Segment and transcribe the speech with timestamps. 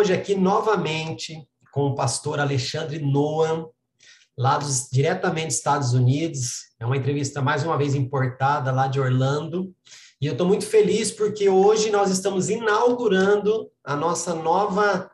[0.00, 3.68] Hoje aqui novamente com o pastor Alexandre Noam,
[4.36, 6.70] lá dos, diretamente dos Estados Unidos.
[6.80, 9.74] É uma entrevista mais uma vez importada lá de Orlando.
[10.18, 15.10] E eu estou muito feliz porque hoje nós estamos inaugurando a nossa nova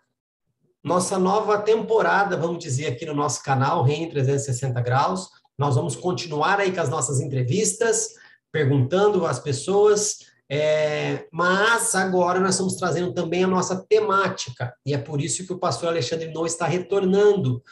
[0.85, 5.31] nossa nova temporada, vamos dizer, aqui no nosso canal, Reino 360 Graus.
[5.59, 8.11] Nós vamos continuar aí com as nossas entrevistas,
[8.53, 10.19] perguntando às pessoas
[10.49, 15.53] é, mas agora nós estamos trazendo também a nossa temática, e é por isso que
[15.53, 17.63] o pastor Alexandre não está retornando.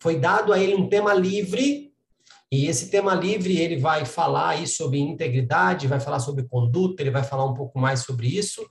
[0.00, 1.92] Foi dado a ele um tema livre,
[2.52, 7.10] e esse tema livre ele vai falar aí sobre integridade, vai falar sobre conduta, ele
[7.10, 8.66] vai falar um pouco mais sobre isso,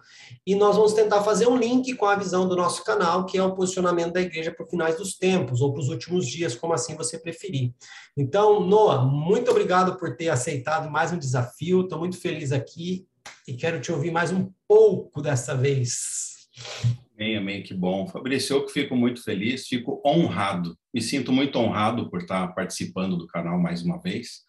[0.46, 3.44] e nós vamos tentar fazer um link com a visão do nosso canal, que é
[3.44, 6.74] o posicionamento da igreja para os finais dos tempos, ou para os últimos dias, como
[6.74, 7.74] assim você preferir.
[8.16, 13.08] Então, Noah, muito obrigado por ter aceitado mais um desafio, estou muito feliz aqui
[13.48, 16.50] e quero te ouvir mais um pouco dessa vez.
[17.16, 18.08] Amém, amém, que bom.
[18.08, 23.18] Fabrício, eu que fico muito feliz, fico honrado, me sinto muito honrado por estar participando
[23.18, 24.42] do canal mais uma vez.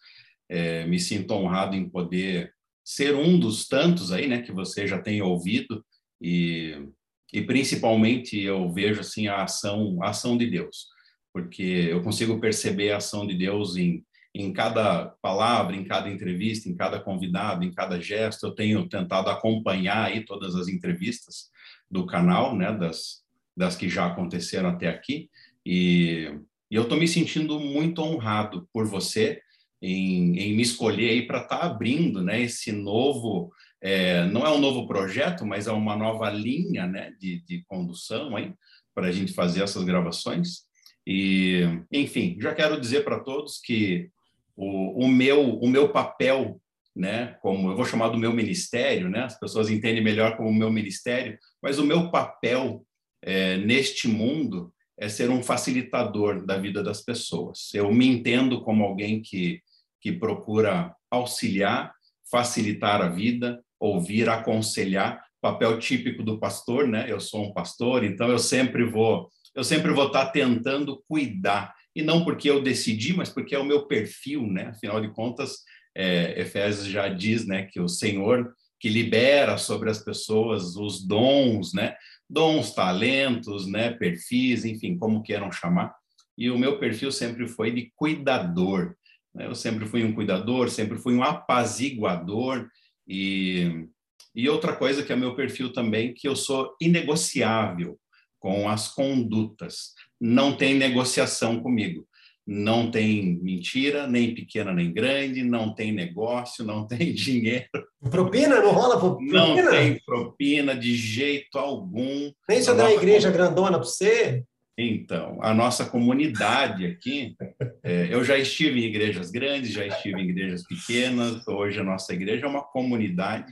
[0.49, 2.53] É, me sinto honrado em poder
[2.83, 5.83] ser um dos tantos aí, né, que você já tem ouvido
[6.21, 6.87] e,
[7.33, 10.87] e principalmente eu vejo assim a ação, a ação de Deus,
[11.33, 14.05] porque eu consigo perceber a ação de Deus em
[14.35, 18.45] em cada palavra, em cada entrevista, em cada convidado, em cada gesto.
[18.45, 21.49] Eu tenho tentado acompanhar aí todas as entrevistas
[21.89, 23.23] do canal, né, das,
[23.55, 25.29] das que já aconteceram até aqui.
[25.65, 26.37] E,
[26.69, 29.39] e eu estou me sentindo muito honrado por você
[29.81, 34.51] em, em me escolher aí para estar tá abrindo, né, esse novo, é, não é
[34.51, 38.53] um novo projeto, mas é uma nova linha, né, de, de condução aí
[38.93, 40.65] para a gente fazer essas gravações.
[41.07, 44.09] E, enfim, já quero dizer para todos que
[44.55, 46.59] o, o, meu, o meu papel,
[46.95, 50.53] né, como eu vou chamar do meu ministério, né, as pessoas entendem melhor como o
[50.53, 52.85] meu ministério, mas o meu papel
[53.21, 57.73] é, neste mundo é ser um facilitador da vida das pessoas.
[57.73, 59.61] Eu me entendo como alguém que,
[59.99, 61.93] que procura auxiliar,
[62.31, 67.05] facilitar a vida, ouvir, aconselhar, papel típico do pastor, né?
[67.07, 72.01] Eu sou um pastor, então eu sempre vou, eu sempre vou estar tentando cuidar e
[72.01, 74.67] não porque eu decidi, mas porque é o meu perfil, né?
[74.67, 75.59] Afinal de contas,
[75.95, 81.73] é, Efésios já diz, né, que o Senhor que libera sobre as pessoas os dons,
[81.73, 81.95] né,
[82.29, 85.95] dons, talentos, né, perfis, enfim, como queiram chamar.
[86.37, 88.93] E o meu perfil sempre foi de cuidador.
[89.33, 89.47] Né?
[89.47, 92.67] Eu sempre fui um cuidador, sempre fui um apaziguador
[93.07, 93.87] e
[94.35, 97.97] e outra coisa que é meu perfil também, que eu sou inegociável
[98.37, 99.93] com as condutas.
[100.19, 102.07] Não tem negociação comigo.
[102.47, 107.67] Não tem mentira, nem pequena nem grande, não tem negócio, não tem dinheiro.
[108.09, 108.61] Propina?
[108.61, 109.47] Não rola propina?
[109.47, 112.31] Não tem propina de jeito algum.
[112.47, 114.43] Nem se eu der uma igreja grandona para você?
[114.77, 117.33] Então, a nossa comunidade aqui,
[117.81, 122.13] é, eu já estive em igrejas grandes, já estive em igrejas pequenas, hoje a nossa
[122.13, 123.51] igreja é uma comunidade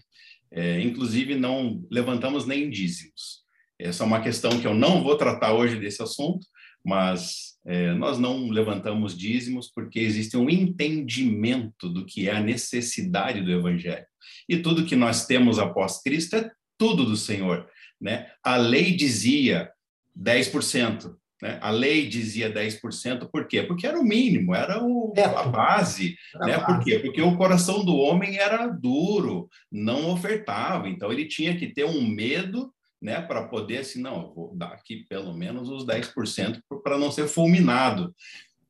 [0.54, 3.42] é, inclusive, não levantamos nem dízimos.
[3.80, 6.46] Essa é uma questão que eu não vou tratar hoje desse assunto,
[6.84, 13.42] mas é, nós não levantamos dízimos porque existe um entendimento do que é a necessidade
[13.42, 14.06] do Evangelho.
[14.50, 17.68] E tudo que nós temos após Cristo é tudo do Senhor.
[18.00, 18.30] Né?
[18.44, 19.72] A lei dizia
[20.18, 21.60] 10%, né?
[21.62, 23.64] A lei dizia 10%, por quê?
[23.64, 26.16] Porque era o mínimo, era o, a base.
[26.36, 26.66] Era né?
[26.66, 27.00] Por quê?
[27.00, 32.02] Porque o coração do homem era duro, não ofertava, então ele tinha que ter um
[32.08, 37.12] medo né, para poder, assim, não, vou dar aqui pelo menos os 10% para não
[37.12, 38.16] ser fulminado.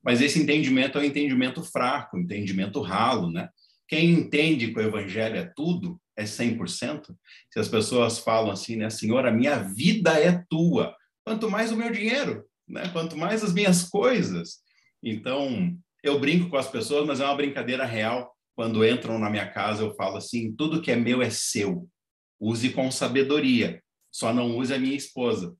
[0.03, 3.47] Mas esse entendimento é um entendimento fraco, um entendimento ralo, né?
[3.88, 7.06] Quem entende que o evangelho é tudo, é 100%.
[7.51, 10.94] Se as pessoas falam assim, né, Senhor, a minha vida é tua,
[11.24, 12.89] quanto mais o meu dinheiro né?
[12.89, 14.59] Quanto mais as minhas coisas.
[15.01, 18.33] Então, eu brinco com as pessoas, mas é uma brincadeira real.
[18.56, 21.88] Quando entram na minha casa, eu falo assim: tudo que é meu é seu.
[22.39, 23.81] Use com sabedoria.
[24.13, 25.56] Só não use a minha esposa.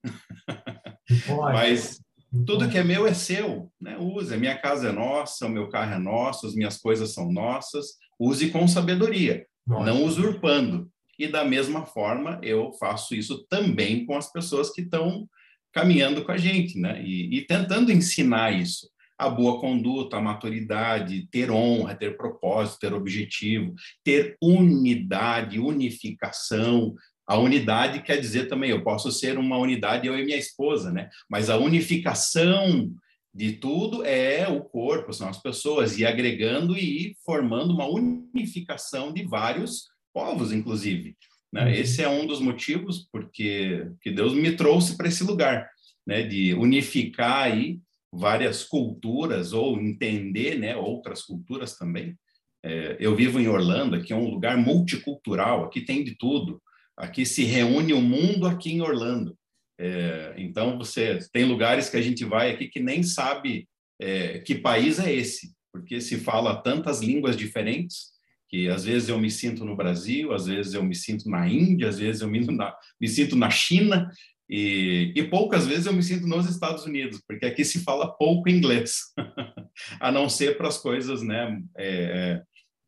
[1.52, 2.00] mas
[2.46, 3.98] tudo que é meu é seu, né?
[3.98, 4.34] Use.
[4.34, 7.98] A minha casa é nossa, o meu carro é nosso, as minhas coisas são nossas.
[8.20, 9.86] Use com sabedoria, nossa.
[9.86, 10.90] não usurpando.
[11.18, 15.28] E da mesma forma, eu faço isso também com as pessoas que estão
[15.74, 17.04] caminhando com a gente, né?
[17.04, 22.94] E, e, tentando ensinar isso, a boa conduta, a maturidade, ter honra, ter propósito, ter
[22.94, 23.74] objetivo,
[24.04, 26.94] ter unidade, unificação.
[27.28, 31.10] A unidade quer dizer também, eu posso ser uma unidade eu e minha esposa, né?
[31.30, 32.94] Mas a unificação
[33.34, 39.24] de tudo é o corpo, são as pessoas, e agregando e formando uma unificação de
[39.24, 41.18] vários povos, inclusive.
[41.52, 41.64] Né?
[41.64, 41.70] Uhum.
[41.70, 45.68] Esse é um dos motivos porque que Deus me trouxe para esse lugar,
[46.06, 46.22] né?
[46.24, 47.80] de unificar aí
[48.12, 50.76] várias culturas ou entender né?
[50.76, 52.16] outras culturas também.
[52.64, 56.62] É, eu vivo em Orlando, aqui é um lugar multicultural, aqui tem de tudo.
[56.98, 59.38] Aqui se reúne o mundo aqui em Orlando.
[59.80, 63.68] É, então, você tem lugares que a gente vai aqui que nem sabe
[64.00, 68.14] é, que país é esse, porque se fala tantas línguas diferentes
[68.54, 71.90] que às vezes eu me sinto no Brasil, às vezes eu me sinto na Índia,
[71.90, 74.12] às vezes eu me, na, me sinto na China,
[74.48, 78.48] e, e, poucas vezes eu me sinto nos Estados Unidos, porque aqui se fala pouco
[78.48, 78.98] inglês,
[80.00, 82.44] a não ser para as coisas né, é,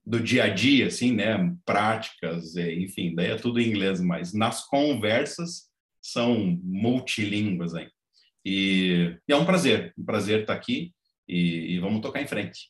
[0.06, 4.34] do dia a dia, assim, né, práticas, é, enfim, daí é tudo em inglês, mas
[4.34, 5.70] nas conversas
[6.02, 7.90] são multilínguas aí.
[8.46, 10.94] E, e é um prazer, um prazer estar aqui
[11.28, 12.70] e, e vamos tocar em frente.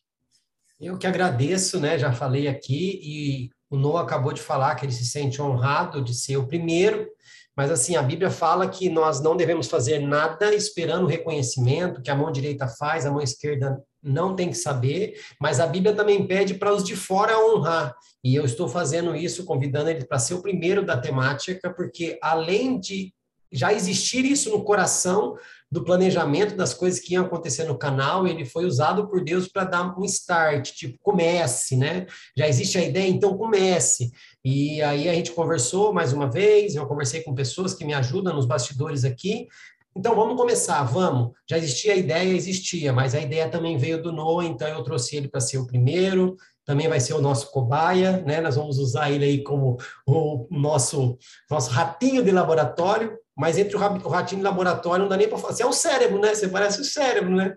[0.79, 1.97] Eu que agradeço, né?
[1.97, 6.13] Já falei aqui e o Noah acabou de falar que ele se sente honrado de
[6.13, 7.09] ser o primeiro,
[7.55, 12.15] mas assim, a Bíblia fala que nós não devemos fazer nada esperando reconhecimento, que a
[12.15, 16.55] mão direita faz, a mão esquerda não tem que saber, mas a Bíblia também pede
[16.55, 17.95] para os de fora honrar.
[18.23, 22.79] E eu estou fazendo isso, convidando ele para ser o primeiro da temática, porque além
[22.79, 23.13] de
[23.51, 25.37] já existir isso no coração,
[25.71, 29.65] do planejamento das coisas que iam acontecer no canal, ele foi usado por Deus para
[29.65, 32.05] dar um start, tipo, comece, né?
[32.37, 34.11] Já existe a ideia, então comece.
[34.43, 38.35] E aí a gente conversou mais uma vez, eu conversei com pessoas que me ajudam
[38.35, 39.47] nos bastidores aqui.
[39.95, 41.31] Então vamos começar, vamos.
[41.49, 45.15] Já existia a ideia, existia, mas a ideia também veio do Noah, então eu trouxe
[45.15, 48.41] ele para ser o primeiro, também vai ser o nosso cobaia, né?
[48.41, 51.17] Nós vamos usar ele aí como o nosso
[51.49, 55.37] nosso ratinho de laboratório mas entre o ratinho e o laboratório não dá nem para
[55.37, 55.53] falar.
[55.53, 56.33] Você é o cérebro, né?
[56.33, 57.55] Você parece o cérebro, né?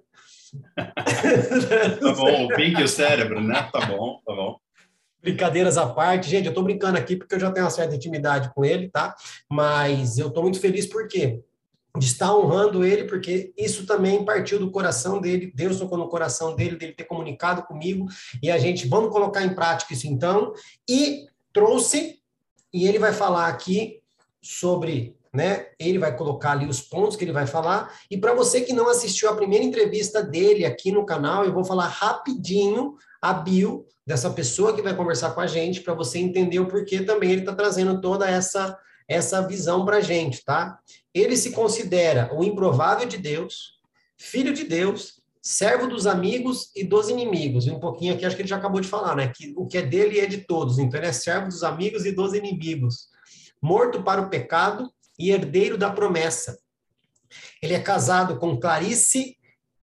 [2.00, 3.68] tá bom, o Pink e o cérebro, né?
[3.72, 4.58] Tá bom, tá bom.
[5.20, 8.52] Brincadeiras à parte, gente, eu estou brincando aqui porque eu já tenho uma certa intimidade
[8.54, 9.14] com ele, tá?
[9.50, 11.42] Mas eu estou muito feliz porque
[11.98, 16.54] de estar honrando ele, porque isso também partiu do coração dele, Deus tocou no coração
[16.54, 18.06] dele, dele ter comunicado comigo,
[18.42, 20.52] e a gente, vamos colocar em prática isso então,
[20.88, 22.20] e trouxe,
[22.72, 24.00] e ele vai falar aqui
[24.40, 25.66] sobre né?
[25.78, 27.96] Ele vai colocar ali os pontos que ele vai falar.
[28.10, 31.64] E para você que não assistiu a primeira entrevista dele aqui no canal, eu vou
[31.64, 36.58] falar rapidinho a bio dessa pessoa que vai conversar com a gente, para você entender
[36.58, 38.76] o porquê também ele está trazendo toda essa
[39.10, 40.78] essa visão para a gente, tá?
[41.14, 43.78] ele se considera o improvável de Deus,
[44.18, 47.66] filho de Deus, servo dos amigos e dos inimigos.
[47.66, 49.32] E um pouquinho aqui, acho que ele já acabou de falar, né?
[49.34, 50.78] Que o que é dele é de todos.
[50.78, 53.08] Então, ele é servo dos amigos e dos inimigos.
[53.62, 56.58] Morto para o pecado e herdeiro da promessa.
[57.60, 59.36] Ele é casado com Clarice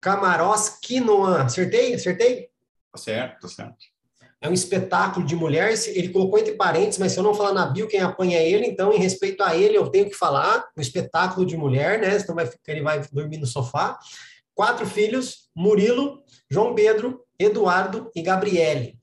[0.01, 1.43] Camarós Quinoan.
[1.43, 1.93] Acertei?
[1.93, 2.50] Acertei?
[2.91, 3.77] Tá certo, tá certo.
[4.41, 5.74] É um espetáculo de mulher.
[5.88, 8.65] Ele colocou entre parênteses, mas se eu não falar na bio, quem apanha é ele.
[8.65, 10.65] Então, em respeito a ele, eu tenho que falar.
[10.77, 12.17] Um espetáculo de mulher, né?
[12.17, 14.00] Então, vai, ele vai dormir no sofá.
[14.55, 18.99] Quatro filhos: Murilo, João Pedro, Eduardo e Gabriele.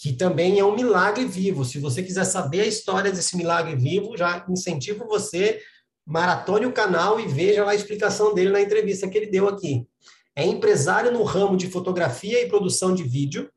[0.00, 1.64] Que também é um milagre vivo.
[1.64, 5.60] Se você quiser saber a história desse milagre vivo, já incentivo você
[6.06, 9.86] maratone o canal e veja lá a explicação dele na entrevista que ele deu aqui.
[10.34, 13.50] É empresário no ramo de fotografia e produção de vídeo.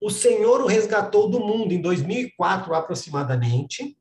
[0.00, 3.96] O Senhor o resgatou do mundo em 2004 aproximadamente,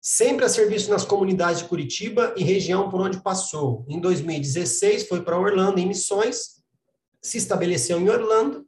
[0.00, 3.84] sempre a serviço nas comunidades de Curitiba e região por onde passou.
[3.88, 6.62] Em 2016 foi para Orlando em missões,
[7.22, 8.66] se estabeleceu em Orlando,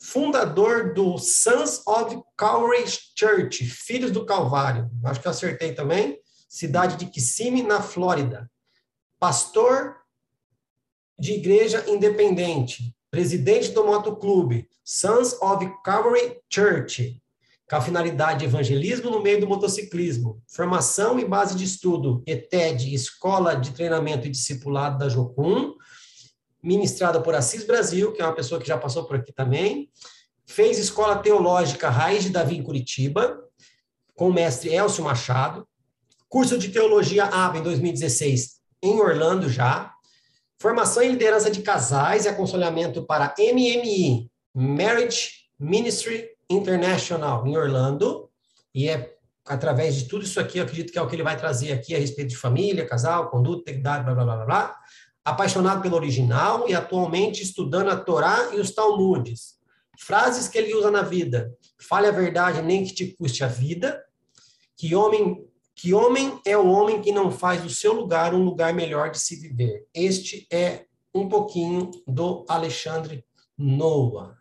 [0.00, 2.84] fundador do Sons of Calvary
[3.16, 4.90] Church, Filhos do Calvário.
[5.04, 6.18] Acho que eu acertei também.
[6.48, 8.50] Cidade de Kissimmee, na Flórida.
[9.18, 9.96] Pastor
[11.18, 17.20] de igreja independente, presidente do motoclube Sons of Calvary Church,
[17.68, 22.94] com a finalidade de evangelismo no meio do motociclismo, formação e base de estudo, ETED,
[22.94, 25.74] Escola de Treinamento e Discipulado da Jocum,
[26.62, 29.90] ministrada por Assis Brasil, que é uma pessoa que já passou por aqui também,
[30.46, 33.38] fez Escola Teológica Raiz de Davi em Curitiba,
[34.14, 35.66] com o mestre Elcio Machado,
[36.28, 39.92] Curso de Teologia ABA em 2016 em Orlando já.
[40.60, 48.28] Formação em liderança de casais e aconselhamento para MMI, Marriage Ministry International, em Orlando.
[48.74, 49.14] E é
[49.46, 51.94] através de tudo isso aqui, eu acredito que é o que ele vai trazer aqui
[51.94, 54.77] a respeito de família, casal, conduta, idade, blá, blá, blá, blá, blá.
[55.28, 59.58] Apaixonado pelo original e atualmente estudando a Torá e os Talmudes.
[59.98, 61.52] Frases que ele usa na vida.
[61.78, 64.02] Fale a verdade, nem que te custe a vida.
[64.76, 68.74] Que homem que homem é o homem que não faz do seu lugar um lugar
[68.74, 69.86] melhor de se viver?
[69.94, 73.24] Este é um pouquinho do Alexandre
[73.56, 74.36] Noah.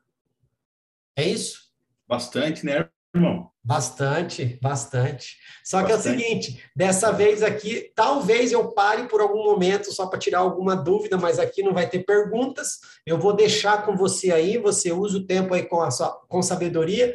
[1.15, 1.71] É isso?
[2.07, 3.49] Bastante, né, irmão?
[3.63, 5.35] Bastante, bastante.
[5.63, 5.87] Só bastante.
[5.87, 10.19] que é o seguinte, dessa vez aqui, talvez eu pare por algum momento só para
[10.19, 12.79] tirar alguma dúvida, mas aqui não vai ter perguntas.
[13.05, 16.41] Eu vou deixar com você aí, você usa o tempo aí com a sua com
[16.41, 17.13] sabedoria,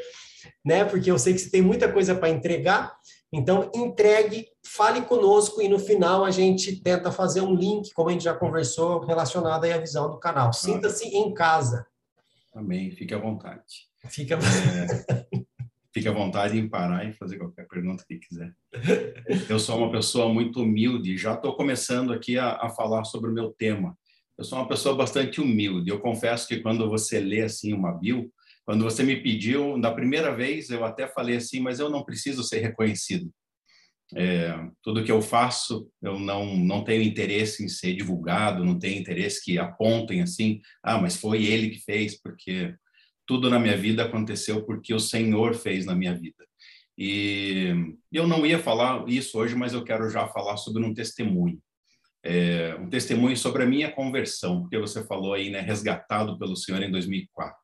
[0.64, 0.84] né?
[0.84, 2.94] Porque eu sei que você tem muita coisa para entregar.
[3.32, 8.12] Então, entregue, fale conosco e no final a gente tenta fazer um link, como a
[8.12, 10.52] gente já conversou, relacionado à visão do canal.
[10.52, 11.86] Sinta-se em casa.
[12.54, 12.90] Amém.
[12.90, 13.88] Fique à vontade.
[14.08, 15.04] Fique à vontade.
[15.08, 15.40] É,
[15.92, 18.52] fique à vontade em parar e fazer qualquer pergunta que quiser.
[19.48, 23.34] Eu sou uma pessoa muito humilde, já estou começando aqui a, a falar sobre o
[23.34, 23.96] meu tema.
[24.38, 25.90] Eu sou uma pessoa bastante humilde.
[25.90, 28.32] Eu confesso que quando você lê assim uma bio,
[28.64, 32.42] quando você me pediu, da primeira vez, eu até falei assim, mas eu não preciso
[32.42, 33.30] ser reconhecido.
[34.14, 39.00] É, tudo que eu faço, eu não, não tenho interesse em ser divulgado, não tenho
[39.00, 42.74] interesse que apontem assim, ah, mas foi ele que fez, porque
[43.32, 46.44] tudo na minha vida aconteceu porque o Senhor fez na minha vida.
[46.98, 51.58] E eu não ia falar isso hoje, mas eu quero já falar sobre um testemunho.
[52.22, 56.82] É, um testemunho sobre a minha conversão, porque você falou aí, né, resgatado pelo Senhor
[56.82, 57.56] em 2004.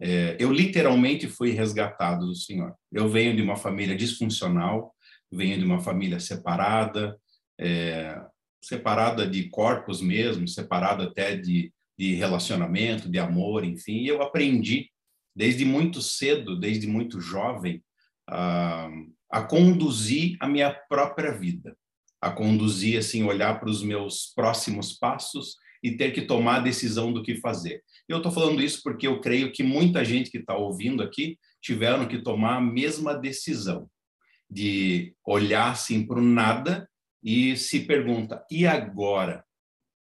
[0.00, 2.72] É, eu literalmente fui resgatado do Senhor.
[2.92, 4.94] Eu venho de uma família disfuncional,
[5.28, 7.18] venho de uma família separada,
[7.60, 8.16] é,
[8.62, 13.98] separada de corpos mesmo, separada até de, de relacionamento, de amor, enfim.
[13.98, 14.90] E eu aprendi
[15.34, 17.82] desde muito cedo, desde muito jovem,
[18.28, 18.88] a,
[19.30, 21.76] a conduzir a minha própria vida,
[22.20, 27.12] a conduzir assim, olhar para os meus próximos passos e ter que tomar a decisão
[27.12, 27.82] do que fazer.
[28.08, 32.06] Eu estou falando isso porque eu creio que muita gente que está ouvindo aqui tiveram
[32.06, 33.88] que tomar a mesma decisão
[34.50, 36.88] de olhar assim para o nada
[37.22, 39.44] e se pergunta: e agora?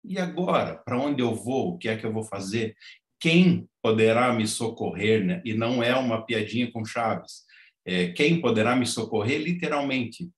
[0.04, 0.76] E agora?
[0.76, 1.74] Para onde eu vou?
[1.74, 2.74] O que é que eu vou fazer?
[3.18, 5.24] Quem poderá me socorrer?
[5.24, 5.42] Né?
[5.44, 7.44] E não é uma piadinha com Chaves.
[7.84, 9.40] É, quem poderá me socorrer?
[9.40, 10.30] Literalmente.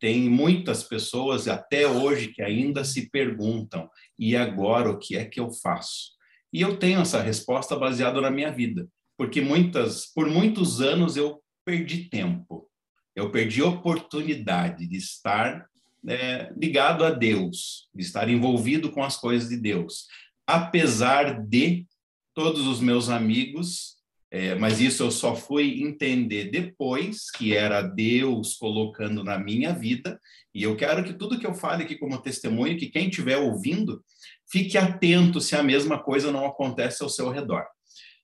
[0.00, 3.88] Tem muitas pessoas até hoje que ainda se perguntam:
[4.18, 6.12] e agora o que é que eu faço?
[6.52, 11.40] E eu tenho essa resposta baseada na minha vida, porque muitas, por muitos anos eu
[11.64, 12.68] perdi tempo,
[13.14, 15.66] eu perdi oportunidade de estar
[16.08, 20.06] é, ligado a Deus, de estar envolvido com as coisas de Deus,
[20.46, 21.86] apesar de
[22.34, 23.92] todos os meus amigos
[24.34, 30.18] É, mas isso eu só fui entender depois que era Deus colocando na minha vida.
[30.54, 34.02] E eu quero que tudo que eu fale aqui como testemunho, que quem estiver ouvindo,
[34.50, 37.62] fique atento se a mesma coisa não acontece ao seu redor.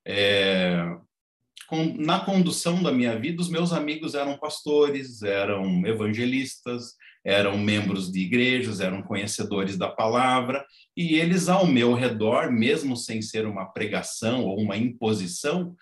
[0.07, 0.83] É,
[1.99, 6.95] na condução da minha vida, os meus amigos eram pastores, eram evangelistas,
[7.25, 10.65] eram membros de igrejas, eram conhecedores da palavra,
[10.97, 15.77] e eles ao meu redor, mesmo sem ser uma pregação ou uma imposição,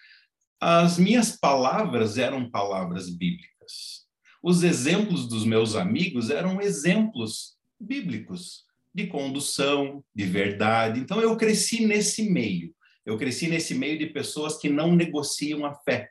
[0.61, 4.07] as minhas palavras eram palavras bíblicas.
[4.43, 8.65] Os exemplos dos meus amigos eram exemplos bíblicos
[8.95, 11.01] de condução, de verdade.
[11.01, 12.75] Então eu cresci nesse meio.
[13.07, 16.11] Eu cresci nesse meio de pessoas que não negociam a fé.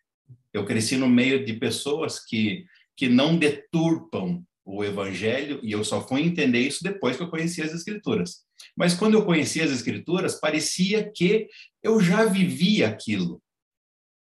[0.53, 6.05] Eu cresci no meio de pessoas que que não deturpam o evangelho e eu só
[6.05, 8.45] fui entender isso depois que eu conheci as escrituras.
[8.75, 11.47] Mas quando eu conheci as escrituras, parecia que
[11.83, 13.41] eu já vivia aquilo.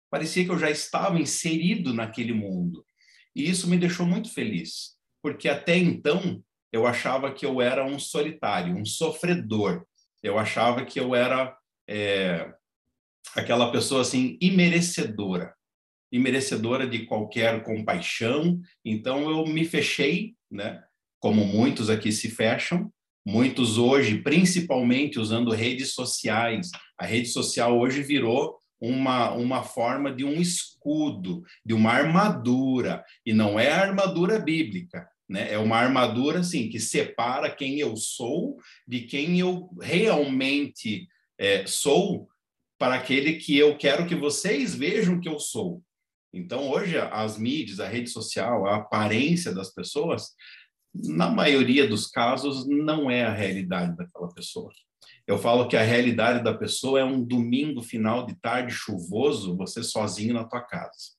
[0.09, 2.85] Parecia que eu já estava inserido naquele mundo.
[3.35, 7.97] E isso me deixou muito feliz, porque até então eu achava que eu era um
[7.97, 9.85] solitário, um sofredor.
[10.21, 11.57] Eu achava que eu era
[11.89, 12.53] é,
[13.35, 15.55] aquela pessoa assim imerecedora,
[16.11, 18.61] imerecedora de qualquer compaixão.
[18.85, 20.83] Então eu me fechei, né?
[21.19, 22.91] Como muitos aqui se fecham,
[23.25, 26.69] muitos hoje, principalmente usando redes sociais.
[26.97, 33.33] A rede social hoje virou uma, uma forma de um escudo, de uma armadura, e
[33.33, 35.51] não é a armadura bíblica, né?
[35.51, 41.07] É uma armadura assim que separa quem eu sou de quem eu realmente
[41.39, 42.27] é, sou
[42.77, 45.81] para aquele que eu quero que vocês vejam que eu sou.
[46.33, 50.33] Então, hoje, as mídias, a rede social, a aparência das pessoas,
[50.93, 54.69] na maioria dos casos, não é a realidade daquela pessoa.
[55.25, 59.81] Eu falo que a realidade da pessoa é um domingo final de tarde chuvoso, você
[59.81, 61.17] sozinho na tua casa.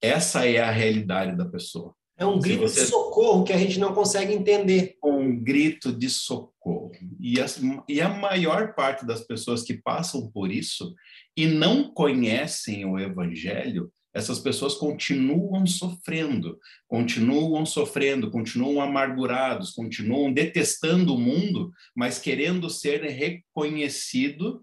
[0.00, 1.94] Essa é a realidade da pessoa.
[2.16, 2.82] É um grito você...
[2.82, 4.96] de socorro que a gente não consegue entender.
[5.02, 6.92] Um grito de socorro.
[7.18, 7.46] E a,
[7.88, 10.94] e a maior parte das pessoas que passam por isso
[11.36, 21.14] e não conhecem o evangelho, essas pessoas continuam sofrendo, continuam sofrendo, continuam amargurados, continuam detestando
[21.14, 24.62] o mundo, mas querendo ser reconhecido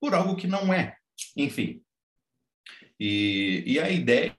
[0.00, 0.96] por algo que não é.
[1.36, 1.80] Enfim.
[2.98, 4.36] E, e a ideia,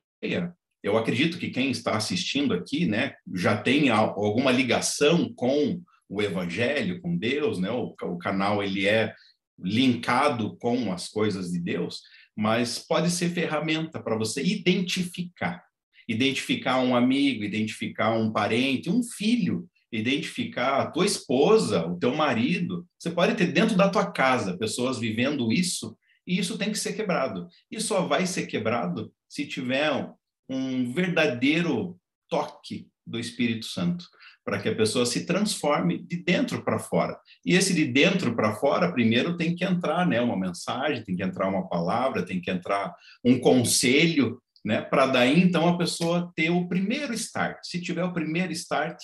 [0.83, 7.01] eu acredito que quem está assistindo aqui, né, já tem alguma ligação com o Evangelho,
[7.01, 7.69] com Deus, né?
[7.71, 9.13] O, o canal ele é
[9.57, 12.01] linkado com as coisas de Deus
[12.35, 15.63] mas pode ser ferramenta para você identificar.
[16.07, 22.87] Identificar um amigo, identificar um parente, um filho, identificar a tua esposa, o teu marido.
[22.97, 26.93] Você pode ter dentro da tua casa pessoas vivendo isso, e isso tem que ser
[26.93, 27.47] quebrado.
[27.69, 30.09] E só vai ser quebrado se tiver
[30.51, 31.97] um verdadeiro
[32.29, 34.05] toque do Espírito Santo
[34.43, 37.17] para que a pessoa se transforme de dentro para fora.
[37.45, 41.23] E esse de dentro para fora, primeiro tem que entrar, né, uma mensagem, tem que
[41.23, 46.49] entrar uma palavra, tem que entrar um conselho, né, para daí então a pessoa ter
[46.49, 47.59] o primeiro start.
[47.63, 48.97] Se tiver o primeiro start,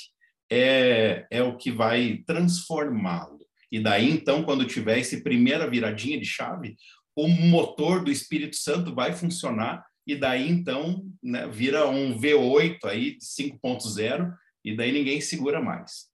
[0.52, 3.38] é, é o que vai transformá-lo.
[3.72, 6.76] E daí então, quando tiver essa primeira viradinha de chave,
[7.16, 13.18] o motor do Espírito Santo vai funcionar e daí então né, vira um V8 aí
[13.18, 16.08] 5.0 e daí ninguém segura mais.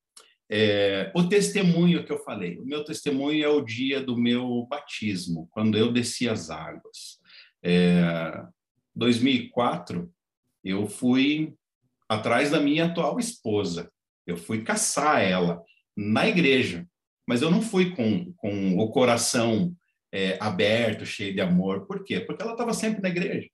[0.51, 5.47] É, o testemunho que eu falei, o meu testemunho é o dia do meu batismo,
[5.51, 7.19] quando eu desci as águas.
[7.63, 8.43] É,
[8.95, 10.11] 2004,
[10.63, 11.53] eu fui
[12.09, 13.91] atrás da minha atual esposa,
[14.25, 15.61] eu fui caçar ela
[15.95, 16.87] na igreja,
[17.27, 19.75] mas eu não fui com, com o coração
[20.11, 21.87] é, aberto, cheio de amor.
[21.87, 22.19] Por quê?
[22.19, 23.49] Porque ela estava sempre na igreja.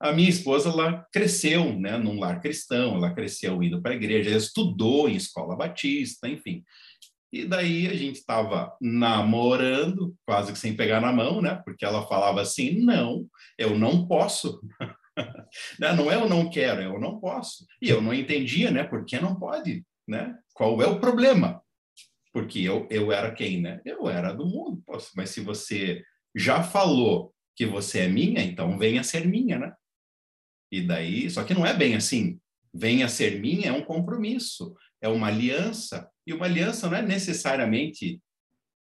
[0.00, 4.30] A minha esposa, ela cresceu, né, num lar cristão, ela cresceu indo para a igreja,
[4.30, 6.62] ela estudou em escola batista, enfim.
[7.32, 11.60] E daí a gente estava namorando, quase que sem pegar na mão, né?
[11.64, 13.26] Porque ela falava assim: não,
[13.58, 14.60] eu não posso.
[15.80, 17.66] Né, não é eu não quero, é eu não posso.
[17.82, 18.84] E eu não entendia, né?
[18.84, 20.32] Por que não pode, né?
[20.54, 21.60] Qual é o problema?
[22.32, 23.80] Porque eu, eu era quem, né?
[23.84, 25.10] Eu era do mundo, posso.
[25.16, 26.04] Mas se você
[26.36, 29.72] já falou que você é minha, então venha ser minha, né?
[30.70, 32.38] E daí, só que não é bem assim.
[32.72, 36.08] Venha ser minha é um compromisso, é uma aliança.
[36.26, 38.20] E uma aliança não é necessariamente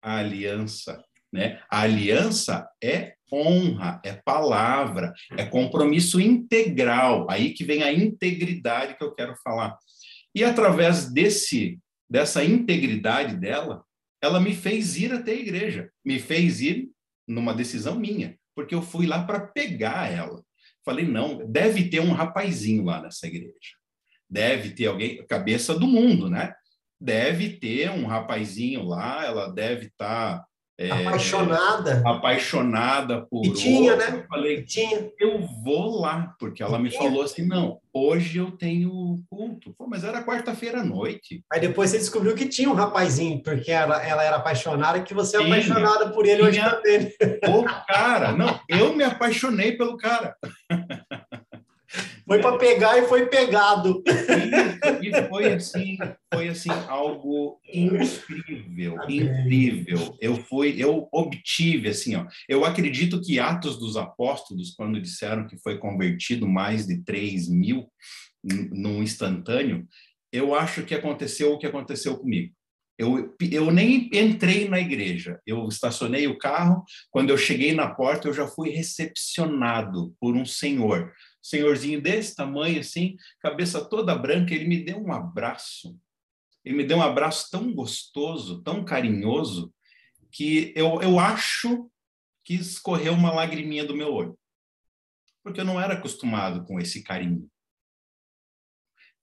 [0.02, 1.62] a aliança, né?
[1.70, 7.30] A aliança é honra, é palavra, é compromisso integral.
[7.30, 9.78] Aí que vem a integridade que eu quero falar.
[10.36, 13.86] E através desse dessa integridade dela,
[14.22, 16.90] ela me fez ir até a igreja, me fez ir
[17.26, 20.44] numa decisão minha, porque eu fui lá para pegar ela.
[20.84, 23.78] Falei, não, deve ter um rapazinho lá nessa igreja.
[24.30, 26.54] Deve ter alguém, cabeça do mundo, né?
[27.00, 30.46] Deve ter um rapazinho lá, ela deve estar tá
[30.88, 32.02] é, apaixonada.
[32.06, 33.46] Apaixonada por.
[33.46, 34.12] E tinha, outro.
[34.12, 34.20] né?
[34.20, 35.12] Eu falei, e tinha.
[35.20, 37.02] eu vou lá, porque ela e me tinha.
[37.02, 39.74] falou assim: não, hoje eu tenho culto.
[39.78, 41.44] Pô, mas era quarta-feira à noite.
[41.52, 45.14] Aí depois você descobriu que tinha um rapazinho, porque ela, ela era apaixonada, e que
[45.14, 47.14] você é apaixonada por ele hoje também.
[47.50, 50.36] O cara, não, eu me apaixonei pelo cara.
[52.26, 54.04] Foi para pegar e foi pegado.
[55.02, 55.98] E, e, foi assim,
[56.34, 60.18] foi assim algo incrível, incrível.
[60.20, 62.26] Eu fui, eu obtive assim, ó.
[62.48, 67.88] Eu acredito que Atos dos Apóstolos, quando disseram que foi convertido mais de 3 mil
[68.44, 69.88] num instantâneo,
[70.32, 72.54] eu acho que aconteceu o que aconteceu comigo.
[72.98, 76.84] Eu, eu nem entrei na igreja, eu estacionei o carro.
[77.10, 82.80] Quando eu cheguei na porta, eu já fui recepcionado por um senhor senhorzinho desse tamanho,
[82.80, 86.00] assim, cabeça toda branca, ele me deu um abraço.
[86.64, 89.74] Ele me deu um abraço tão gostoso, tão carinhoso,
[90.32, 91.90] que eu, eu acho
[92.44, 94.38] que escorreu uma lagriminha do meu olho.
[95.44, 97.50] Porque eu não era acostumado com esse carinho.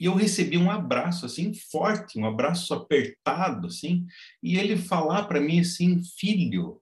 [0.00, 4.06] E eu recebi um abraço assim forte, um abraço apertado assim,
[4.40, 6.80] e ele falar para mim assim, filho,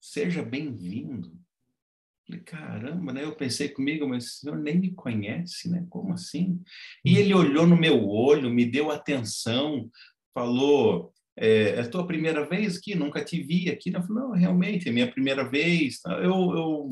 [0.00, 1.40] seja bem-vindo.
[2.32, 3.24] Falei, caramba, né?
[3.24, 5.84] Eu pensei comigo, mas o senhor nem me conhece, né?
[5.90, 6.60] Como assim?
[7.04, 9.90] E ele olhou no meu olho, me deu atenção,
[10.32, 12.94] falou: é, é a tua primeira vez aqui?
[12.94, 13.92] Nunca te vi aqui.
[13.92, 16.00] Eu falei, não, realmente, é minha primeira vez.
[16.06, 16.88] Eu, eu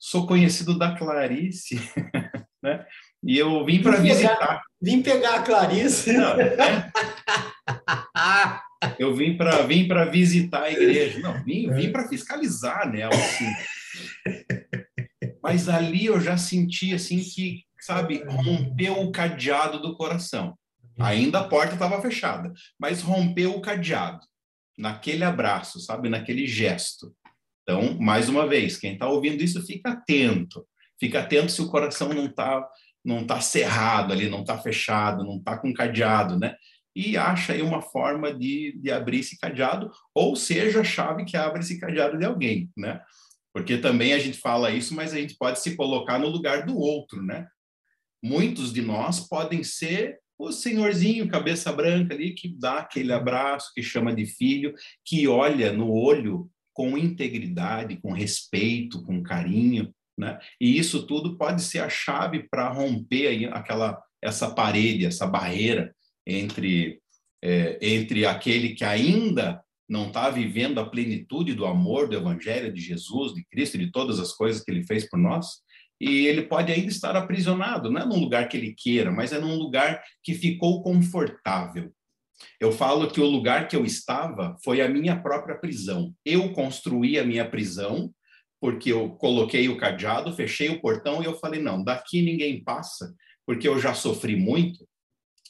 [0.00, 1.76] sou conhecido da Clarice,
[2.62, 2.84] né?
[3.22, 4.62] E eu vim para visitar.
[4.80, 6.12] Vim pegar a Clarice.
[6.12, 6.90] Não, né?
[8.98, 11.20] Eu vim para vim para visitar a igreja.
[11.20, 13.14] Não, vim, vim para fiscalizar nela.
[13.14, 13.46] Assim.
[15.52, 20.56] Mas ali eu já senti assim que, sabe, rompeu o cadeado do coração.
[20.98, 24.20] Ainda a porta estava fechada, mas rompeu o cadeado
[24.78, 27.14] naquele abraço, sabe, naquele gesto.
[27.62, 30.66] Então, mais uma vez, quem está ouvindo isso, fica atento.
[30.98, 32.66] Fica atento se o coração não está
[33.04, 36.56] não tá cerrado ali, não está fechado, não está com cadeado, né?
[36.96, 41.36] E acha aí uma forma de, de abrir esse cadeado, ou seja, a chave que
[41.36, 43.02] abre esse cadeado de alguém, né?
[43.52, 46.78] Porque também a gente fala isso, mas a gente pode se colocar no lugar do
[46.78, 47.46] outro, né?
[48.22, 53.82] Muitos de nós podem ser o senhorzinho cabeça branca ali que dá aquele abraço, que
[53.82, 60.38] chama de filho, que olha no olho com integridade, com respeito, com carinho, né?
[60.60, 65.94] E isso tudo pode ser a chave para romper aí aquela essa parede, essa barreira
[66.26, 67.00] entre
[67.42, 69.62] é, entre aquele que ainda
[69.92, 74.18] não está vivendo a plenitude do amor do Evangelho de Jesus, de Cristo, de todas
[74.18, 75.60] as coisas que ele fez por nós,
[76.00, 79.38] e ele pode ainda estar aprisionado, não é num lugar que ele queira, mas é
[79.38, 81.92] num lugar que ficou confortável.
[82.58, 86.14] Eu falo que o lugar que eu estava foi a minha própria prisão.
[86.24, 88.10] Eu construí a minha prisão,
[88.58, 93.14] porque eu coloquei o cadeado, fechei o portão e eu falei: não, daqui ninguém passa,
[93.46, 94.88] porque eu já sofri muito.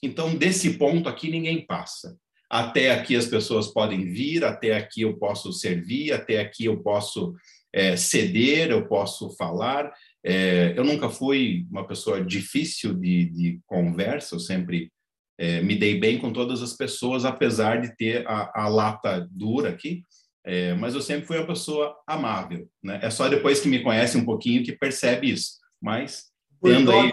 [0.02, 2.18] Então, desse ponto aqui, ninguém passa
[2.52, 7.34] até aqui as pessoas podem vir, até aqui eu posso servir, até aqui eu posso
[7.72, 9.90] é, ceder, eu posso falar.
[10.22, 14.92] É, eu nunca fui uma pessoa difícil de, de conversa, eu sempre
[15.38, 19.70] é, me dei bem com todas as pessoas, apesar de ter a, a lata dura
[19.70, 20.04] aqui,
[20.44, 22.68] é, mas eu sempre fui uma pessoa amável.
[22.84, 23.00] Né?
[23.02, 25.52] É só depois que me conhece um pouquinho que percebe isso.
[25.80, 26.24] Mas
[26.62, 27.10] tendo aí.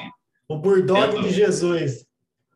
[0.49, 2.08] O Burdog de Jesus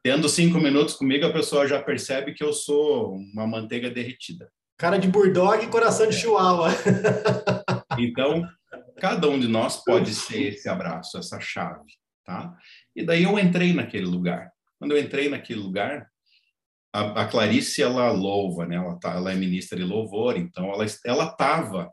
[0.04, 4.52] tendo cinco minutos comigo, a pessoa já percebe que eu sou uma manteiga derretida.
[4.78, 6.70] Cara de bulldog e coração de chihuahua.
[7.96, 8.44] Então,
[8.98, 11.94] cada um de nós pode ser esse abraço, essa chave,
[12.26, 12.52] tá?
[12.96, 14.52] E daí eu entrei naquele lugar.
[14.80, 16.08] Quando eu entrei naquele lugar,
[16.92, 18.78] a, a Clarice, ela louva, né?
[18.78, 21.92] Ela, tá, ela é ministra de louvor, então ela ela estava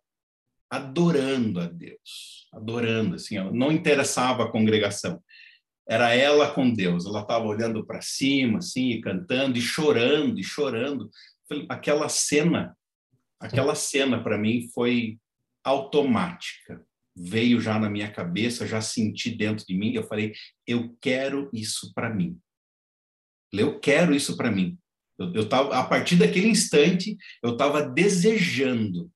[0.70, 5.22] adorando a Deus, adorando, assim, não interessava a congregação
[5.90, 7.04] era ela com Deus.
[7.04, 11.10] Ela estava olhando para cima, assim, e cantando, e chorando, e chorando.
[11.68, 12.78] Aquela cena,
[13.40, 15.18] aquela cena para mim foi
[15.64, 16.86] automática.
[17.16, 19.92] Veio já na minha cabeça, já senti dentro de mim.
[19.92, 20.32] Eu falei,
[20.64, 22.38] eu quero isso para mim.
[23.52, 24.78] Eu quero isso para mim.
[25.18, 29.10] Eu, eu tava, a partir daquele instante, eu estava desejando,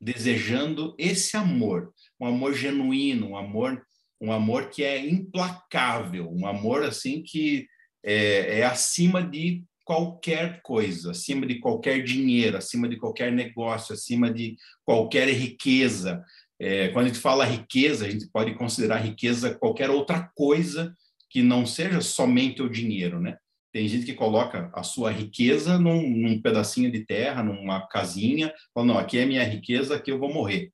[0.00, 3.84] desejando esse amor, um amor genuíno, um amor
[4.24, 7.66] um amor que é implacável, um amor assim que
[8.02, 14.32] é, é, acima de qualquer coisa, acima de qualquer dinheiro, acima de qualquer negócio, acima
[14.32, 16.24] de qualquer riqueza.
[16.58, 20.94] É, quando a gente fala riqueza, a gente pode considerar riqueza qualquer outra coisa
[21.28, 23.36] que não seja somente o dinheiro, né?
[23.72, 28.86] Tem gente que coloca a sua riqueza num, num pedacinho de terra, numa casinha, fala,
[28.86, 30.70] não, aqui é minha riqueza, aqui eu vou morrer.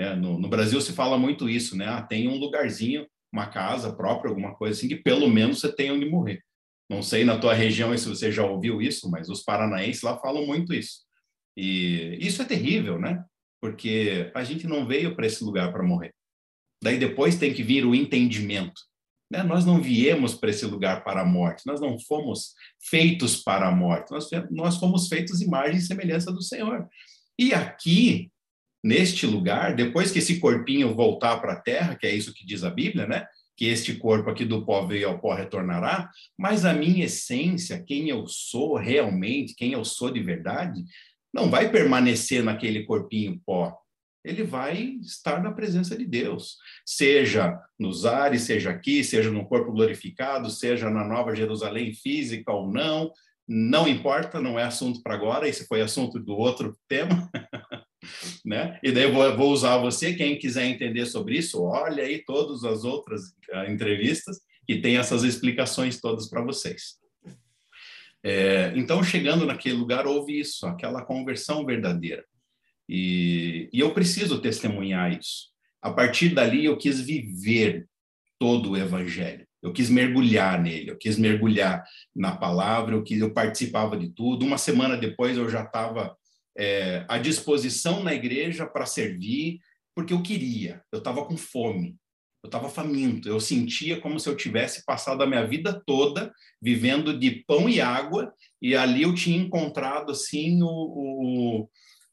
[0.00, 1.86] É, no, no, Brasil se fala muito isso, né?
[1.86, 5.90] Ah, tem um lugarzinho, uma casa própria, alguma coisa assim, que pelo menos você tem
[5.90, 6.42] onde morrer.
[6.88, 10.46] Não sei na tua região se você já ouviu isso, mas os paranaenses lá falam
[10.46, 11.02] muito isso.
[11.56, 13.22] E isso é terrível, né?
[13.60, 16.14] Porque a gente não veio para esse lugar para morrer.
[16.82, 18.80] Daí depois tem que vir o entendimento.
[19.30, 19.42] Né?
[19.42, 22.54] Nós não viemos para esse lugar para a morte, nós não fomos
[22.88, 26.88] feitos para a morte, nós, nós fomos feitos imagem e semelhança do Senhor.
[27.38, 28.29] E aqui,
[28.82, 32.64] neste lugar, depois que esse corpinho voltar para a terra, que é isso que diz
[32.64, 33.26] a Bíblia, né?
[33.60, 38.08] que este corpo aqui do pó veio ao pó retornará, mas a minha essência, quem
[38.08, 40.82] eu sou realmente, quem eu sou de verdade,
[41.30, 43.76] não vai permanecer naquele corpinho pó.
[44.24, 49.72] Ele vai estar na presença de Deus, seja nos ares, seja aqui, seja no corpo
[49.72, 53.12] glorificado, seja na Nova Jerusalém física ou não,
[53.46, 57.28] não importa, não é assunto para agora, esse foi assunto do outro tema,
[58.44, 58.78] né?
[58.82, 62.64] E daí eu vou, vou, usar você, quem quiser entender sobre isso, olha aí todas
[62.64, 66.98] as outras uh, entrevistas que tem essas explicações todas para vocês.
[68.22, 72.24] É, então, chegando naquele lugar, houve isso, aquela conversão verdadeira.
[72.88, 75.48] E, e eu preciso testemunhar isso.
[75.80, 77.88] A partir dali, eu quis viver
[78.38, 79.46] todo o evangelho.
[79.62, 81.84] Eu quis mergulhar nele, eu quis mergulhar
[82.14, 84.44] na palavra, eu, quis, eu participava de tudo.
[84.44, 86.16] Uma semana depois, eu já estava
[86.60, 89.60] é, à disposição na igreja para servir,
[89.94, 91.96] porque eu queria, eu estava com fome,
[92.42, 97.18] eu estava faminto, eu sentia como se eu tivesse passado a minha vida toda vivendo
[97.18, 101.68] de pão e água, e ali eu tinha encontrado assim o, o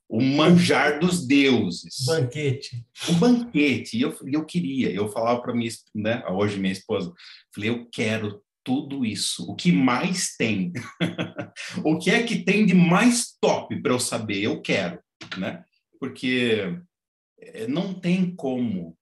[0.09, 2.05] o manjar dos deuses.
[2.05, 2.85] Banquete.
[3.09, 3.97] O banquete.
[3.97, 7.13] E eu, eu queria, eu falava para minha, né, hoje minha esposa,
[7.53, 9.49] falei, eu quero tudo isso.
[9.49, 10.73] O que mais tem?
[11.85, 14.43] o que é que tem de mais top para eu saber?
[14.43, 14.99] Eu quero,
[15.37, 15.63] né?
[15.97, 16.77] Porque
[17.39, 18.97] eh, não tem como,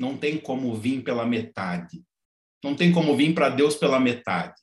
[0.00, 2.02] não tem como vir pela metade.
[2.64, 4.54] Não tem como vir para Deus pela metade.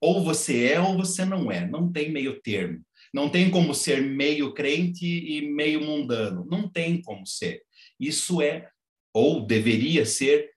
[0.00, 1.64] Ou você é ou você não é.
[1.64, 2.82] Não tem meio termo.
[3.14, 6.44] Não tem como ser meio crente e meio mundano.
[6.50, 7.62] Não tem como ser.
[8.00, 8.68] Isso é,
[9.14, 10.50] ou deveria ser,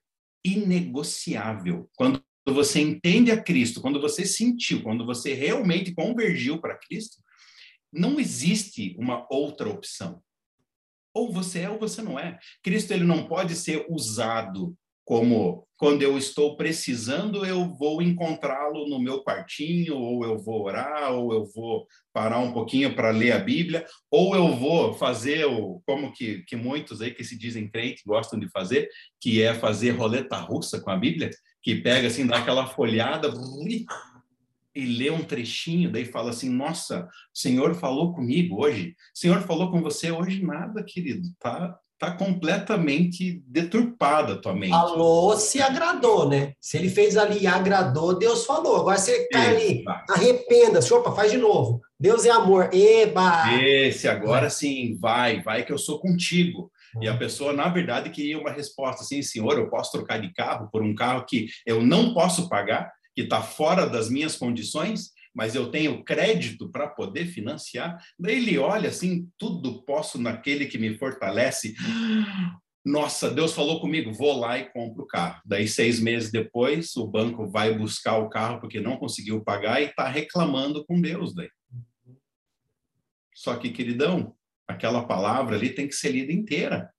[0.44, 1.88] inegociável.
[1.94, 7.16] Quando você entende a Cristo, quando você sentiu, quando você realmente convergiu para Cristo,
[7.92, 10.22] não existe uma outra opção.
[11.12, 12.38] Ou você é ou você não é.
[12.62, 18.98] Cristo ele não pode ser usado como quando eu estou precisando, eu vou encontrá-lo no
[18.98, 23.38] meu quartinho, ou eu vou orar, ou eu vou parar um pouquinho para ler a
[23.38, 28.02] Bíblia, ou eu vou fazer o como que, que muitos aí que se dizem crentes
[28.04, 28.88] gostam de fazer,
[29.20, 31.30] que é fazer roleta russa com a Bíblia,
[31.62, 33.30] que pega assim, dá aquela folhada
[34.74, 38.96] e lê um trechinho, daí fala assim: Nossa, o Senhor falou comigo hoje.
[39.14, 41.28] O Senhor falou com você hoje nada, querido.
[41.38, 44.70] Tá tá completamente deturpada a tua mente.
[44.70, 46.52] Falou, se agradou, né?
[46.60, 48.76] Se ele fez ali e agradou, Deus falou.
[48.76, 51.80] Agora você cai ali, arrependa-se, opa, faz de novo.
[51.98, 53.50] Deus é amor, eba!
[53.62, 56.70] Esse, agora sim, vai, vai que eu sou contigo.
[57.00, 57.18] E a uhum.
[57.18, 60.94] pessoa, na verdade, queria uma resposta assim, senhor, eu posso trocar de carro por um
[60.94, 65.10] carro que eu não posso pagar, que está fora das minhas condições?
[65.36, 68.02] Mas eu tenho crédito para poder financiar.
[68.18, 71.74] Daí ele olha assim, tudo posso naquele que me fortalece.
[72.82, 75.42] Nossa, Deus falou comigo, vou lá e compro o carro.
[75.44, 79.86] Daí, seis meses depois, o banco vai buscar o carro porque não conseguiu pagar e
[79.86, 81.34] está reclamando com Deus.
[81.34, 81.50] Daí.
[83.34, 84.34] Só que, queridão,
[84.66, 86.90] aquela palavra ali tem que ser lida inteira.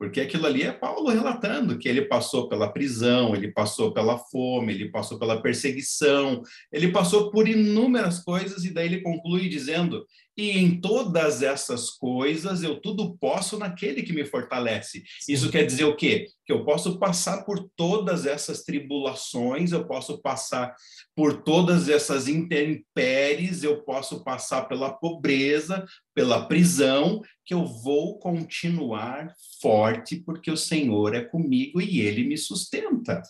[0.00, 4.72] Porque aquilo ali é Paulo relatando que ele passou pela prisão, ele passou pela fome,
[4.72, 6.40] ele passou pela perseguição,
[6.72, 10.06] ele passou por inúmeras coisas, e daí ele conclui dizendo:
[10.40, 15.02] E em todas essas coisas eu tudo posso naquele que me fortalece.
[15.28, 16.28] Isso quer dizer o quê?
[16.46, 20.74] Que eu posso passar por todas essas tribulações, eu posso passar
[21.14, 29.34] por todas essas intempéries, eu posso passar pela pobreza, pela prisão, que eu vou continuar
[29.60, 33.20] forte porque o Senhor é comigo e ele me sustenta.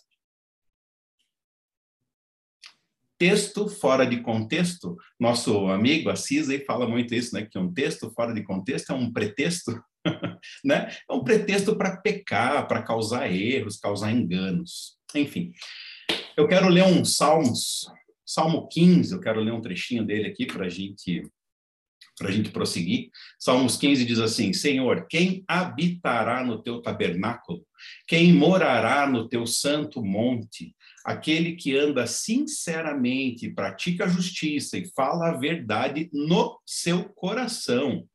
[3.20, 8.10] Texto fora de contexto, nosso amigo Assis aí fala muito isso, né, que um texto
[8.16, 9.78] fora de contexto é um pretexto,
[10.64, 10.90] né?
[11.06, 14.96] É um pretexto para pecar, para causar erros, causar enganos.
[15.14, 15.52] Enfim,
[16.34, 17.86] eu quero ler um Salmos,
[18.24, 21.22] Salmo 15, eu quero ler um trechinho dele aqui para gente
[22.22, 23.10] a gente prosseguir.
[23.38, 27.64] Salmos 15 diz assim: Senhor, quem habitará no teu tabernáculo?
[28.06, 30.74] Quem morará no teu santo monte?
[31.04, 38.06] Aquele que anda sinceramente, pratica a justiça e fala a verdade no seu coração.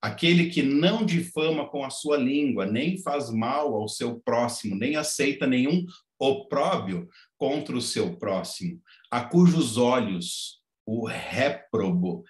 [0.00, 4.96] Aquele que não difama com a sua língua, nem faz mal ao seu próximo, nem
[4.96, 5.86] aceita nenhum
[6.18, 8.80] opróbio contra o seu próximo,
[9.10, 12.24] a cujos olhos o réprobo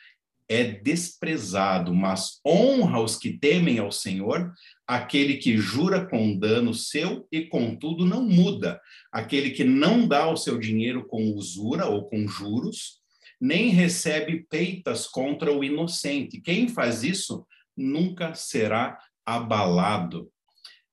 [0.48, 4.52] é desprezado, mas honra os que temem ao Senhor,
[4.87, 8.80] aquele que jura com dano seu e contudo não muda,
[9.11, 13.00] aquele que não dá o seu dinheiro com usura ou com juros,
[13.40, 16.40] nem recebe peitas contra o inocente.
[16.40, 20.30] Quem faz isso nunca será abalado.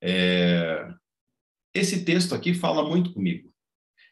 [0.01, 0.87] É...
[1.73, 3.51] Esse texto aqui fala muito comigo.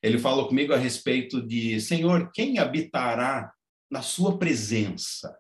[0.02, 3.52] Ele fala comigo a respeito de, Senhor, quem habitará
[3.90, 5.38] na sua presença?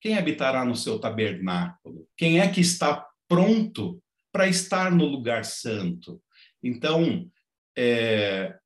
[0.00, 2.08] Quem habitará no seu tabernáculo?
[2.16, 6.22] Quem é que está pronto para estar no lugar santo?
[6.62, 7.30] Então,
[7.76, 8.58] é,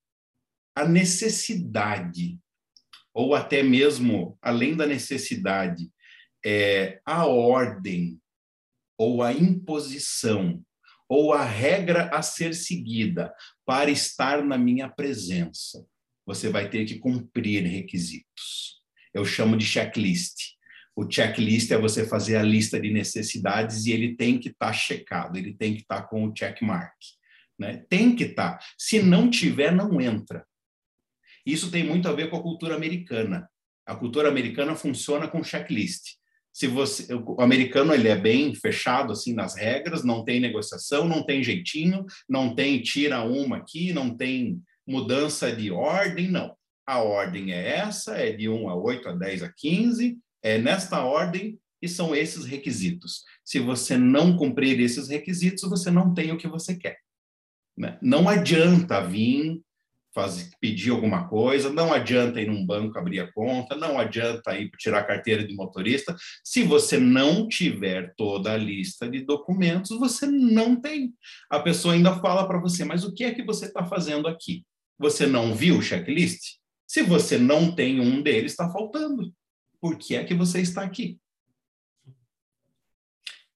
[0.74, 2.38] a necessidade,
[3.12, 5.90] ou até mesmo além da necessidade,
[6.44, 8.20] é, a ordem
[8.98, 10.62] ou a imposição
[11.09, 13.35] ou a regra a ser seguida
[13.66, 15.85] para estar na minha presença,
[16.24, 18.80] você vai ter que cumprir requisitos
[19.12, 20.55] eu chamo de checklist.
[20.94, 24.73] O checklist é você fazer a lista de necessidades e ele tem que estar tá
[24.73, 26.96] checado, ele tem que estar tá com o check mark.
[27.59, 27.85] Né?
[27.88, 28.59] Tem que estar.
[28.59, 28.64] Tá.
[28.79, 30.44] Se não tiver, não entra.
[31.44, 33.49] Isso tem muito a ver com a cultura americana.
[33.87, 36.18] A cultura americana funciona com checklist.
[36.53, 41.25] Se você, o americano ele é bem fechado assim nas regras, não tem negociação, não
[41.25, 46.55] tem jeitinho, não tem tira uma aqui, não tem mudança de ordem, não
[46.90, 51.05] a ordem é essa, é de 1 a 8, a 10, a 15, é nesta
[51.05, 53.24] ordem e são esses requisitos.
[53.44, 56.98] Se você não cumprir esses requisitos, você não tem o que você quer.
[57.79, 57.96] Né?
[58.03, 59.62] Não adianta vir
[60.12, 64.68] fazer, pedir alguma coisa, não adianta ir num banco abrir a conta, não adianta ir
[64.76, 66.16] tirar a carteira de motorista.
[66.42, 71.14] Se você não tiver toda a lista de documentos, você não tem.
[71.48, 74.64] A pessoa ainda fala para você, mas o que é que você está fazendo aqui?
[74.98, 76.60] Você não viu o checklist?
[76.90, 79.33] Se você não tem um deles, está faltando.
[79.81, 81.20] Por que é que você está aqui?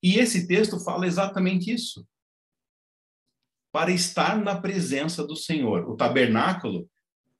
[0.01, 2.07] E esse texto fala exatamente isso.
[3.73, 5.90] Para estar na presença do Senhor.
[5.90, 6.88] O tabernáculo,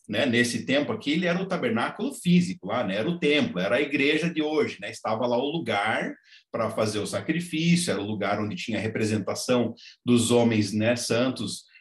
[0.09, 3.77] né, nesse tempo aqui, ele era o tabernáculo físico, lá, né, era o templo, era
[3.77, 4.79] a igreja de hoje.
[4.81, 6.13] Né, estava lá o lugar
[6.51, 9.73] para fazer o sacrifício, era o lugar onde tinha a representação
[10.05, 11.73] dos homens né, santos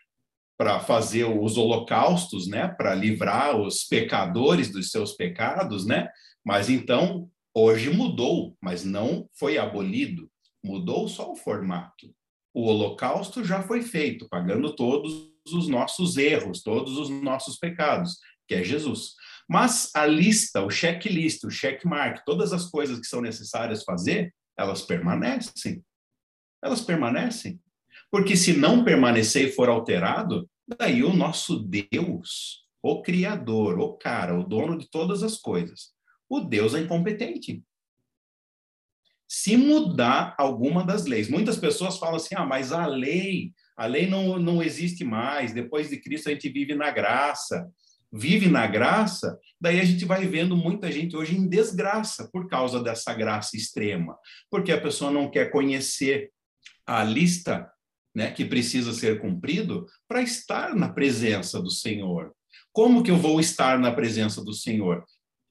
[0.58, 6.10] para fazer os holocaustos, né, para livrar os pecadores dos seus pecados, né?
[6.46, 10.30] Mas então hoje mudou, mas não foi abolido,
[10.64, 12.14] mudou só o formato.
[12.54, 18.56] O holocausto já foi feito, pagando todos os nossos erros, todos os nossos pecados, que
[18.56, 19.14] é Jesus.
[19.50, 24.82] Mas a lista, o checklist, o checkmark, todas as coisas que são necessárias fazer, elas
[24.82, 25.84] permanecem.
[26.64, 27.60] Elas permanecem.
[28.14, 30.48] Porque se não permanecer e for alterado,
[30.78, 35.94] daí o nosso Deus, o Criador, o cara, o dono de todas as coisas,
[36.30, 37.64] o Deus é incompetente.
[39.28, 44.06] Se mudar alguma das leis, muitas pessoas falam assim: ah, mas a lei, a lei
[44.06, 47.68] não, não existe mais, depois de Cristo a gente vive na graça.
[48.16, 52.80] Vive na graça, daí a gente vai vendo muita gente hoje em desgraça por causa
[52.80, 54.16] dessa graça extrema,
[54.52, 56.32] porque a pessoa não quer conhecer
[56.86, 57.73] a lista
[58.14, 62.34] né, que precisa ser cumprido para estar na presença do Senhor.
[62.72, 65.04] Como que eu vou estar na presença do Senhor?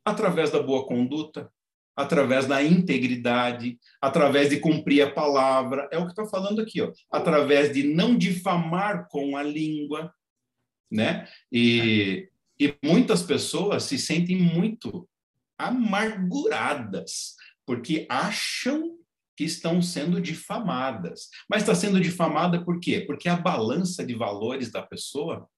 [0.04, 1.50] Através da boa conduta,
[1.96, 5.88] através da integridade, através de cumprir a palavra.
[5.92, 6.90] É o que está falando aqui, ó.
[7.10, 10.12] Através de não difamar com a língua,
[10.90, 11.28] né?
[11.50, 15.08] E, e muitas pessoas se sentem muito
[15.58, 18.98] amarguradas porque acham
[19.42, 21.28] que estão sendo difamadas.
[21.50, 23.00] Mas está sendo difamada por quê?
[23.00, 25.48] Porque a balança de valores da pessoa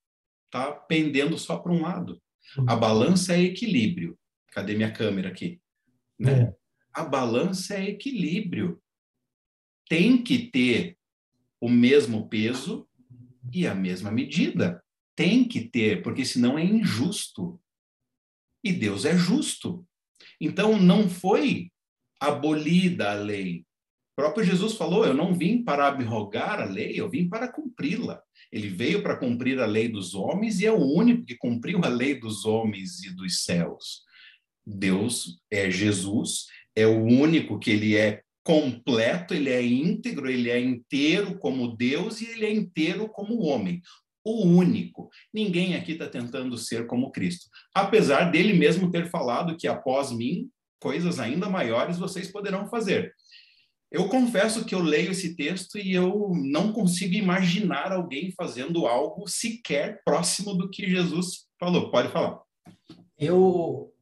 [0.46, 2.18] está pendendo só para um lado.
[2.66, 4.18] A balança é equilíbrio.
[4.52, 5.60] Cadê minha câmera aqui?
[6.18, 6.44] Né?
[6.44, 6.54] É.
[6.94, 8.80] A balança é equilíbrio.
[9.87, 10.96] Tem que ter
[11.60, 12.88] o mesmo peso
[13.52, 14.82] e a mesma medida.
[15.14, 17.60] Tem que ter, porque senão é injusto.
[18.64, 19.87] E Deus é justo.
[20.40, 21.70] Então, não foi
[22.18, 23.66] abolida a lei.
[24.15, 28.23] O próprio Jesus falou: Eu não vim para abrogar a lei, eu vim para cumpri-la.
[28.52, 31.88] Ele veio para cumprir a lei dos homens e é o único que cumpriu a
[31.88, 34.02] lei dos homens e dos céus.
[34.65, 36.46] Deus é Jesus,
[36.77, 42.21] é o único que ele é completo, ele é íntegro, ele é inteiro como Deus
[42.21, 43.83] e ele é inteiro como homem.
[44.25, 45.10] O único.
[45.33, 47.48] Ninguém aqui está tentando ser como Cristo.
[47.75, 50.48] Apesar dele mesmo ter falado que após mim,
[50.79, 53.12] coisas ainda maiores vocês poderão fazer.
[53.94, 59.28] Eu confesso que eu leio esse texto e eu não consigo imaginar alguém fazendo algo
[59.28, 61.92] sequer próximo do que Jesus falou.
[61.92, 62.40] Pode falar.
[63.16, 63.92] Eu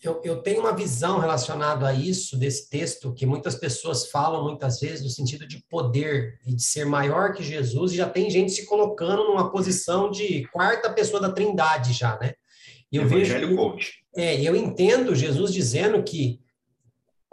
[0.00, 4.78] eu, eu tenho uma visão relacionada a isso, desse texto, que muitas pessoas falam muitas
[4.78, 8.52] vezes no sentido de poder e de ser maior que Jesus, e já tem gente
[8.52, 12.34] se colocando numa posição de quarta pessoa da trindade já, né?
[12.92, 13.94] Eu Evangelho vejo, coach.
[14.14, 16.43] É, eu entendo Jesus dizendo que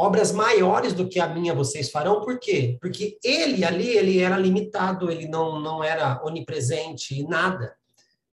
[0.01, 2.75] obras maiores do que a minha vocês farão, por quê?
[2.81, 7.75] Porque ele ali, ele era limitado, ele não, não era onipresente e nada.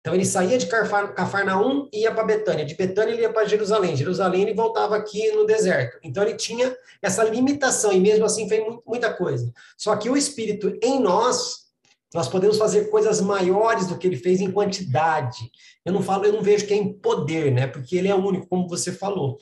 [0.00, 2.64] Então ele saía de Cafarnaum e ia para Betânia.
[2.64, 3.94] De Betânia ele ia para Jerusalém.
[3.94, 5.98] Jerusalém ele voltava aqui no deserto.
[6.02, 9.52] Então ele tinha essa limitação e mesmo assim fez muita coisa.
[9.76, 11.66] Só que o Espírito em nós,
[12.14, 15.50] nós podemos fazer coisas maiores do que ele fez em quantidade.
[15.84, 17.66] Eu não falo, eu não vejo que é em poder, né?
[17.66, 19.36] Porque ele é único, como você falou.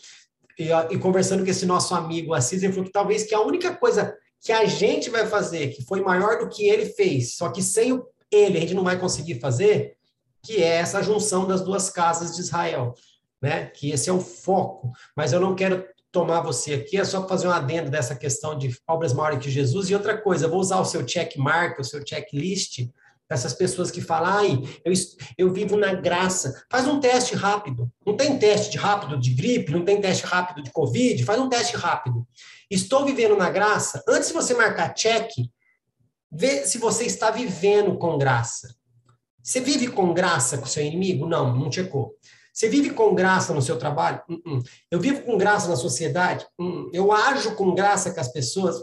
[0.59, 3.75] E, e conversando com esse nosso amigo Assis, ele falou que talvez que a única
[3.77, 7.63] coisa que a gente vai fazer, que foi maior do que ele fez, só que
[7.63, 8.01] sem
[8.31, 9.97] ele a gente não vai conseguir fazer,
[10.43, 12.95] que é essa junção das duas casas de Israel,
[13.43, 13.67] né?
[13.67, 14.93] Que esse é o foco.
[15.17, 18.75] Mas eu não quero tomar você aqui, é só fazer um adendo dessa questão de
[18.87, 19.91] obras maiores que Jesus.
[19.91, 22.89] E outra coisa, vou usar o seu check mark, o seu checklist,
[23.29, 24.93] essas pessoas que falam, ai, eu,
[25.37, 26.65] eu vivo na graça.
[26.71, 27.91] Faz um teste rápido.
[28.07, 31.49] Não tem teste de rápido de gripe, não tem teste rápido de Covid, faz um
[31.49, 32.27] teste rápido.
[32.71, 34.03] Estou vivendo na graça.
[34.09, 35.31] Antes de você marcar check,
[36.31, 38.75] vê se você está vivendo com graça.
[39.43, 41.27] Você vive com graça com seu inimigo?
[41.27, 42.15] Não, não checou.
[42.53, 44.21] Você vive com graça no seu trabalho?
[44.29, 44.63] Uh -uh.
[44.91, 46.47] Eu vivo com graça na sociedade?
[46.59, 48.77] Uh eu ajo com graça com as pessoas?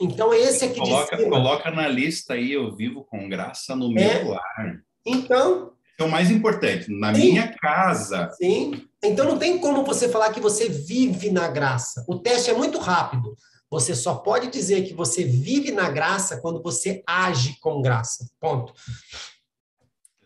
[0.00, 4.02] Então, esse é que coloca, coloca na lista aí, eu vivo com graça no meu
[4.02, 4.22] é.
[4.22, 4.82] lar.
[5.04, 5.72] Então...
[6.00, 8.30] É o mais importante, na sim, minha casa.
[8.40, 8.86] Sim.
[9.02, 12.04] Então, não tem como você falar que você vive na graça.
[12.06, 13.34] O teste é muito rápido.
[13.70, 18.30] Você só pode dizer que você vive na graça quando você age com graça.
[18.40, 18.72] Ponto.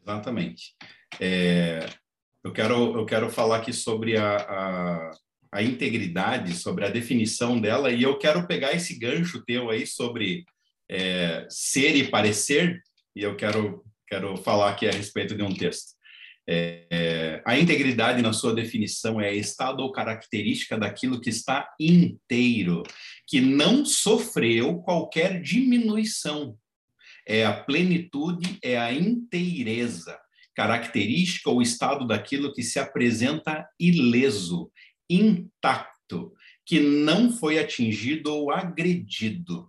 [0.01, 0.75] Exatamente.
[1.19, 1.89] É,
[2.45, 5.11] eu, quero, eu quero falar aqui sobre a, a,
[5.53, 10.45] a, integridade, sobre a definição dela, e eu quero pegar esse gancho teu aí sobre
[10.91, 12.83] é, ser e parecer,
[13.15, 15.93] e eu quero, quero falar aqui a respeito de um texto.
[16.49, 22.83] É, é, a integridade, na sua definição, é estado ou característica daquilo que está inteiro,
[23.29, 26.57] que não sofreu qualquer diminuição,
[27.27, 30.19] é a plenitude, é a inteireza,
[30.55, 34.71] característica ou estado daquilo que se apresenta ileso,
[35.15, 36.33] intacto,
[36.65, 39.69] que não foi atingido ou agredido.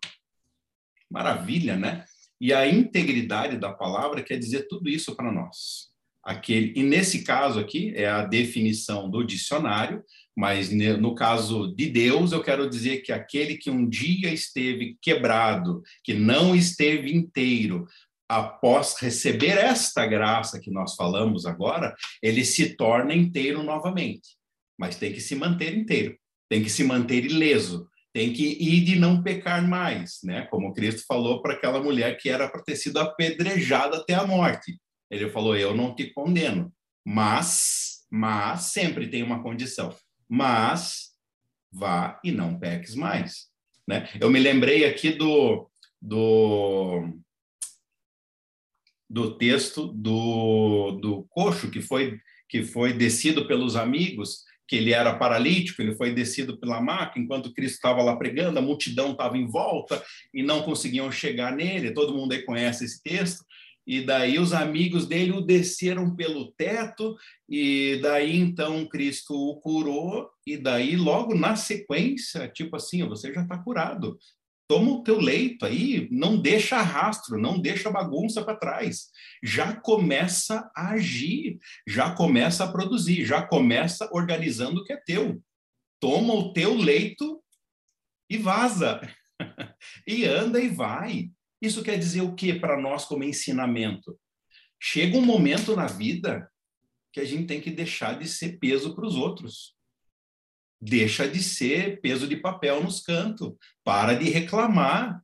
[1.10, 2.06] Maravilha, né?
[2.40, 5.92] E a integridade da palavra quer dizer tudo isso para nós.
[6.24, 10.04] Aquele, e nesse caso aqui é a definição do dicionário,
[10.36, 15.84] mas no caso de Deus, eu quero dizer que aquele que um dia esteve quebrado,
[16.04, 17.88] que não esteve inteiro,
[18.28, 24.38] após receber esta graça que nós falamos agora, ele se torna inteiro novamente.
[24.78, 26.18] Mas tem que se manter inteiro,
[26.50, 30.48] tem que se manter ileso, tem que ir de não pecar mais, né?
[30.52, 34.78] Como Cristo falou para aquela mulher que era para ter sido apedrejada até a morte.
[35.10, 36.72] Ele falou: "Eu não te condeno,
[37.06, 39.96] mas mas sempre tem uma condição
[40.34, 41.12] mas
[41.72, 43.48] vá e não peques mais.
[43.88, 44.10] Né?
[44.20, 45.70] Eu me lembrei aqui do,
[46.02, 47.20] do,
[49.08, 52.20] do texto do, do coxo que foi,
[52.50, 54.44] que foi descido pelos amigos,
[54.74, 58.62] que ele era paralítico, ele foi descido pela maca, enquanto Cristo estava lá pregando, a
[58.62, 60.04] multidão estava em volta
[60.34, 63.46] e não conseguiam chegar nele, todo mundo aí conhece esse texto,
[63.86, 67.16] e daí os amigos dele o desceram pelo teto,
[67.48, 73.44] e daí então Cristo o curou, e daí logo na sequência, tipo assim, você já
[73.44, 74.18] está curado.
[74.74, 79.12] Toma o teu leito aí, não deixa rastro, não deixa bagunça para trás.
[79.44, 85.40] Já começa a agir, já começa a produzir, já começa organizando o que é teu.
[86.00, 87.40] Toma o teu leito
[88.28, 89.00] e vaza.
[90.08, 91.30] e anda e vai.
[91.62, 94.20] Isso quer dizer o que para nós como ensinamento?
[94.82, 96.50] Chega um momento na vida
[97.14, 99.76] que a gente tem que deixar de ser peso para os outros.
[100.86, 103.54] Deixa de ser peso de papel nos cantos.
[103.84, 105.22] Para de reclamar.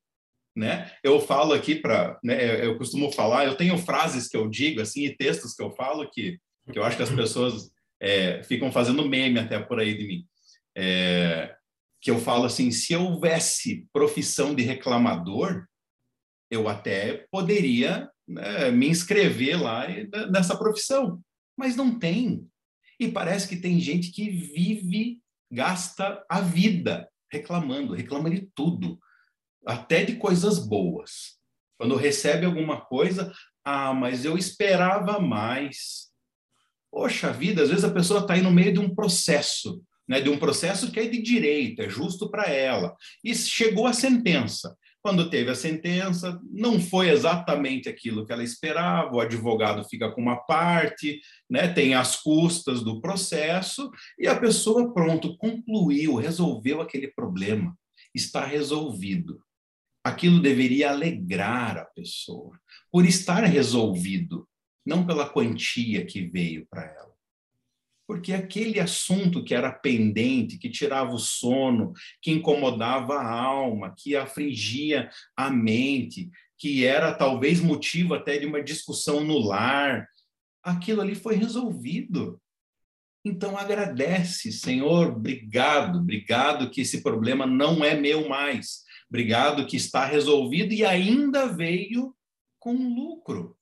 [0.55, 0.91] Né?
[1.03, 5.05] Eu falo aqui para, né, eu costumo falar, eu tenho frases que eu digo assim
[5.05, 6.37] e textos que eu falo que,
[6.71, 10.25] que eu acho que as pessoas é, ficam fazendo meme até por aí de mim.
[10.75, 11.55] É,
[12.01, 15.65] que eu falo assim, se houvesse profissão de reclamador,
[16.49, 19.85] eu até poderia né, me inscrever lá
[20.31, 21.21] nessa profissão,
[21.57, 22.47] mas não tem.
[22.99, 25.19] E parece que tem gente que vive,
[25.51, 28.99] gasta a vida reclamando, reclama de tudo,
[29.65, 31.37] até de coisas boas.
[31.77, 33.31] Quando recebe alguma coisa,
[33.63, 36.09] ah, mas eu esperava mais.
[36.91, 40.29] Poxa vida, às vezes a pessoa está aí no meio de um processo, né, de
[40.29, 44.75] um processo que é de direito, é justo para ela, e chegou a sentença.
[45.01, 50.21] Quando teve a sentença, não foi exatamente aquilo que ela esperava, o advogado fica com
[50.21, 57.07] uma parte, né, tem as custas do processo, e a pessoa, pronto, concluiu, resolveu aquele
[57.07, 57.77] problema,
[58.13, 59.41] está resolvido.
[60.03, 62.59] Aquilo deveria alegrar a pessoa,
[62.91, 64.47] por estar resolvido,
[64.85, 67.08] não pela quantia que veio para ela
[68.09, 74.15] porque aquele assunto que era pendente, que tirava o sono, que incomodava a alma, que
[74.15, 80.09] afligia a mente, que era talvez motivo até de uma discussão no lar,
[80.63, 82.41] aquilo ali foi resolvido.
[83.23, 88.85] Então agradece, Senhor, obrigado, obrigado que esse problema não é meu mais.
[89.07, 92.15] Obrigado que está resolvido e ainda veio
[92.57, 93.55] com lucro.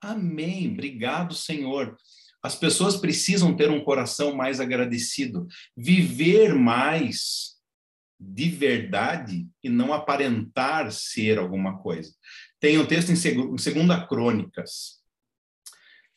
[0.00, 0.72] Amém.
[0.72, 1.98] Obrigado, Senhor.
[2.42, 7.58] As pessoas precisam ter um coração mais agradecido, viver mais
[8.18, 12.12] de verdade e não aparentar ser alguma coisa.
[12.58, 15.00] Tem um texto em Segunda Crônicas,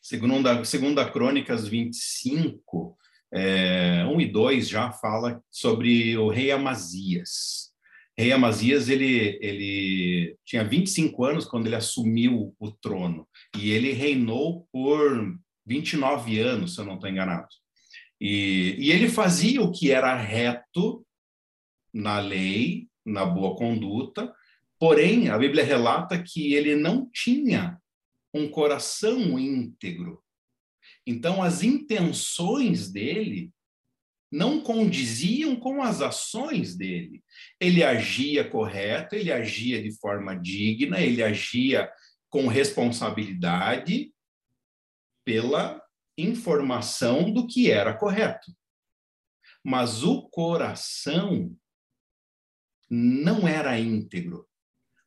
[0.04, 2.94] Segunda, segunda Crônicas 25,
[3.32, 7.70] é, 1 e 2 já fala sobre o rei Amazias.
[8.14, 13.26] Rei Amazias, ele, ele tinha 25 anos quando ele assumiu o trono,
[13.58, 15.34] e ele reinou por
[15.66, 17.48] 29 anos, se eu não estou enganado.
[18.20, 21.04] E, e ele fazia o que era reto
[21.92, 24.34] na lei, na boa conduta,
[24.78, 27.78] porém, a Bíblia relata que ele não tinha
[28.32, 30.22] um coração íntegro.
[31.06, 33.52] Então, as intenções dele
[34.30, 37.22] não condiziam com as ações dele.
[37.60, 41.88] Ele agia correto, ele agia de forma digna, ele agia
[42.28, 44.10] com responsabilidade,
[45.24, 45.82] pela
[46.16, 48.52] informação do que era correto.
[49.64, 51.56] Mas o coração
[52.90, 54.46] não era íntegro,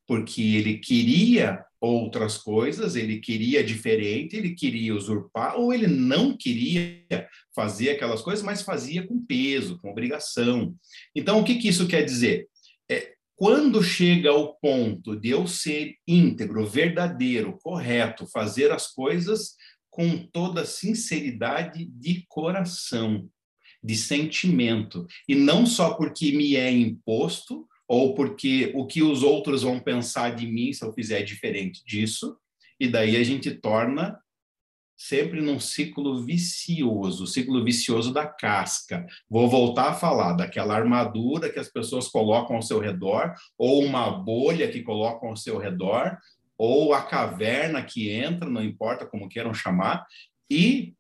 [0.07, 7.29] porque ele queria outras coisas, ele queria diferente, ele queria usurpar, ou ele não queria
[7.55, 10.75] fazer aquelas coisas, mas fazia com peso, com obrigação.
[11.15, 12.47] Então, o que, que isso quer dizer?
[12.89, 19.55] É, quando chega ao ponto de eu ser íntegro, verdadeiro, correto, fazer as coisas
[19.97, 23.27] com toda sinceridade de coração,
[23.83, 29.63] de sentimento, e não só porque me é imposto ou porque o que os outros
[29.63, 32.37] vão pensar de mim se eu fizer diferente disso,
[32.79, 34.15] e daí a gente torna
[34.95, 39.03] sempre num ciclo vicioso, ciclo vicioso da casca.
[39.27, 44.11] Vou voltar a falar daquela armadura que as pessoas colocam ao seu redor, ou uma
[44.11, 46.19] bolha que colocam ao seu redor,
[46.57, 50.05] ou a caverna que entra, não importa como queiram chamar,
[50.49, 50.93] e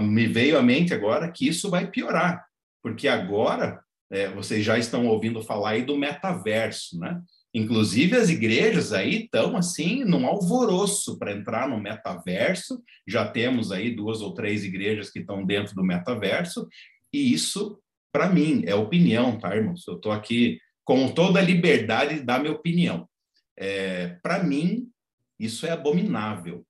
[0.00, 2.44] me veio à mente agora que isso vai piorar,
[2.82, 3.80] porque agora
[4.10, 7.20] é, vocês já estão ouvindo falar aí do metaverso, né?
[7.54, 12.82] Inclusive as igrejas aí estão assim num alvoroço para entrar no metaverso.
[13.06, 16.66] Já temos aí duas ou três igrejas que estão dentro do metaverso
[17.12, 17.78] e isso
[18.10, 19.86] para mim é opinião, tá, irmãos?
[19.86, 23.08] Eu estou aqui com toda a liberdade de dar minha opinião.
[23.62, 24.90] É, Para mim,
[25.38, 26.66] isso é abominável.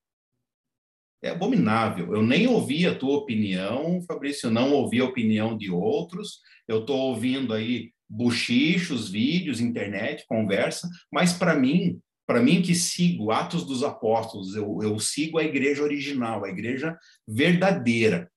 [1.22, 2.14] É abominável.
[2.14, 6.40] Eu nem ouvi a tua opinião, Fabrício, não ouvi a opinião de outros.
[6.68, 13.30] Eu estou ouvindo aí buchichos, vídeos, internet, conversa, mas para mim, para mim que sigo
[13.30, 16.94] Atos dos Apóstolos, eu, eu sigo a igreja original, a igreja
[17.26, 18.30] verdadeira.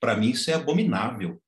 [0.00, 1.38] Para mim isso é abominável.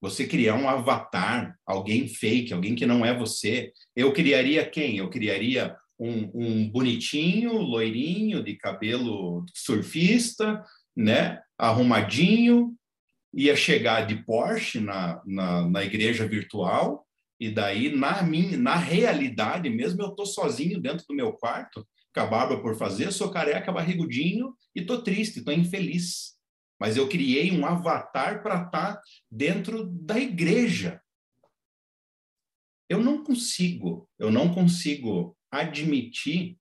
[0.00, 3.72] Você criar um avatar, alguém fake, alguém que não é você.
[3.94, 4.96] Eu criaria quem?
[4.96, 10.64] Eu criaria um, um bonitinho, loirinho, de cabelo surfista,
[10.96, 11.40] né?
[11.58, 12.74] Arrumadinho,
[13.34, 17.06] ia chegar de Porsche na, na, na igreja virtual,
[17.38, 22.20] e daí, na, minha, na realidade mesmo, eu tô sozinho dentro do meu quarto, com
[22.20, 26.39] a barba por fazer, sou careca, barrigudinho, e tô triste, tô infeliz
[26.80, 31.00] mas eu criei um avatar para estar tá dentro da igreja.
[32.88, 36.56] Eu não consigo, eu não consigo admitir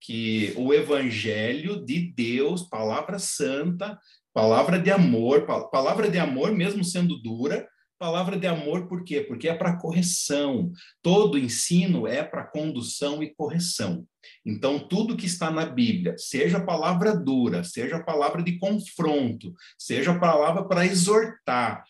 [0.00, 3.98] que o evangelho de Deus, palavra santa,
[4.32, 7.68] palavra de amor, palavra de amor mesmo sendo dura,
[7.98, 9.22] Palavra de amor, por quê?
[9.22, 10.70] Porque é para correção.
[11.00, 14.06] Todo ensino é para condução e correção.
[14.44, 20.64] Então, tudo que está na Bíblia, seja palavra dura, seja palavra de confronto, seja palavra
[20.68, 21.84] para exortar,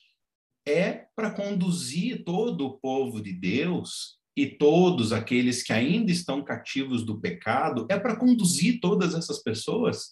[0.65, 7.05] é para conduzir todo o povo de Deus e todos aqueles que ainda estão cativos
[7.05, 10.11] do pecado, é para conduzir todas essas pessoas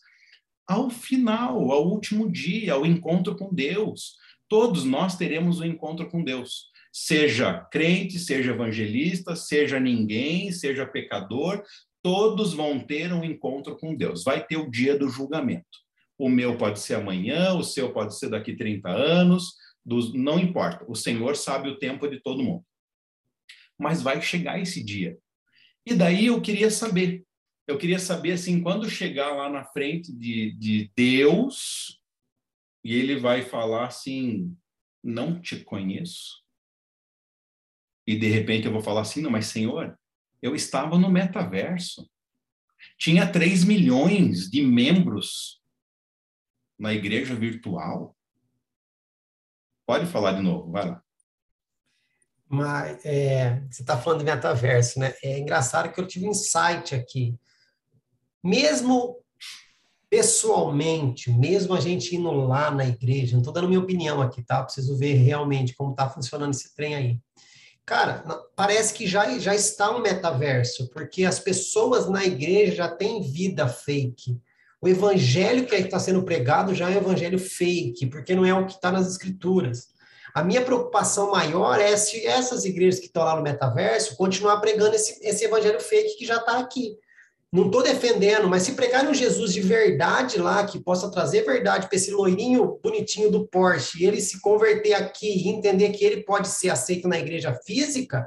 [0.67, 4.17] ao final, ao último dia, ao encontro com Deus
[4.49, 6.71] todos nós teremos um encontro com Deus.
[6.93, 11.63] Seja crente, seja evangelista, seja ninguém, seja pecador,
[12.03, 14.23] todos vão ter um encontro com Deus.
[14.23, 15.85] Vai ter o dia do julgamento.
[16.19, 20.85] O meu pode ser amanhã, o seu pode ser daqui 30 anos, dos, não importa.
[20.89, 22.65] O Senhor sabe o tempo de todo mundo.
[23.79, 25.19] Mas vai chegar esse dia.
[25.85, 27.25] E daí eu queria saber,
[27.67, 32.01] eu queria saber assim, quando chegar lá na frente de, de Deus,
[32.85, 34.55] e ele vai falar assim:
[35.03, 36.45] Não te conheço.
[38.07, 39.99] E de repente eu vou falar assim: Não, mas Senhor,
[40.43, 42.09] eu estava no metaverso.
[42.99, 45.62] Tinha 3 milhões de membros
[46.78, 48.14] na igreja virtual.
[49.87, 51.03] Pode falar de novo, vai lá.
[52.47, 55.14] Mas é, você está falando de metaverso, né?
[55.22, 57.39] É engraçado que eu tive um insight aqui.
[58.43, 59.24] Mesmo
[60.09, 64.63] pessoalmente, mesmo a gente indo lá na igreja, não estou dando minha opinião aqui, tá?
[64.63, 67.19] Preciso ver realmente como está funcionando esse trem aí.
[67.87, 68.25] Cara,
[68.57, 73.69] parece que já, já está um metaverso, porque as pessoas na igreja já têm vida
[73.69, 74.41] fake.
[74.81, 78.67] O evangelho que está sendo pregado já é um evangelho fake, porque não é o
[78.67, 79.89] que está nas escrituras.
[80.35, 84.97] A minha preocupação maior é se essas igrejas que estão lá no metaverso continuar pregando
[84.97, 86.99] esse, esse evangelho fake que já está aqui.
[87.55, 91.87] Não estou defendendo, mas se pregar um Jesus de verdade lá, que possa trazer verdade
[91.87, 96.25] para esse loirinho bonitinho do Porsche, e ele se converter aqui e entender que ele
[96.25, 98.27] pode ser aceito na igreja física,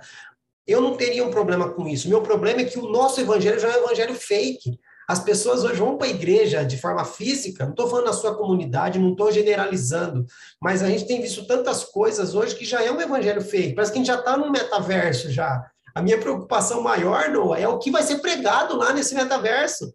[0.66, 2.08] eu não teria um problema com isso.
[2.08, 4.80] Meu problema é que o nosso evangelho já é um evangelho fake.
[5.10, 8.34] As pessoas hoje vão para a igreja de forma física, não estou falando na sua
[8.34, 10.26] comunidade, não estou generalizando,
[10.62, 13.76] mas a gente tem visto tantas coisas hoje que já é um evangelho fake.
[13.76, 15.70] Parece que a gente já está no metaverso já.
[15.98, 19.92] A minha preocupação maior, Noah, é o que vai ser pregado lá nesse metaverso.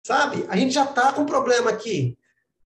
[0.00, 0.46] Sabe?
[0.48, 2.16] A gente já está com um problema aqui.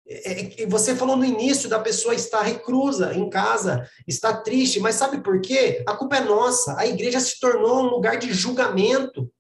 [0.08, 4.94] É, é, você falou no início da pessoa estar reclusa em casa, está triste, mas
[4.94, 5.84] sabe por quê?
[5.88, 6.78] A culpa é nossa.
[6.78, 9.32] A igreja se tornou um lugar de julgamento.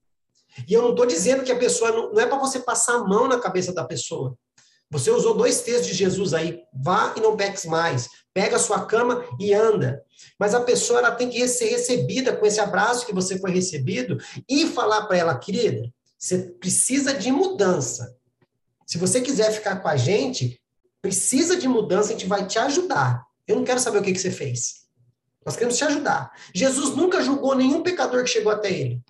[0.67, 3.03] E eu não estou dizendo que a pessoa não, não é para você passar a
[3.03, 4.35] mão na cabeça da pessoa.
[4.91, 8.09] Você usou dois textos de Jesus aí, vá e não peques mais.
[8.33, 10.03] Pega a sua cama e anda.
[10.39, 14.17] Mas a pessoa ela tem que ser recebida com esse abraço que você foi recebido
[14.47, 18.15] e falar para ela, querida, você precisa de mudança.
[18.85, 20.59] Se você quiser ficar com a gente,
[21.01, 23.23] precisa de mudança, a gente vai te ajudar.
[23.47, 24.85] Eu não quero saber o que, que você fez.
[25.45, 26.31] Nós queremos te ajudar.
[26.53, 29.01] Jesus nunca julgou nenhum pecador que chegou até ele.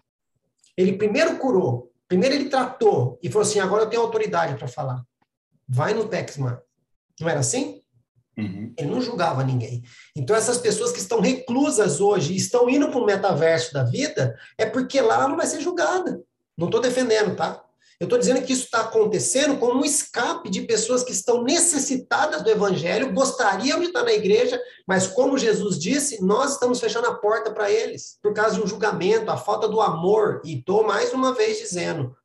[0.78, 5.04] Ele primeiro curou, primeiro ele tratou e falou assim: agora eu tenho autoridade para falar.
[5.70, 6.58] Vai no Pexman.
[7.22, 7.82] Não era assim?
[8.38, 8.74] Uhum.
[8.78, 9.84] Ele não julgava ninguém.
[10.16, 14.66] Então, essas pessoas que estão reclusas hoje, estão indo para o metaverso da vida, é
[14.66, 16.22] porque lá ela não vai ser julgada.
[16.58, 17.64] Não estou defendendo, tá?
[18.00, 22.42] Eu estou dizendo que isso está acontecendo como um escape de pessoas que estão necessitadas
[22.42, 24.58] do evangelho, gostariam de estar na igreja,
[24.88, 28.68] mas como Jesus disse, nós estamos fechando a porta para eles, por causa de um
[28.68, 30.42] julgamento, a falta do amor.
[30.46, 32.16] E estou mais uma vez dizendo: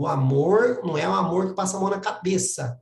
[0.00, 2.80] o amor não é um amor que passa a mão na cabeça.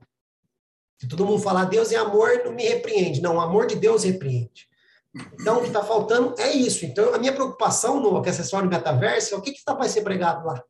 [0.97, 3.21] Se todo mundo falar Deus é amor, não me repreende.
[3.21, 4.69] Não, o amor de Deus repreende.
[5.33, 6.85] Então, o que está faltando é isso.
[6.85, 10.45] Então, a minha preocupação no acessório metaverso é o que, que tá, vai ser pregado
[10.45, 10.63] lá.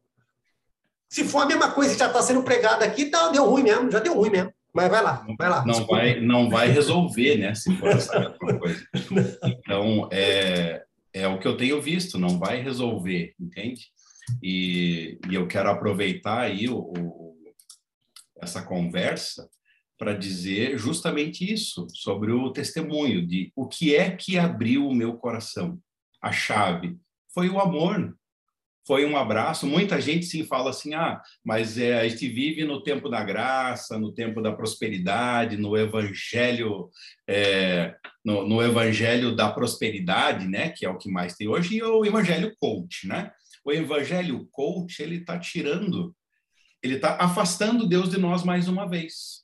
[1.07, 3.91] Se for a mesma coisa que já está sendo pregada aqui, tá, deu ruim mesmo,
[3.91, 4.51] já deu ruim mesmo.
[4.73, 5.63] Mas vai lá, vai lá.
[5.63, 7.53] Não, vai, não vai resolver, né?
[7.53, 8.83] Se for essa mesma coisa.
[9.43, 10.83] Então, é,
[11.13, 13.91] é o que eu tenho visto, não vai resolver, entende?
[14.41, 17.35] E, e eu quero aproveitar aí o, o,
[18.41, 19.49] essa conversa
[19.97, 25.17] para dizer justamente isso, sobre o testemunho de o que é que abriu o meu
[25.17, 25.77] coração.
[26.21, 26.97] A chave
[27.33, 28.15] foi o amor,
[28.87, 29.67] foi um abraço.
[29.67, 33.99] Muita gente sim fala assim: ah, mas é, a gente vive no tempo da graça,
[33.99, 36.89] no tempo da prosperidade, no evangelho,
[37.27, 40.69] é, no, no, evangelho da prosperidade, né?
[40.69, 43.31] Que é o que mais tem hoje, e o evangelho coach, né?
[43.65, 46.15] O evangelho coach, ele está tirando,
[46.81, 49.43] ele está afastando Deus de nós mais uma vez.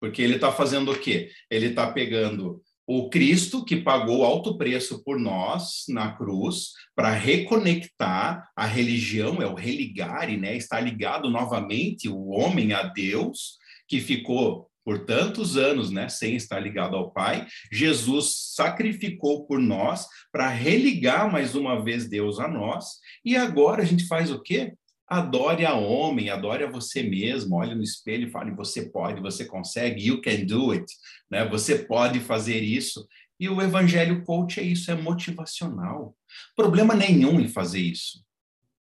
[0.00, 1.30] Porque ele está fazendo o quê?
[1.50, 8.50] Ele está pegando o Cristo que pagou alto preço por nós na cruz para reconectar
[8.56, 10.56] a religião, é o religare, né?
[10.56, 16.58] Está ligado novamente o homem a Deus, que ficou por tantos anos, né, sem estar
[16.58, 22.96] ligado ao Pai, Jesus sacrificou por nós para religar mais uma vez Deus a nós,
[23.24, 24.74] e agora a gente faz o quê?
[25.06, 29.44] Adore a homem, adore a você mesmo, olhe no espelho e fale: você pode, você
[29.44, 30.92] consegue, you can do it,
[31.30, 31.48] né?
[31.48, 33.06] Você pode fazer isso.
[33.38, 36.16] E o evangelho coach é isso, é motivacional.
[36.56, 38.24] Problema nenhum em fazer isso.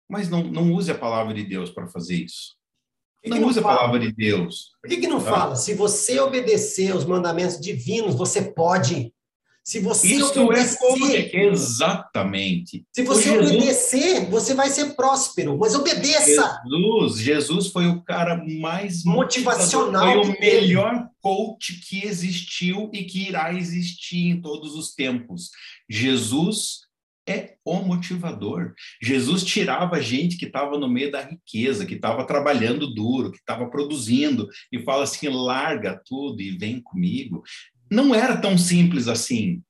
[0.08, 2.61] Mas não, não use a palavra de Deus para fazer isso.
[3.24, 4.72] Não, não use a palavra de Deus.
[4.80, 5.30] Por que, que não tá?
[5.30, 5.56] fala?
[5.56, 9.12] Se você obedecer os mandamentos divinos, você pode.
[9.64, 12.84] Se você Isso é obedecer, é exatamente.
[12.92, 16.60] Se você Jesus, obedecer, você vai ser próspero, mas obedeça.
[16.66, 23.28] Jesus, Jesus foi o cara mais motivacional, foi o melhor coach que existiu e que
[23.28, 25.50] irá existir em todos os tempos.
[25.88, 26.80] Jesus
[27.28, 28.74] é o motivador.
[29.02, 33.68] Jesus tirava gente que estava no meio da riqueza, que estava trabalhando duro, que estava
[33.68, 37.42] produzindo, e fala assim: larga tudo e vem comigo
[37.92, 39.62] não era tão simples assim.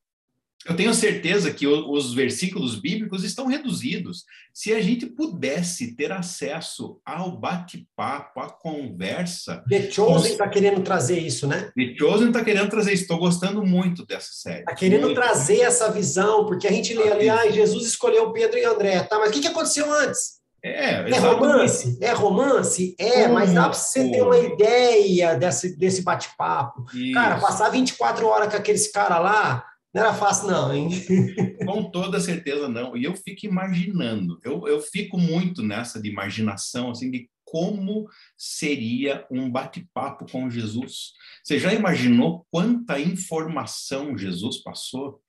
[0.66, 4.24] Eu tenho certeza que os versículos bíblicos estão reduzidos.
[4.52, 9.64] Se a gente pudesse ter acesso ao bate-papo, à conversa.
[9.68, 11.70] The Chosen está querendo trazer isso, né?
[11.76, 13.02] The Chosen está querendo trazer isso.
[13.02, 14.60] Estou gostando muito dessa série.
[14.60, 15.14] Está querendo muito.
[15.14, 19.02] trazer essa visão, porque a gente lê ali, ah, Jesus escolheu Pedro e André.
[19.02, 20.42] Tá, mas o que, que aconteceu antes?
[20.64, 21.98] É, é romance?
[22.00, 22.94] É romance?
[22.96, 23.34] É, Como?
[23.34, 26.84] mas dá para você ter uma ideia desse, desse bate-papo.
[27.12, 29.64] Cara, passar 24 horas com aqueles caras lá,
[29.94, 30.90] não era fácil, não, hein?
[31.64, 32.96] Com toda certeza não.
[32.96, 39.26] E eu fico imaginando, eu, eu fico muito nessa de imaginação, assim, de como seria
[39.30, 41.12] um bate-papo com Jesus.
[41.44, 45.20] Você já imaginou quanta informação Jesus passou?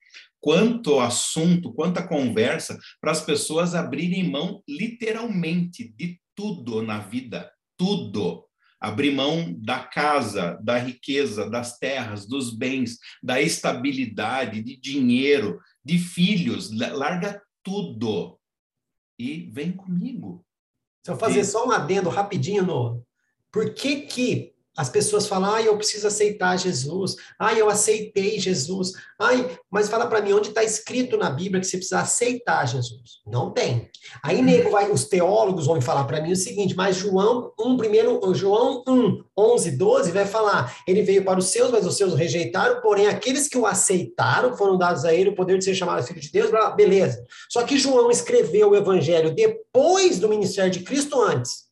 [0.44, 8.43] quanto assunto, quanta conversa para as pessoas abrirem mão literalmente de tudo na vida, tudo.
[8.84, 15.98] Abrir mão da casa, da riqueza, das terras, dos bens, da estabilidade, de dinheiro, de
[15.98, 18.38] filhos, larga tudo
[19.18, 20.44] e vem comigo.
[21.02, 21.44] Se eu fazer e...
[21.44, 23.02] só um adendo rapidinho, no
[23.50, 28.92] por que que as pessoas falam, ah, eu preciso aceitar Jesus, ah, eu aceitei Jesus,
[29.18, 33.20] ai, mas fala para mim onde está escrito na Bíblia que você precisa aceitar Jesus.
[33.26, 33.88] Não tem.
[34.22, 38.20] Aí nego vai, os teólogos vão falar para mim o seguinte, mas João 1, primeiro,
[38.34, 42.16] João 1, 11, 12 vai falar, ele veio para os seus, mas os seus o
[42.16, 46.04] rejeitaram, porém aqueles que o aceitaram foram dados a ele o poder de ser chamado
[46.04, 47.24] filho de Deus, beleza.
[47.48, 51.63] Só que João escreveu o evangelho depois do ministério de Cristo antes.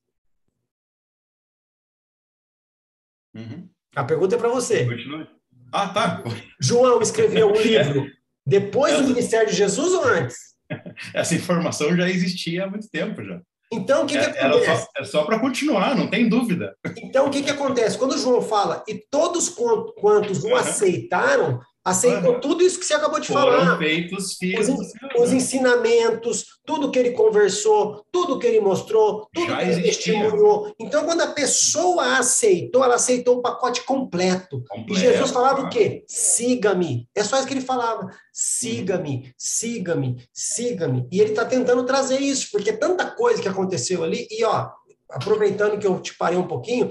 [3.35, 3.69] Uhum.
[3.95, 4.85] A pergunta é para você.
[4.85, 5.27] Continue.
[5.73, 6.23] Ah, tá.
[6.61, 8.07] João escreveu o livro
[8.47, 10.37] depois do ministério de Jesus ou antes?
[11.15, 13.41] Essa informação já existia há muito tempo já.
[13.73, 14.83] Então, o que, que é, acontece?
[14.83, 16.77] Só, é só para continuar, não tem dúvida.
[16.99, 17.97] Então, o que, que acontece?
[17.97, 23.27] Quando João fala, e todos quantos o aceitaram, aceitou tudo isso que você acabou de
[23.27, 23.79] Foram falar.
[23.79, 24.69] feitos filhos.
[24.69, 29.83] Os, os, ensinamentos, tudo que ele conversou, tudo que ele mostrou, tudo Já que ele
[29.83, 30.75] testemunhou.
[30.79, 34.63] Então, quando a pessoa aceitou, ela aceitou o pacote completo.
[34.69, 35.69] completo e Jesus falava claro.
[35.69, 36.05] o quê?
[36.07, 37.09] Siga-me.
[37.15, 38.09] É só isso que ele falava.
[38.33, 41.07] Siga-me, siga-me, siga-me.
[41.11, 44.71] E ele está tentando trazer isso, porque tanta coisa que aconteceu ali, e ó,
[45.13, 46.91] aproveitando que eu te parei um pouquinho,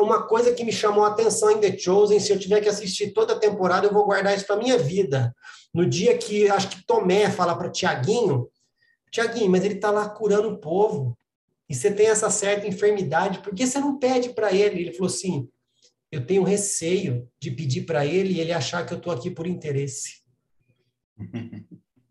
[0.00, 3.12] uma coisa que me chamou a atenção em The Chosen, se eu tiver que assistir
[3.12, 5.34] toda a temporada, eu vou guardar isso para minha vida.
[5.72, 8.48] No dia que acho que Tomé fala para Tiaguinho,
[9.10, 11.16] Tiaguinho, mas ele está lá curando o povo,
[11.68, 14.80] e você tem essa certa enfermidade, por que você não pede para ele?
[14.80, 15.48] Ele falou assim:
[16.10, 19.46] eu tenho receio de pedir para ele e ele achar que eu estou aqui por
[19.46, 20.22] interesse.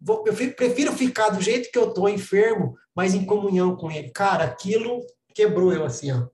[0.07, 4.11] eu prefiro ficar do jeito que eu estou, enfermo, mas em comunhão com ele.
[4.11, 6.27] Cara, aquilo quebrou eu assim, ó.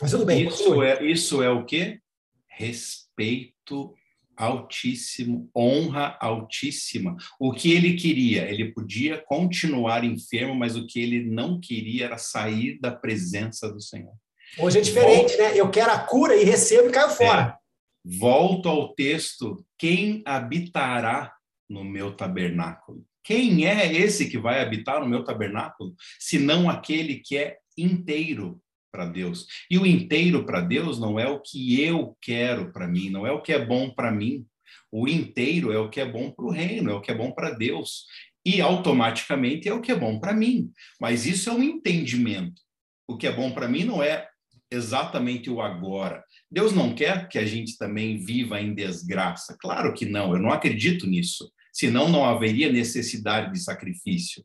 [0.00, 0.46] Mas tudo bem.
[0.46, 2.00] Isso é, isso é o quê?
[2.48, 3.94] Respeito
[4.36, 7.16] altíssimo, honra altíssima.
[7.38, 8.50] O que ele queria?
[8.50, 13.80] Ele podia continuar enfermo, mas o que ele não queria era sair da presença do
[13.80, 14.12] Senhor.
[14.58, 15.58] Hoje é diferente, né?
[15.58, 17.42] Eu quero a cura e recebo e caio fora.
[17.42, 18.18] É.
[18.18, 21.32] Volto ao texto: quem habitará
[21.68, 23.04] no meu tabernáculo?
[23.22, 28.60] Quem é esse que vai habitar no meu tabernáculo, se não aquele que é inteiro
[28.94, 29.46] para Deus?
[29.68, 33.32] E o inteiro para Deus não é o que eu quero para mim, não é
[33.32, 34.46] o que é bom para mim.
[34.92, 37.32] O inteiro é o que é bom para o reino, é o que é bom
[37.32, 38.04] para Deus.
[38.46, 40.70] E automaticamente é o que é bom para mim.
[41.00, 42.62] Mas isso é um entendimento.
[43.08, 44.28] O que é bom para mim não é
[44.70, 46.22] exatamente o agora.
[46.48, 49.56] Deus não quer que a gente também viva em desgraça.
[49.58, 54.44] Claro que não, eu não acredito nisso senão não haveria necessidade de sacrifício,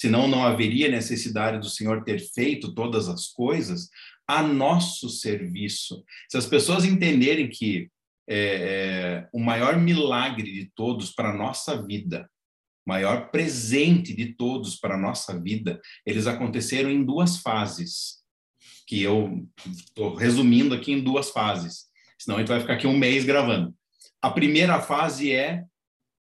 [0.00, 3.90] senão não haveria necessidade do Senhor ter feito todas as coisas
[4.26, 6.02] a nosso serviço.
[6.26, 7.90] Se as pessoas entenderem que
[8.26, 12.30] é, é, o maior milagre de todos para a nossa vida,
[12.86, 18.20] maior presente de todos para a nossa vida, eles aconteceram em duas fases,
[18.86, 21.88] que eu estou resumindo aqui em duas fases,
[22.18, 23.74] senão a gente vai ficar aqui um mês gravando.
[24.22, 25.62] A primeira fase é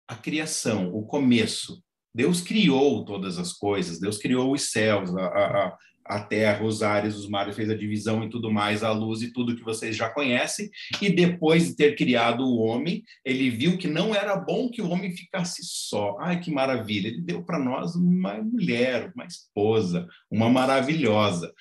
[0.08, 1.84] a criação, o começo.
[2.18, 7.16] Deus criou todas as coisas, Deus criou os céus, a, a, a terra, os ares,
[7.16, 10.10] os mares, fez a divisão e tudo mais, a luz e tudo que vocês já
[10.10, 10.68] conhecem.
[11.00, 14.90] E depois de ter criado o homem, ele viu que não era bom que o
[14.90, 16.18] homem ficasse só.
[16.20, 17.10] Ai, que maravilha!
[17.10, 21.54] Ele deu para nós uma mulher, uma esposa, uma maravilhosa.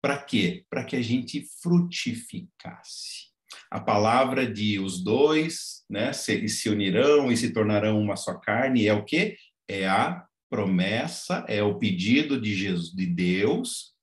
[0.00, 0.64] Para quê?
[0.70, 3.32] Para que a gente frutificasse.
[3.68, 8.86] A palavra de os dois, né, se, se unirão e se tornarão uma só carne,
[8.86, 9.36] é o quê?
[9.72, 13.94] É a promessa, é o pedido de Jesus, de Deus,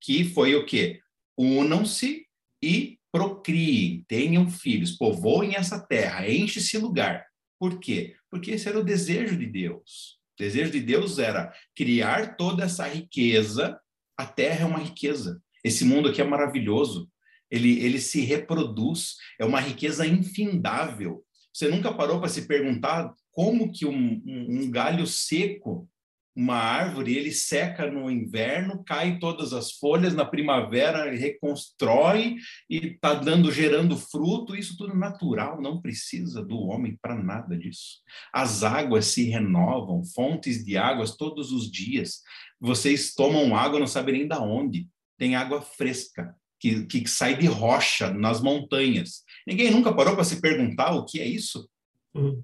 [0.00, 1.00] que foi o quê?
[1.36, 2.24] Unam-se
[2.62, 7.26] e procriem, tenham filhos, povoem essa terra, enche esse lugar.
[7.58, 8.16] Por quê?
[8.30, 10.18] Porque esse era o desejo de Deus.
[10.38, 13.78] O desejo de Deus era criar toda essa riqueza.
[14.16, 15.42] A terra é uma riqueza.
[15.62, 17.06] Esse mundo aqui é maravilhoso.
[17.50, 19.16] Ele, ele se reproduz.
[19.38, 21.22] É uma riqueza infindável.
[21.52, 25.88] Você nunca parou para se perguntar como que um, um, um galho seco
[26.34, 32.34] uma árvore, ele seca no inverno, cai todas as folhas, na primavera reconstrói
[32.68, 38.00] e está dando, gerando fruto, isso tudo natural, não precisa do homem para nada disso.
[38.32, 42.22] As águas se renovam, fontes de águas todos os dias.
[42.60, 44.88] Vocês tomam água, não sabem nem da onde.
[45.16, 49.22] Tem água fresca, que, que sai de rocha nas montanhas.
[49.46, 51.68] Ninguém nunca parou para se perguntar o que é isso?
[52.14, 52.42] Uhum.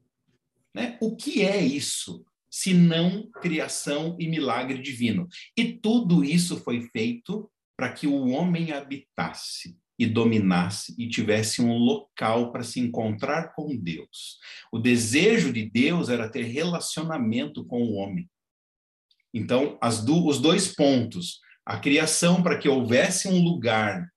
[0.75, 0.99] Né?
[1.01, 2.25] O que é isso?
[2.55, 5.27] senão criação e milagre divino.
[5.57, 11.77] E tudo isso foi feito para que o homem habitasse e dominasse e tivesse um
[11.77, 14.39] local para se encontrar com Deus.
[14.71, 18.31] O desejo de Deus era ter relacionamento com o homem.
[19.35, 24.09] Então, do, os dois pontos, a criação para que houvesse um lugar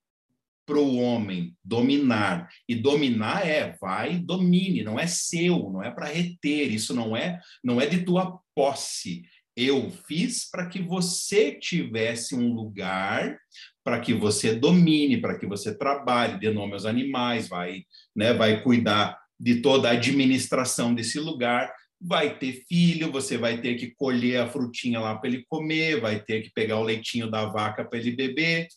[0.68, 2.50] para o homem dominar.
[2.68, 7.40] E dominar é vai, domine, não é seu, não é para reter, isso não é,
[7.64, 9.24] não é de tua posse.
[9.56, 13.40] Eu fiz para que você tivesse um lugar
[13.84, 18.62] para que você domine, para que você trabalhe, dê nome aos animais, vai, né, vai
[18.62, 24.42] cuidar de toda a administração desse lugar, vai ter filho, você vai ter que colher
[24.42, 27.98] a frutinha lá para ele comer, vai ter que pegar o leitinho da vaca para
[27.98, 28.68] ele beber,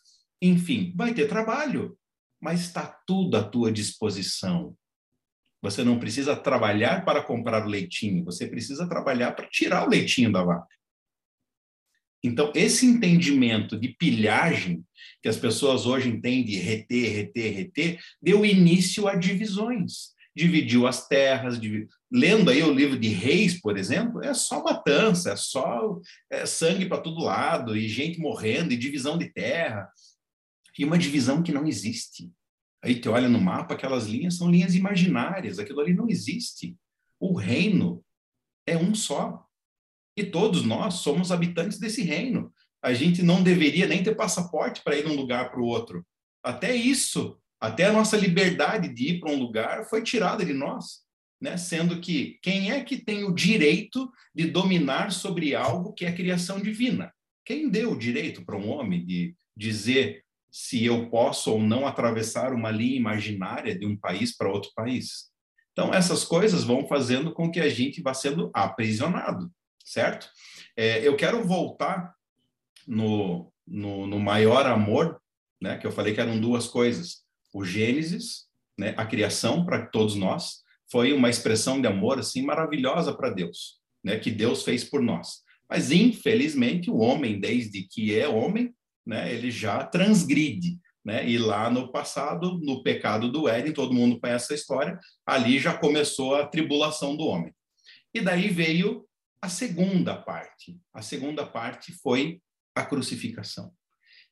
[0.40, 1.98] enfim, vai ter trabalho,
[2.40, 4.74] mas está tudo à tua disposição.
[5.62, 10.32] Você não precisa trabalhar para comprar o leitinho, você precisa trabalhar para tirar o leitinho
[10.32, 10.74] da vaca.
[12.22, 14.84] Então, esse entendimento de pilhagem,
[15.22, 20.14] que as pessoas hoje entendem de reter, reter, reter, deu início a divisões.
[20.36, 21.88] Dividiu as terras, div...
[22.10, 25.98] lendo aí o livro de Reis, por exemplo, é só matança, é só
[26.30, 29.88] é, sangue para todo lado, e gente morrendo, e divisão de terra
[30.80, 32.32] e uma divisão que não existe.
[32.82, 36.74] Aí tu olha no mapa, aquelas linhas são linhas imaginárias, aquilo ali não existe.
[37.20, 38.02] O reino
[38.66, 39.46] é um só.
[40.16, 42.50] E todos nós somos habitantes desse reino.
[42.82, 46.02] A gente não deveria nem ter passaporte para ir de um lugar para o outro.
[46.42, 51.00] Até isso, até a nossa liberdade de ir para um lugar foi tirada de nós.
[51.38, 51.58] Né?
[51.58, 56.58] Sendo que quem é que tem o direito de dominar sobre algo que é criação
[56.58, 57.12] divina?
[57.44, 62.52] Quem deu o direito para um homem de dizer se eu posso ou não atravessar
[62.52, 65.30] uma linha imaginária de um país para outro país.
[65.72, 69.50] Então, essas coisas vão fazendo com que a gente vá sendo aprisionado,
[69.84, 70.28] certo?
[70.76, 72.14] É, eu quero voltar
[72.86, 75.20] no, no, no, maior amor,
[75.60, 77.22] né, que eu falei que eram duas coisas.
[77.52, 78.46] O Gênesis,
[78.78, 83.80] né, a criação para todos nós, foi uma expressão de amor assim maravilhosa para Deus,
[84.02, 85.42] né, que Deus fez por nós.
[85.68, 88.74] Mas, infelizmente, o homem, desde que é homem,
[89.10, 90.78] né, ele já transgride.
[91.04, 91.28] Né?
[91.28, 95.76] E lá no passado, no pecado do Éden, todo mundo conhece essa história, ali já
[95.76, 97.52] começou a tribulação do homem.
[98.14, 99.04] E daí veio
[99.42, 100.78] a segunda parte.
[100.94, 102.40] A segunda parte foi
[102.72, 103.72] a crucificação.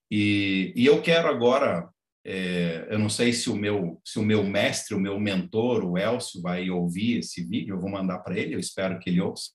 [0.09, 1.89] E, e eu quero agora,
[2.25, 5.99] é, eu não sei se o meu se o meu mestre, o meu mentor, o
[5.99, 9.51] Elcio, vai ouvir esse vídeo, eu vou mandar para ele, eu espero que ele ouça.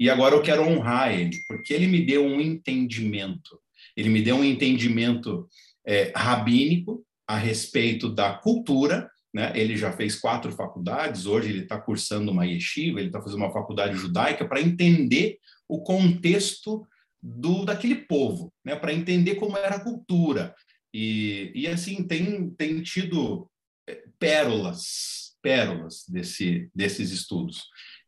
[0.00, 3.62] E agora eu quero honrar ele, porque ele me deu um entendimento
[3.96, 5.48] ele me deu um entendimento
[5.86, 9.10] é, rabínico a respeito da cultura.
[9.32, 9.52] Né?
[9.54, 13.52] Ele já fez quatro faculdades, hoje ele está cursando uma yeshiva, ele está fazendo uma
[13.52, 15.38] faculdade judaica para entender
[15.68, 16.86] o contexto
[17.22, 18.76] do daquele povo, né?
[18.76, 20.54] para entender como era a cultura.
[20.92, 23.50] E, e assim, tem, tem tido
[23.88, 27.64] é, pérolas, pérolas desse, desses estudos.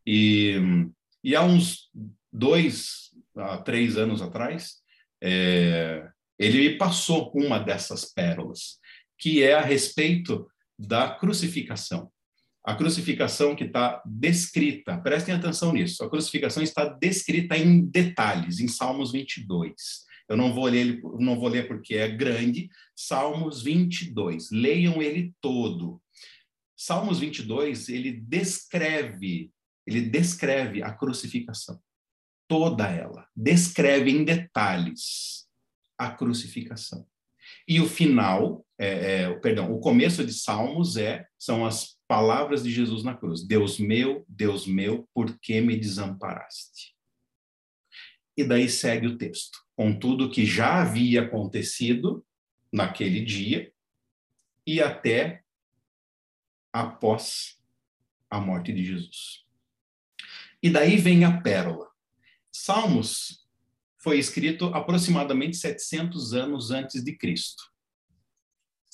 [0.07, 0.55] E,
[1.24, 1.91] e há uns
[2.32, 3.11] dois,
[3.64, 4.76] três anos atrás,
[5.23, 6.09] é,
[6.39, 8.79] ele passou uma dessas pérolas,
[9.19, 10.47] que é a respeito
[10.79, 12.11] da crucificação.
[12.62, 18.67] A crucificação que está descrita, prestem atenção nisso, a crucificação está descrita em detalhes, em
[18.67, 19.73] Salmos 22.
[20.29, 26.03] Eu não vou ler, não vou ler porque é grande, Salmos 22, leiam ele todo.
[26.77, 29.53] Salmos 22, ele descreve,
[29.87, 31.81] ele descreve a crucificação,
[32.49, 35.47] toda ela, descreve em detalhes
[35.99, 37.07] a crucificação.
[37.67, 42.71] E o final, é, é, perdão, o começo de Salmos é são as palavras de
[42.71, 43.43] Jesus na cruz.
[43.43, 46.95] Deus meu, Deus meu, por que me desamparaste?
[48.37, 52.25] E daí segue o texto, com tudo que já havia acontecido
[52.73, 53.73] naquele dia
[54.67, 55.43] e até
[56.73, 57.59] após
[58.29, 59.45] a morte de Jesus.
[60.63, 61.89] E daí vem a pérola.
[62.63, 63.45] Salmos
[64.03, 67.63] foi escrito aproximadamente 700 anos antes de Cristo.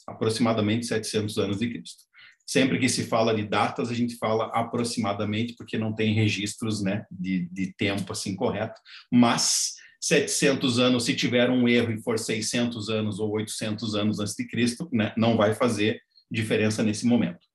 [0.06, 2.04] Aproximadamente 700 anos de Cristo.
[2.44, 7.06] Sempre que se fala de datas, a gente fala aproximadamente, porque não tem registros né,
[7.10, 12.88] de, de tempo assim correto, mas 700 anos, se tiver um erro e for 600
[12.88, 17.46] anos ou 800 anos antes de Cristo, né, não vai fazer diferença nesse momento.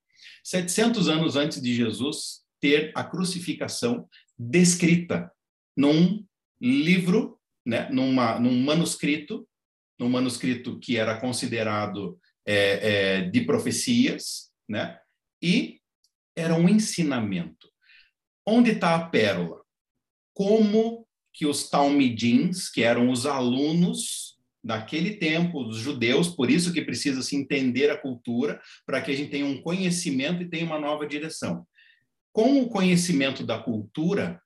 [0.43, 4.07] 700 anos antes de Jesus ter a crucificação
[4.39, 5.29] descrita
[5.77, 6.25] num
[6.59, 9.45] livro né, numa, num manuscrito,
[9.99, 14.97] num manuscrito que era considerado é, é, de profecias, né,
[15.43, 15.81] e
[16.33, 17.69] era um ensinamento.
[18.47, 19.61] Onde está a pérola?
[20.33, 26.81] Como que os talmidins, que eram os alunos daquele tempo, os judeus, por isso que
[26.81, 30.79] precisa se entender a cultura, para que a gente tenha um conhecimento e tenha uma
[30.79, 31.67] nova direção.
[32.31, 34.41] Com o conhecimento da cultura,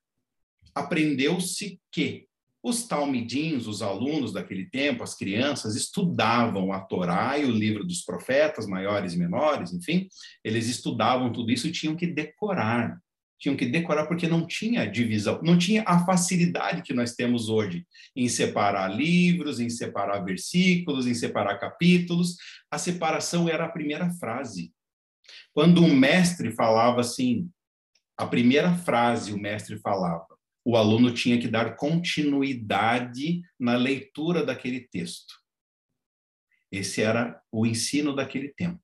[0.73, 2.27] aprendeu-se que
[2.63, 8.03] os talmidins, os alunos daquele tempo, as crianças, estudavam a Torá e o livro dos
[8.03, 10.07] profetas, maiores e menores, enfim,
[10.43, 12.99] eles estudavam tudo isso e tinham que decorar.
[13.39, 17.87] Tinham que decorar porque não tinha divisão, não tinha a facilidade que nós temos hoje
[18.15, 22.35] em separar livros, em separar versículos, em separar capítulos.
[22.69, 24.71] A separação era a primeira frase.
[25.55, 27.49] Quando um mestre falava assim,
[28.15, 30.27] a primeira frase o mestre falava,
[30.63, 35.33] o aluno tinha que dar continuidade na leitura daquele texto.
[36.71, 38.79] Esse era o ensino daquele tempo.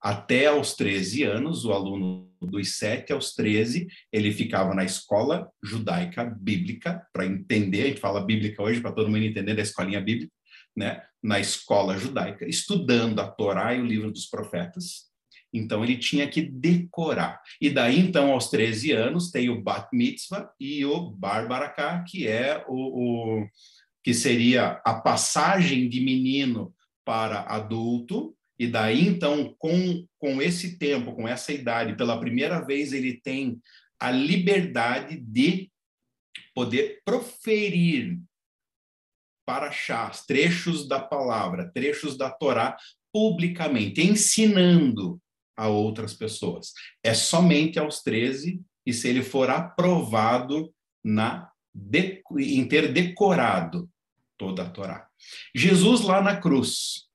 [0.00, 6.24] Até aos 13 anos, o aluno dos 7 aos 13, ele ficava na escola judaica
[6.24, 10.32] bíblica, para entender, a gente fala bíblica hoje para todo mundo entender da escolinha bíblica,
[10.76, 11.02] né?
[11.22, 15.11] na escola judaica, estudando a Torá e o livro dos profetas,
[15.52, 17.40] então ele tinha que decorar.
[17.60, 22.26] E daí então aos 13 anos tem o Bat Mitzvah e o Bar Baraká, que
[22.26, 23.48] é o, o
[24.02, 26.74] que seria a passagem de menino
[27.04, 32.92] para adulto, e daí então com com esse tempo, com essa idade, pela primeira vez
[32.92, 33.60] ele tem
[33.98, 35.70] a liberdade de
[36.54, 38.18] poder proferir
[39.46, 42.76] para chás, trechos da palavra, trechos da Torá
[43.12, 45.20] publicamente, ensinando
[45.56, 46.72] a outras pessoas.
[47.02, 50.72] É somente aos 13 e se ele for aprovado
[51.04, 51.50] na
[52.38, 53.90] em ter decorado
[54.36, 55.08] toda a Torá.
[55.54, 57.08] Jesus lá na cruz,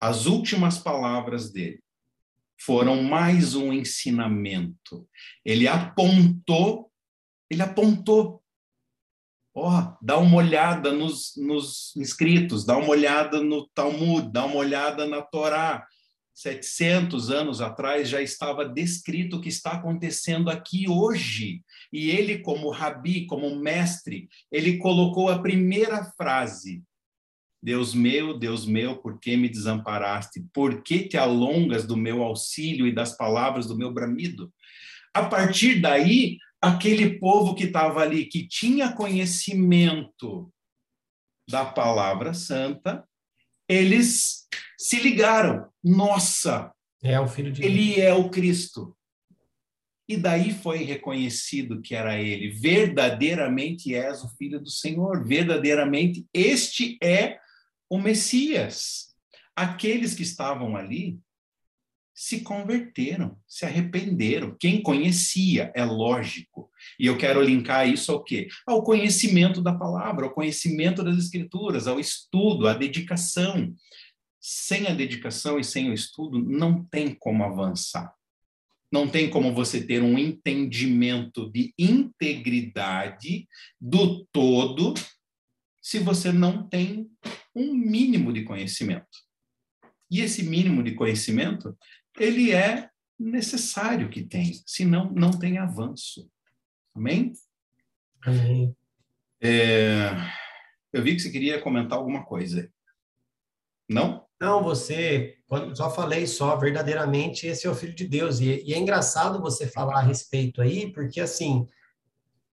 [0.00, 1.82] as últimas palavras dele
[2.60, 5.08] foram mais um ensinamento.
[5.44, 6.90] Ele apontou,
[7.50, 8.42] ele apontou.
[9.54, 14.56] Ó, oh, dá uma olhada nos, nos escritos, dá uma olhada no Talmud, dá uma
[14.56, 15.86] olhada na Torá,
[16.34, 21.62] 700 anos atrás já estava descrito o que está acontecendo aqui hoje.
[21.92, 26.82] E ele, como rabi, como mestre, ele colocou a primeira frase:
[27.62, 30.44] Deus meu, Deus meu, por que me desamparaste?
[30.52, 34.52] Por que te alongas do meu auxílio e das palavras do meu bramido?
[35.14, 40.50] A partir daí, aquele povo que estava ali, que tinha conhecimento
[41.48, 43.06] da palavra santa,
[43.72, 44.46] eles
[44.78, 45.68] se ligaram.
[45.82, 46.72] Nossa!
[47.02, 48.96] É o filho de Ele é o Cristo.
[50.08, 52.50] E daí foi reconhecido que era ele.
[52.50, 55.24] Verdadeiramente és o filho do Senhor.
[55.26, 57.38] Verdadeiramente este é
[57.88, 59.14] o Messias.
[59.56, 61.18] Aqueles que estavam ali
[62.14, 64.56] se converteram, se arrependeram.
[64.58, 66.70] Quem conhecia, é lógico.
[66.98, 68.48] E eu quero linkar isso ao quê?
[68.66, 73.74] Ao conhecimento da palavra, ao conhecimento das escrituras, ao estudo, à dedicação.
[74.40, 78.12] sem a dedicação e sem o estudo, não tem como avançar.
[78.90, 83.48] Não tem como você ter um entendimento de integridade
[83.80, 84.94] do todo
[85.80, 87.08] se você não tem
[87.54, 89.06] um mínimo de conhecimento.
[90.10, 91.76] E esse mínimo de conhecimento,
[92.18, 96.28] ele é necessário que tenha, senão não tem avanço.
[96.94, 97.32] Amém?
[98.24, 98.76] Amém.
[99.40, 100.10] É,
[100.92, 102.70] eu vi que você queria comentar alguma coisa.
[103.88, 104.24] Não?
[104.40, 105.36] Não, você,
[105.74, 108.40] só falei só, verdadeiramente esse é o Filho de Deus.
[108.40, 111.66] E, e é engraçado você falar a respeito aí, porque assim,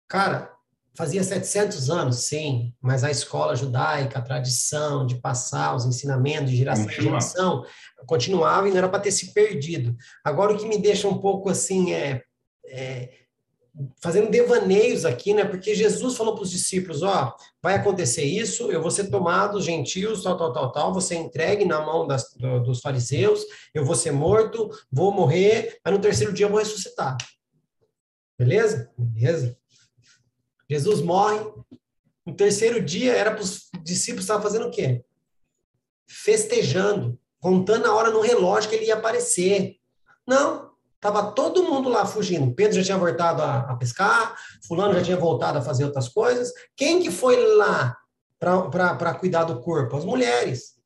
[0.06, 0.52] cara,
[0.94, 6.56] fazia 700 anos, sim, mas a escola judaica, a tradição de passar os ensinamentos de
[6.56, 7.64] geração em geração,
[8.06, 9.96] continuava e não era para ter se perdido.
[10.24, 12.22] Agora, o que me deixa um pouco assim é,
[12.66, 13.27] é
[14.00, 15.44] fazendo devaneios aqui, né?
[15.44, 20.22] Porque Jesus falou para os discípulos: ó, vai acontecer isso, eu vou ser tomado, gentios,
[20.22, 24.12] tal, tal, tal, tal, você entregue na mão das, do, dos fariseus, eu vou ser
[24.12, 27.16] morto, vou morrer, mas no terceiro dia eu vou ressuscitar.
[28.38, 28.90] Beleza?
[28.96, 29.56] Beleza.
[30.70, 31.40] Jesus morre.
[32.24, 35.02] No terceiro dia, era para os discípulos estar fazendo o quê?
[36.06, 39.76] Festejando, contando a hora no relógio que ele ia aparecer.
[40.26, 40.67] Não,
[40.98, 42.52] estava todo mundo lá fugindo.
[42.54, 44.36] Pedro já tinha voltado a, a, pescar,
[44.66, 46.52] fulano já tinha voltado a fazer outras coisas.
[46.76, 47.96] Quem que foi lá
[48.38, 49.96] para cuidar do corpo?
[49.96, 50.76] As mulheres.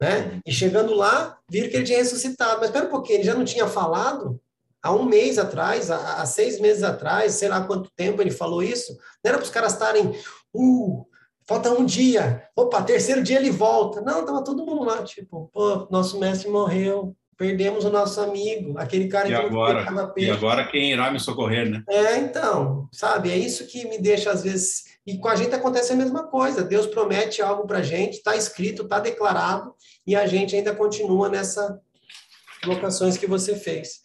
[0.00, 0.40] Né?
[0.44, 2.60] E chegando lá, viram que ele tinha ressuscitado.
[2.60, 4.40] Mas espera um pouquinho, ele já não tinha falado?
[4.86, 8.62] há um mês atrás, há, há, seis meses atrás, sei lá quanto tempo ele falou
[8.62, 10.14] isso, não era para os caras estarem,
[10.54, 11.06] uh,
[11.44, 14.00] falta um dia, opa, terceiro dia ele volta.
[14.00, 19.08] Não, estava todo mundo lá, tipo, pô, nosso mestre morreu, perdemos o nosso amigo, aquele
[19.08, 20.30] cara e que agora, peixe.
[20.30, 21.82] E agora quem irá me socorrer, né?
[21.88, 24.96] É, então, sabe, é isso que me deixa às vezes.
[25.06, 26.62] E com a gente acontece a mesma coisa.
[26.62, 29.74] Deus promete algo para a gente, está escrito, está declarado,
[30.06, 31.80] e a gente ainda continua nessa
[32.64, 34.00] colocações que você fez.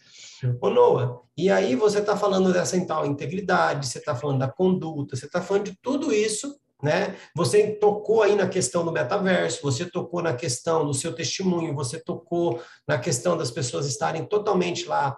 [0.59, 5.15] Ô, Noah, e aí você está falando dessa tal integridade, você está falando da conduta,
[5.15, 7.15] você está falando de tudo isso, né?
[7.35, 11.99] Você tocou aí na questão do metaverso, você tocou na questão do seu testemunho, você
[11.99, 15.17] tocou na questão das pessoas estarem totalmente lá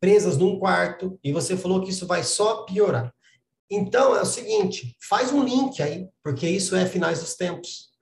[0.00, 3.14] presas num quarto, e você falou que isso vai só piorar.
[3.70, 7.92] Então, é o seguinte, faz um link aí, porque isso é finais dos tempos.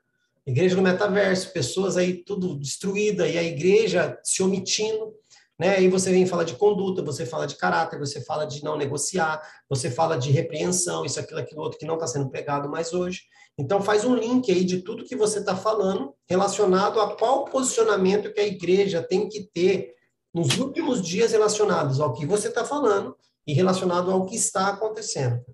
[0.47, 5.13] Igreja no metaverso, pessoas aí tudo destruída, e a igreja se omitindo,
[5.61, 5.77] né?
[5.77, 9.43] Aí você vem falar de conduta, você fala de caráter, você fala de não negociar,
[9.69, 13.25] você fala de repreensão, isso, aquilo, aquilo outro que não está sendo pregado mais hoje.
[13.59, 18.33] Então faz um link aí de tudo que você está falando relacionado a qual posicionamento
[18.33, 19.93] que a igreja tem que ter
[20.33, 23.15] nos últimos dias relacionados ao que você está falando
[23.47, 25.45] e relacionado ao que está acontecendo.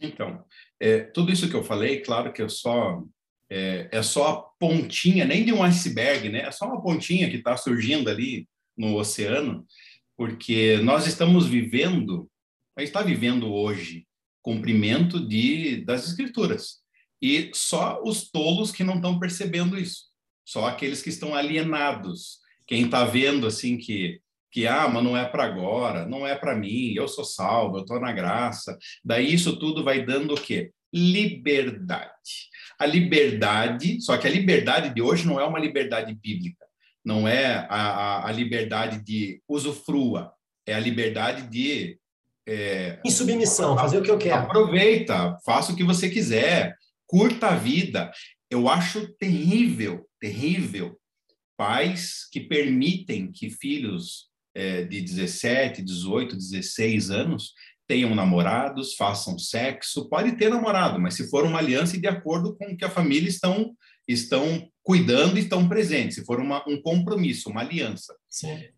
[0.00, 0.44] Então,
[0.78, 3.02] é, tudo isso que eu falei, claro que eu só
[3.50, 6.40] é, é só a pontinha, nem de um iceberg, né?
[6.40, 8.46] É só uma pontinha que está surgindo ali
[8.76, 9.66] no oceano,
[10.16, 12.30] porque nós estamos vivendo,
[12.76, 14.06] a está vivendo hoje
[14.42, 16.78] cumprimento de das escrituras
[17.20, 20.04] e só os tolos que não estão percebendo isso,
[20.46, 24.20] só aqueles que estão alienados, quem está vendo assim que
[24.50, 27.80] que ah, mas não é para agora, não é para mim, eu sou salvo, eu
[27.82, 28.78] estou na graça.
[29.04, 30.72] Daí isso tudo vai dando o quê?
[30.90, 32.48] Liberdade
[32.78, 36.64] a liberdade, só que a liberdade de hoje não é uma liberdade bíblica,
[37.04, 40.32] não é a, a, a liberdade de usufrua,
[40.66, 41.98] é a liberdade de.
[42.46, 44.42] É, em submissão, fazer o que eu quero.
[44.42, 46.76] Aproveita, faça o que você quiser,
[47.06, 48.10] curta a vida.
[48.50, 50.98] Eu acho terrível, terrível
[51.58, 57.52] pais que permitem que filhos é, de 17, 18, 16 anos
[57.88, 62.54] tenham namorados, façam sexo, pode ter namorado, mas se for uma aliança e de acordo
[62.54, 63.74] com o que a família estão
[64.06, 68.16] estão cuidando e estão presentes, se for uma, um compromisso, uma aliança.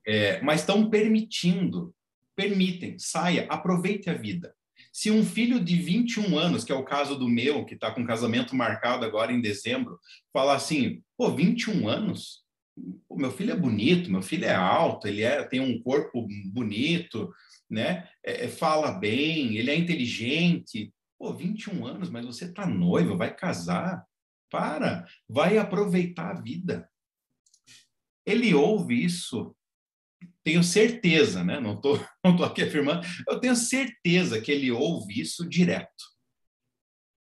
[0.05, 1.95] É, mas estão permitindo,
[2.35, 4.53] permitem, saia, aproveite a vida.
[4.93, 8.05] Se um filho de 21 anos, que é o caso do meu, que está com
[8.05, 10.01] casamento marcado agora em dezembro,
[10.33, 12.41] falar assim, pô, 21 anos?
[13.09, 17.33] Pô, meu filho é bonito, meu filho é alto, ele é, tem um corpo bonito,
[17.71, 18.09] né?
[18.25, 20.93] É, é, fala bem, ele é inteligente.
[21.19, 24.05] Pô, 21 anos, mas você está noivo, vai casar.
[24.51, 26.91] Para, vai aproveitar a vida.
[28.27, 29.55] Ele ouve isso,
[30.43, 31.61] tenho certeza, né?
[31.61, 36.05] Não estou não tô aqui afirmando, eu tenho certeza que ele ouve isso direto.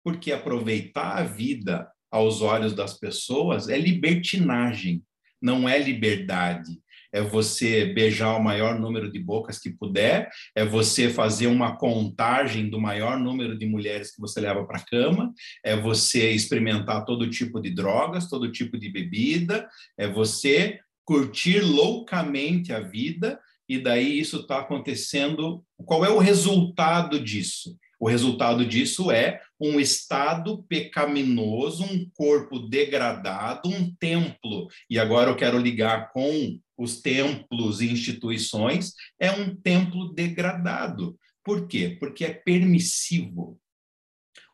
[0.04, 5.04] Porque aproveitar a vida aos olhos das pessoas é libertinagem,
[5.42, 6.80] não é liberdade.
[7.12, 12.68] É você beijar o maior número de bocas que puder, é você fazer uma contagem
[12.68, 15.32] do maior número de mulheres que você leva para a cama,
[15.64, 22.72] é você experimentar todo tipo de drogas, todo tipo de bebida, é você curtir loucamente
[22.72, 25.62] a vida, e daí isso está acontecendo.
[25.84, 27.76] Qual é o resultado disso?
[28.00, 34.68] O resultado disso é um estado pecaminoso, um corpo degradado, um templo.
[34.88, 41.18] E agora eu quero ligar com os templos e instituições, é um templo degradado.
[41.44, 41.96] Por quê?
[41.98, 43.60] Porque é permissivo.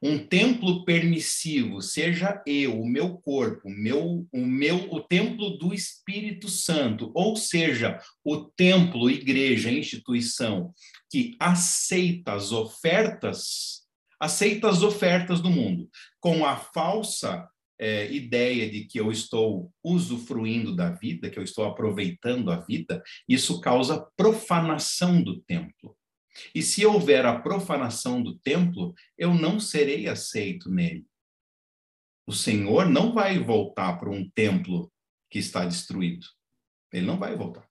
[0.02, 6.48] Um templo permissivo, seja eu, o meu corpo, meu, o meu, o templo do Espírito
[6.48, 10.72] Santo, ou seja, o templo, igreja, instituição
[11.10, 13.82] que aceita as ofertas,
[14.20, 15.88] aceita as ofertas do mundo,
[16.20, 17.48] com a falsa
[17.78, 23.02] é, ideia de que eu estou usufruindo da vida, que eu estou aproveitando a vida,
[23.28, 25.96] isso causa profanação do templo.
[26.54, 31.06] E se houver a profanação do templo, eu não serei aceito nele.
[32.26, 34.90] O Senhor não vai voltar para um templo
[35.30, 36.26] que está destruído.
[36.92, 37.68] Ele não vai voltar.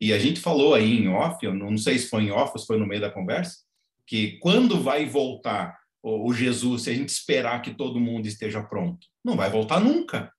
[0.00, 2.58] E a gente falou aí em off, eu não sei se foi em off ou
[2.58, 3.58] se foi no meio da conversa,
[4.06, 9.06] que quando vai voltar o Jesus, se a gente esperar que todo mundo esteja pronto,
[9.24, 10.32] não vai voltar nunca.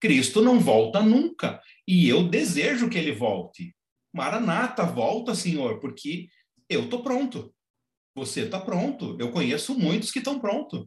[0.00, 1.60] Cristo não volta nunca.
[1.86, 3.74] E eu desejo que ele volte.
[4.12, 6.28] Maranata, volta, Senhor, porque
[6.68, 7.54] eu estou pronto.
[8.14, 9.16] Você está pronto.
[9.18, 10.86] Eu conheço muitos que estão prontos.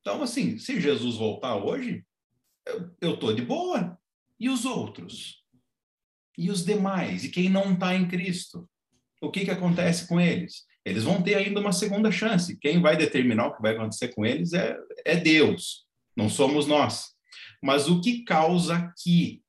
[0.00, 2.04] Então, assim, se Jesus voltar hoje,
[3.00, 3.98] eu estou de boa.
[4.38, 5.44] E os outros?
[6.36, 7.24] E os demais?
[7.24, 8.68] E quem não está em Cristo?
[9.20, 10.64] O que, que acontece com eles?
[10.84, 12.58] Eles vão ter ainda uma segunda chance.
[12.58, 17.12] Quem vai determinar o que vai acontecer com eles é, é Deus, não somos nós.
[17.62, 19.42] Mas o que causa aqui,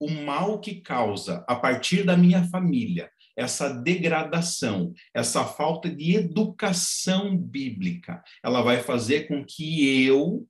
[0.00, 7.36] o mal que causa a partir da minha família, essa degradação, essa falta de educação
[7.36, 10.46] bíblica, ela vai fazer com que eu,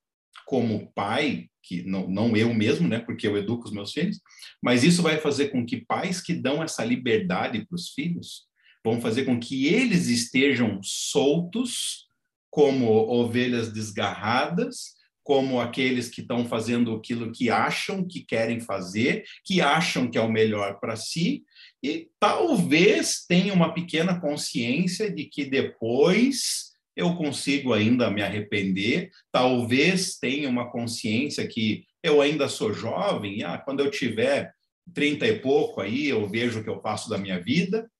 [0.46, 4.20] como pai, que não, não eu mesmo, né, porque eu educo os meus filhos,
[4.62, 8.46] mas isso vai fazer com que pais que dão essa liberdade para os filhos
[8.84, 12.06] vão fazer com que eles estejam soltos
[12.48, 14.95] como ovelhas desgarradas,
[15.26, 20.20] como aqueles que estão fazendo aquilo que acham que querem fazer, que acham que é
[20.20, 21.42] o melhor para si,
[21.82, 30.16] e talvez tenha uma pequena consciência de que depois eu consigo ainda me arrepender, talvez
[30.16, 34.54] tenha uma consciência que eu ainda sou jovem, ah, quando eu tiver
[34.94, 37.90] 30 e pouco aí, eu vejo o que eu faço da minha vida.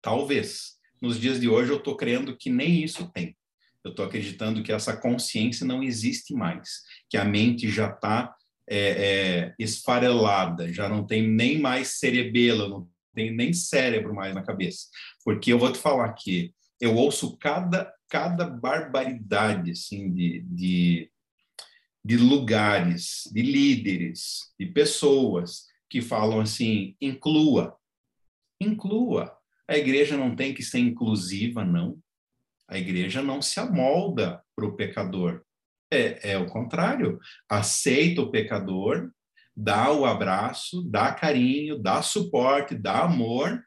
[0.00, 0.76] Talvez.
[1.02, 3.36] Nos dias de hoje eu estou crendo que nem isso tem.
[3.86, 8.34] Eu estou acreditando que essa consciência não existe mais, que a mente já está
[8.68, 14.42] é, é, esfarelada, já não tem nem mais cerebelo, não tem nem cérebro mais na
[14.42, 14.88] cabeça.
[15.24, 21.10] Porque eu vou te falar que eu ouço cada, cada barbaridade assim, de, de,
[22.04, 27.76] de lugares, de líderes, de pessoas que falam assim: inclua,
[28.60, 29.32] inclua.
[29.68, 31.98] A igreja não tem que ser inclusiva, não.
[32.68, 35.42] A igreja não se amolda para o pecador.
[35.92, 37.18] É, é o contrário.
[37.48, 39.10] Aceita o pecador,
[39.56, 43.62] dá o abraço, dá carinho, dá suporte, dá amor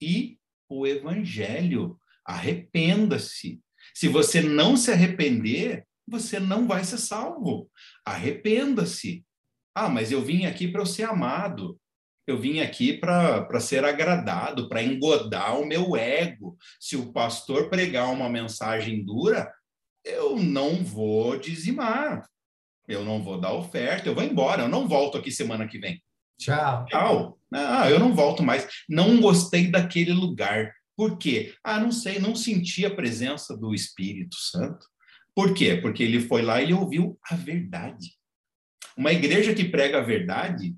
[0.00, 0.38] e
[0.68, 1.98] o evangelho.
[2.24, 3.60] Arrependa-se.
[3.94, 7.70] Se você não se arrepender, você não vai ser salvo.
[8.04, 9.24] Arrependa-se.
[9.74, 11.79] Ah, mas eu vim aqui para eu ser amado.
[12.30, 16.56] Eu vim aqui para ser agradado, para engodar o meu ego.
[16.78, 19.52] Se o pastor pregar uma mensagem dura,
[20.04, 22.24] eu não vou dizimar
[22.90, 26.02] eu não vou dar oferta, eu vou embora, eu não volto aqui semana que vem.
[26.38, 26.84] Tchau.
[26.86, 27.38] Tchau.
[27.52, 28.66] Ah, eu não volto mais.
[28.88, 30.72] Não gostei daquele lugar.
[30.96, 31.54] Por quê?
[31.62, 34.86] Ah, não sei, não senti a presença do Espírito Santo.
[35.34, 35.76] Por quê?
[35.76, 38.14] Porque ele foi lá e ouviu a verdade.
[38.96, 40.74] Uma igreja que prega a verdade,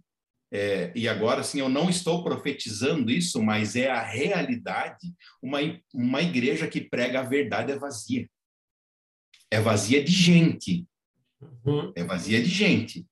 [0.53, 5.13] é, e agora sim, eu não estou profetizando isso, mas é a realidade.
[5.43, 5.59] Uma,
[5.95, 8.29] uma igreja que prega a verdade é vazia.
[9.51, 10.87] É vazia de gente,
[11.65, 11.93] Uhum.
[11.95, 13.07] É vazia de gente.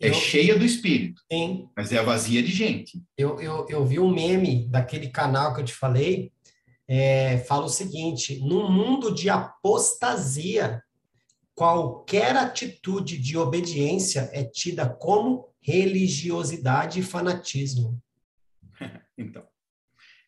[0.00, 1.22] É eu, cheia do espírito.
[1.30, 1.68] Sim.
[1.76, 3.00] Mas é vazia de gente.
[3.16, 6.32] Eu, eu, eu vi um meme daquele canal que eu te falei.
[6.88, 10.82] É, fala o seguinte: no mundo de apostasia,
[11.54, 17.98] qualquer atitude de obediência é tida como religiosidade e fanatismo.
[19.16, 19.44] então,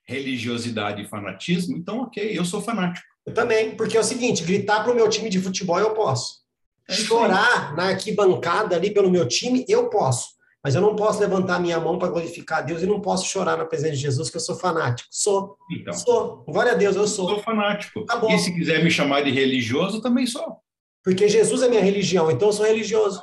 [0.06, 3.06] religiosidade e fanatismo, então, ok, eu sou fanático.
[3.26, 6.44] Eu também, porque é o seguinte: gritar para o meu time de futebol eu posso.
[6.88, 10.34] É chorar na arquibancada ali pelo meu time, eu posso.
[10.62, 13.56] Mas eu não posso levantar minha mão para glorificar a Deus e não posso chorar
[13.56, 15.08] na presença de Jesus, que eu sou fanático.
[15.10, 15.56] Sou.
[15.70, 16.44] Então, sou.
[16.46, 17.28] Glória a Deus, eu sou.
[17.28, 18.04] Sou fanático.
[18.06, 20.58] Tá e se quiser me chamar de religioso, também sou.
[21.02, 23.22] Porque Jesus é minha religião, então eu sou religioso.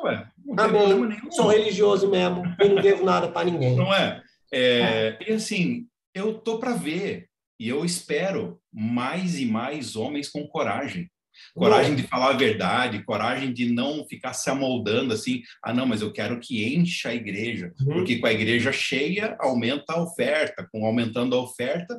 [0.56, 0.72] Não é.
[0.72, 1.32] Não Amém.
[1.32, 2.44] Sou religioso mesmo.
[2.60, 3.76] E não devo nada para ninguém.
[3.76, 4.22] Não é?
[4.54, 5.18] é?
[5.28, 7.28] E assim, eu tô para ver
[7.60, 11.10] e eu espero mais e mais homens com coragem.
[11.56, 15.42] Coragem de falar a verdade, coragem de não ficar se amoldando assim.
[15.64, 17.94] Ah, não, mas eu quero que encha a igreja, uhum.
[17.94, 21.98] porque com a igreja cheia aumenta a oferta, com aumentando a oferta,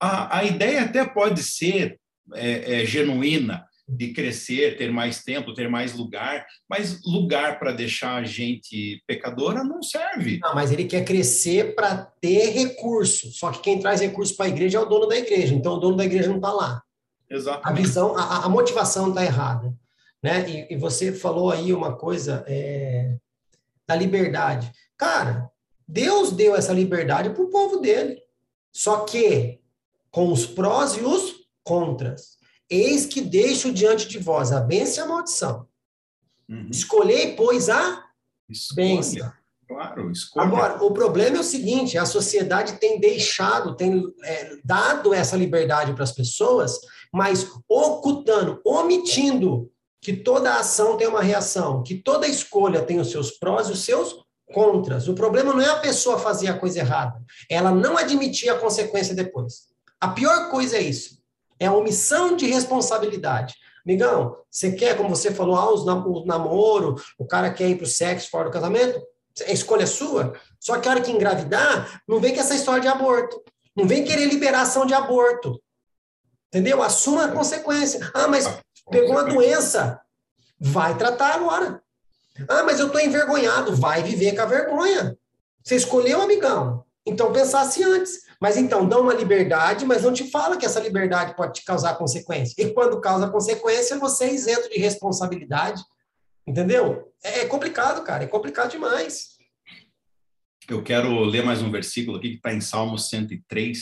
[0.00, 1.98] a, a ideia até pode ser
[2.34, 8.16] é, é, genuína, de crescer, ter mais tempo, ter mais lugar, mas lugar para deixar
[8.16, 10.38] a gente pecadora não serve.
[10.42, 13.30] Não, mas ele quer crescer para ter recurso.
[13.32, 15.54] Só que quem traz recurso para a igreja é o dono da igreja.
[15.54, 16.82] Então o dono da igreja não está lá.
[17.28, 17.66] Exato.
[17.66, 19.74] A visão, a, a motivação está errada,
[20.22, 20.48] né?
[20.48, 23.16] E, e, você falou aí uma coisa é,
[23.86, 25.50] da liberdade, cara.
[25.86, 28.22] Deus deu essa liberdade para o povo dele.
[28.72, 29.60] Só que
[30.10, 32.38] com os prós e os contras.
[32.70, 35.66] Eis que deixo diante de vós a bênção e a maldição.
[36.48, 36.68] Uhum.
[36.70, 38.04] Escolhei, pois, a
[38.74, 39.32] bênção.
[39.66, 40.46] Claro, escolha.
[40.46, 45.94] Agora, o problema é o seguinte: a sociedade tem deixado, tem é, dado essa liberdade
[45.94, 46.78] para as pessoas,
[47.12, 49.70] mas ocultando, omitindo
[50.00, 53.84] que toda ação tem uma reação, que toda escolha tem os seus prós e os
[53.84, 54.22] seus
[54.52, 55.08] contras.
[55.08, 59.14] O problema não é a pessoa fazer a coisa errada, ela não admitir a consequência
[59.14, 59.68] depois.
[59.98, 61.23] A pior coisa é isso.
[61.58, 63.54] É a omissão de responsabilidade.
[63.86, 67.88] Amigão, você quer, como você falou, ah, o namoro, o cara quer ir para o
[67.88, 69.00] sexo fora do casamento?
[69.42, 70.32] É escolha sua.
[70.58, 73.42] Só que a hora que engravidar, não vem com essa história de aborto.
[73.76, 75.60] Não vem querer liberação de aborto.
[76.48, 76.82] Entendeu?
[76.82, 78.10] Assuma a consequência.
[78.14, 78.46] Ah, mas
[78.90, 80.00] pegou uma doença.
[80.58, 81.82] Vai tratar agora.
[82.48, 83.74] Ah, mas eu estou envergonhado.
[83.74, 85.18] Vai viver com a vergonha.
[85.62, 86.84] Você escolheu, amigão.
[87.04, 88.24] Então pensasse antes.
[88.44, 91.94] Mas então, dá uma liberdade, mas não te fala que essa liberdade pode te causar
[91.94, 92.54] consequência.
[92.58, 95.82] E quando causa consequência, você é isento de responsabilidade.
[96.46, 97.10] Entendeu?
[97.24, 98.22] É, é complicado, cara.
[98.22, 99.38] É complicado demais.
[100.68, 103.80] Eu quero ler mais um versículo aqui que está em Salmo 103,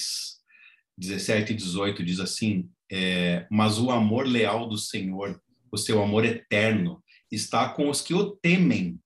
[0.97, 2.05] 17 e 18.
[2.05, 7.03] Diz assim: é, Mas o amor leal do Senhor, o seu amor eterno,
[7.33, 9.01] está com os que o temem,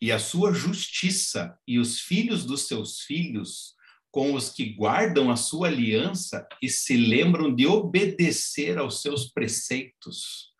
[0.00, 3.73] e a sua justiça e os filhos dos seus filhos
[4.14, 10.52] com os que guardam a sua aliança e se lembram de obedecer aos seus preceitos.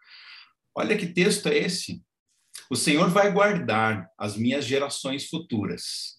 [0.77, 2.03] Olha que texto é esse.
[2.69, 6.17] O Senhor vai guardar as minhas gerações futuras,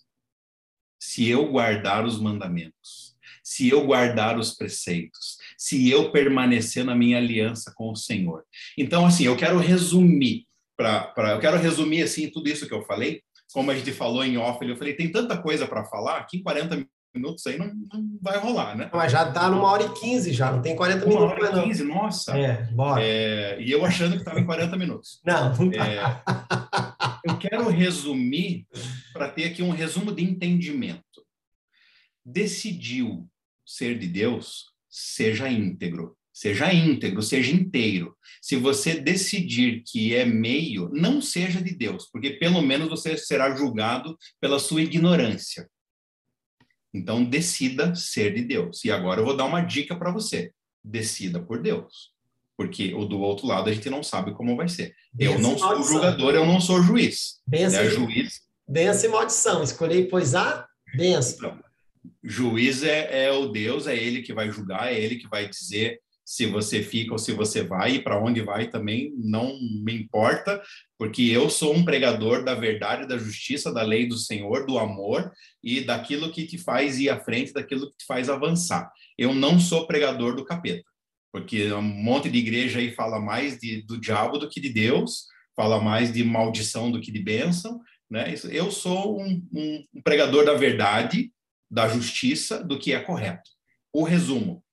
[0.98, 7.18] se eu guardar os mandamentos, se eu guardar os preceitos, se eu permanecer na minha
[7.18, 8.46] aliança com o Senhor.
[8.78, 10.48] Então, assim, eu quero resumir,
[10.78, 13.22] pra, pra, eu quero resumir assim tudo isso que eu falei,
[13.52, 16.44] como a gente falou em off, eu falei, tem tanta coisa para falar que em
[16.44, 18.90] 40 minutos aí não, não vai rolar, né?
[18.94, 21.24] Mas já tá numa hora e 15 já, não tem 40 minutos.
[21.24, 21.96] Uma hora e 15, não.
[21.96, 22.38] nossa.
[22.38, 23.02] É, bora.
[23.04, 25.22] É, e eu achando que estava em 40 minutos.
[25.26, 25.88] Não, não tá.
[25.88, 26.02] é,
[27.24, 28.68] Eu quero resumir,
[29.14, 31.04] para ter aqui um resumo de entendimento.
[32.24, 33.28] Decidiu
[33.66, 36.16] ser de Deus, seja íntegro.
[36.36, 38.14] Seja íntegro, seja inteiro.
[38.42, 43.56] Se você decidir que é meio, não seja de Deus, porque pelo menos você será
[43.56, 45.66] julgado pela sua ignorância.
[46.96, 48.86] Então, decida ser de Deus.
[48.86, 52.14] E agora eu vou dar uma dica para você: decida por Deus.
[52.56, 54.96] Porque o do outro lado a gente não sabe como vai ser.
[55.20, 57.42] eu não sou julgador, eu não sou juiz.
[57.46, 58.40] Benção, é juiz.
[58.66, 59.62] Benção e maldição.
[59.62, 60.66] Escolhi, pois a
[60.96, 61.50] benção.
[61.50, 61.64] Então,
[62.24, 66.00] juiz é, é o Deus, é ele que vai julgar, é ele que vai dizer
[66.26, 70.60] se você fica ou se você vai e para onde vai também não me importa,
[70.98, 75.32] porque eu sou um pregador da verdade, da justiça, da lei do Senhor, do amor
[75.64, 78.92] e daquilo que te faz ir à frente, daquilo que te faz avançar.
[79.16, 80.84] Eu não sou pregador do capeta,
[81.32, 85.28] porque um monte de igreja aí fala mais de, do diabo do que de Deus,
[85.56, 87.80] fala mais de maldição do que de bênção,
[88.10, 88.34] né?
[88.50, 91.32] Eu sou um, um, pregador da verdade,
[91.70, 93.50] da justiça, do que é correto.
[93.94, 94.64] O resumo,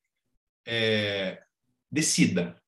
[0.65, 1.42] é,
[1.93, 2.59] decida.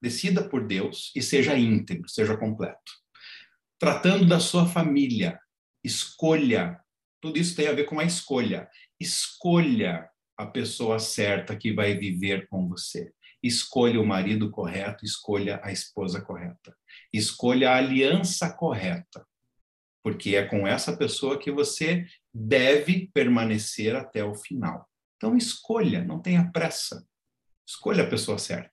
[0.00, 2.92] Decida por Deus e seja íntegro, seja completo.
[3.78, 5.38] Tratando da sua família,
[5.84, 6.80] escolha.
[7.20, 8.68] Tudo isso tem a ver com a escolha.
[8.98, 13.12] Escolha a pessoa certa que vai viver com você.
[13.42, 16.74] Escolha o marido correto, escolha a esposa correta.
[17.12, 19.26] Escolha a aliança correta,
[20.02, 24.88] porque é com essa pessoa que você deve permanecer até o final.
[25.16, 27.07] Então escolha, não tenha pressa.
[27.68, 28.72] Escolha a pessoa certa.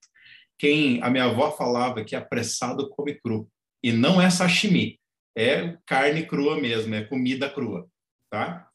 [0.57, 3.51] Quem a minha avó falava que apressado come cru.
[3.83, 4.99] E não é sashimi,
[5.37, 7.87] é carne crua mesmo, é comida crua,
[8.31, 8.67] tá?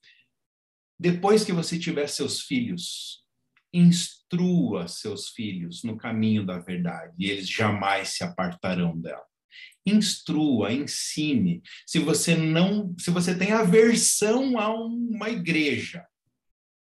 [0.99, 3.25] Depois que você tiver seus filhos,
[3.73, 9.25] instrua seus filhos no caminho da verdade, e eles jamais se apartarão dela.
[9.87, 11.63] Instrua, ensine.
[11.87, 16.07] Se você não, se você tem aversão a uma igreja,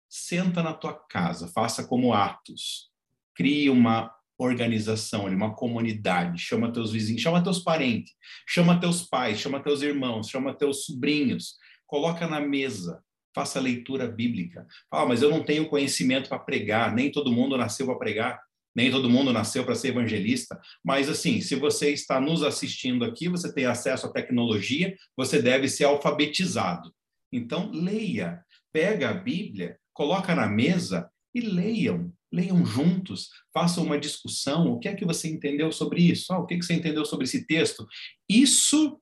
[0.08, 2.89] senta na tua casa, faça como Atos.
[3.34, 8.14] Crie uma organização, uma comunidade, chama teus vizinhos, chama teus parentes,
[8.48, 13.02] chama teus pais, chama teus irmãos, chama teus sobrinhos, coloca na mesa,
[13.34, 14.66] faça leitura bíblica.
[14.90, 18.40] Fala, mas eu não tenho conhecimento para pregar, nem todo mundo nasceu para pregar,
[18.74, 20.58] nem todo mundo nasceu para ser evangelista.
[20.82, 25.68] Mas assim, se você está nos assistindo aqui, você tem acesso à tecnologia, você deve
[25.68, 26.92] ser alfabetizado.
[27.32, 32.12] Então, leia, pega a Bíblia, coloca na mesa e leiam.
[32.32, 34.72] Leiam juntos, façam uma discussão.
[34.72, 36.32] O que é que você entendeu sobre isso?
[36.32, 37.86] Ah, o que, é que você entendeu sobre esse texto?
[38.28, 39.00] Isso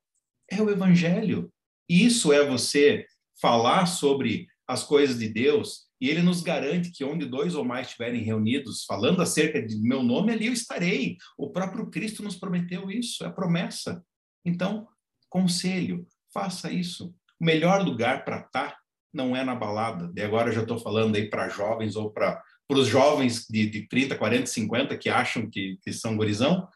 [0.51, 1.53] é o Evangelho.
[1.89, 3.05] Isso é você
[3.41, 7.89] falar sobre as coisas de Deus, e ele nos garante que onde dois ou mais
[7.89, 11.17] estiverem reunidos, falando acerca de meu nome, ali eu estarei.
[11.37, 14.05] O próprio Cristo nos prometeu isso, é promessa.
[14.45, 14.87] Então,
[15.29, 17.15] conselho, faça isso.
[17.41, 18.79] O melhor lugar para estar tá
[19.13, 20.13] não é na balada.
[20.15, 22.41] E agora eu já estou falando aí para jovens ou para
[22.77, 26.69] os jovens de, de 30, 40, 50 que acham que, que são gurizão.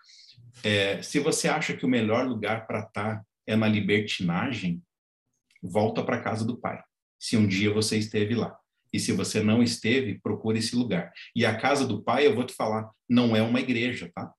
[0.64, 4.82] É, se você acha que o melhor lugar para estar tá é na libertinagem,
[5.62, 6.82] volta para casa do Pai,
[7.18, 8.56] se um dia você esteve lá.
[8.92, 11.12] E se você não esteve, procure esse lugar.
[11.34, 14.30] E a casa do Pai, eu vou te falar, não é uma igreja, tá?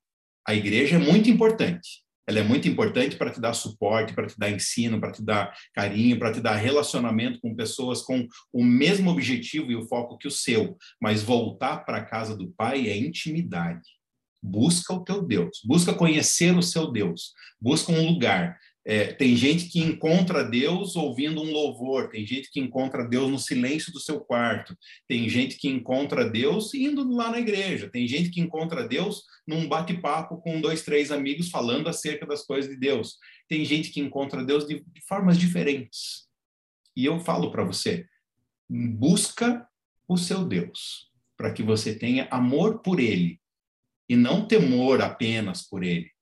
[0.48, 2.04] A igreja é muito importante.
[2.28, 5.54] Ela é muito importante para te dar suporte, para te dar ensino, para te dar
[5.74, 10.28] carinho, para te dar relacionamento com pessoas com o mesmo objetivo e o foco que
[10.28, 10.78] o seu.
[11.02, 13.82] Mas voltar para a casa do Pai é intimidade.
[14.42, 17.32] Busca o teu Deus, busca conhecer o seu Deus,
[17.62, 18.58] busca um lugar.
[18.86, 23.40] É, tem gente que encontra Deus ouvindo um louvor, tem gente que encontra Deus no
[23.40, 24.78] silêncio do seu quarto,
[25.08, 29.70] tem gente que encontra Deus indo lá na igreja, tem gente que encontra Deus num
[29.70, 34.44] bate-papo com dois, três amigos falando acerca das coisas de Deus, tem gente que encontra
[34.44, 36.28] Deus de, de formas diferentes.
[36.96, 38.06] E eu falo para você,
[38.70, 39.66] busca
[40.10, 43.40] o seu Deus, para que você tenha amor por Ele
[44.10, 46.14] e não temor apenas por Ele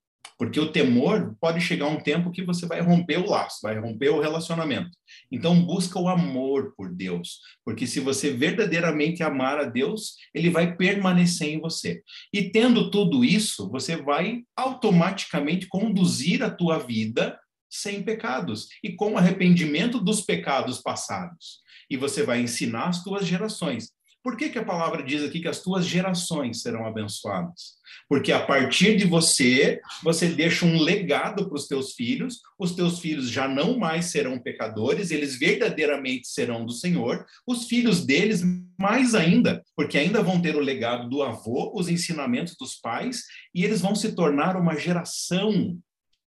[0.42, 4.10] porque o temor pode chegar um tempo que você vai romper o laço, vai romper
[4.10, 4.90] o relacionamento.
[5.32, 10.76] Então, busca o amor por Deus, porque se você verdadeiramente amar a Deus, ele vai
[10.76, 12.02] permanecer em você.
[12.34, 17.40] E tendo tudo isso, você vai automaticamente conduzir a tua vida
[17.70, 21.60] sem pecados e com arrependimento dos pecados passados.
[21.88, 23.92] E você vai ensinar as tuas gerações.
[24.24, 27.82] Por que, que a palavra diz aqui que as tuas gerações serão abençoadas?
[28.08, 33.00] Porque a partir de você, você deixa um legado para os teus filhos, os teus
[33.00, 38.44] filhos já não mais serão pecadores, eles verdadeiramente serão do Senhor, os filhos deles
[38.80, 43.24] mais ainda, porque ainda vão ter o legado do avô, os ensinamentos dos pais,
[43.56, 45.80] e eles vão se tornar uma geração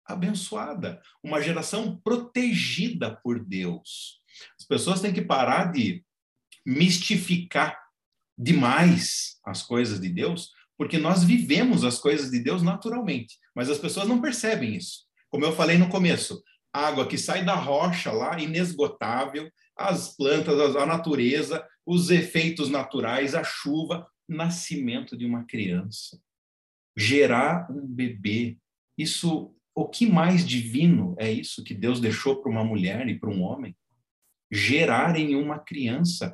[0.05, 4.21] abençoada, uma geração protegida por Deus.
[4.59, 6.05] As pessoas têm que parar de
[6.67, 7.84] mistificar
[8.37, 13.79] demais as coisas de Deus, porque nós vivemos as coisas de Deus naturalmente, mas as
[13.79, 15.05] pessoas não percebem isso.
[15.31, 16.43] Como eu falei no começo,
[16.73, 23.45] água que sai da rocha lá, inesgotável, as plantas, a natureza, os efeitos naturais, a
[23.45, 26.19] chuva, nascimento de uma criança,
[26.97, 28.57] gerar um bebê.
[28.97, 33.31] Isso, o que mais divino é isso que Deus deixou para uma mulher e para
[33.31, 33.77] um homem?
[34.51, 36.33] Gerarem uma criança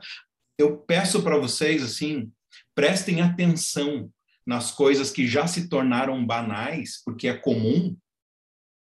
[0.60, 2.30] eu peço para vocês assim,
[2.74, 4.10] prestem atenção
[4.46, 7.96] nas coisas que já se tornaram banais, porque é comum,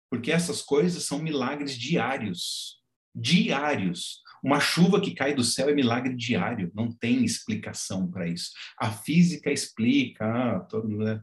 [0.09, 2.77] porque essas coisas são milagres diários.
[3.15, 4.21] Diários.
[4.43, 8.51] Uma chuva que cai do céu é milagre diário, não tem explicação para isso.
[8.79, 11.21] A física explica, ah, todo mundo né,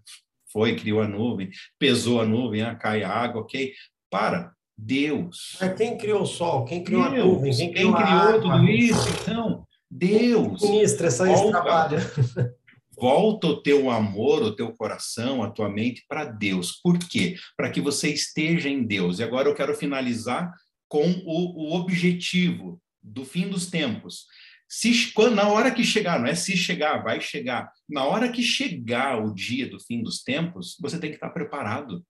[0.53, 3.73] foi, criou a nuvem, pesou a nuvem, ah, cai a água, ok.
[4.11, 5.57] Para, Deus.
[5.61, 6.65] Mas quem criou o sol?
[6.65, 7.57] Quem criou Deus, a nuvem?
[7.57, 9.09] Quem criou, quem criou tudo isso?
[9.23, 9.67] Então,
[9.97, 10.61] Deus.
[10.63, 11.99] Ministra, só isso trabalha.
[12.99, 16.73] Volta o teu amor, o teu coração, a tua mente para Deus.
[16.83, 17.37] Por quê?
[17.57, 19.19] Para que você esteja em Deus.
[19.19, 20.53] E agora eu quero finalizar
[20.89, 24.27] com o, o objetivo do fim dos tempos.
[24.69, 27.71] Se, quando, na hora que chegar, não é se chegar, vai chegar.
[27.89, 32.05] Na hora que chegar o dia do fim dos tempos, você tem que estar preparado.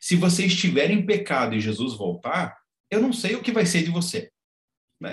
[0.00, 2.56] Se você estiver em pecado e Jesus voltar,
[2.90, 4.30] eu não sei o que vai ser de você.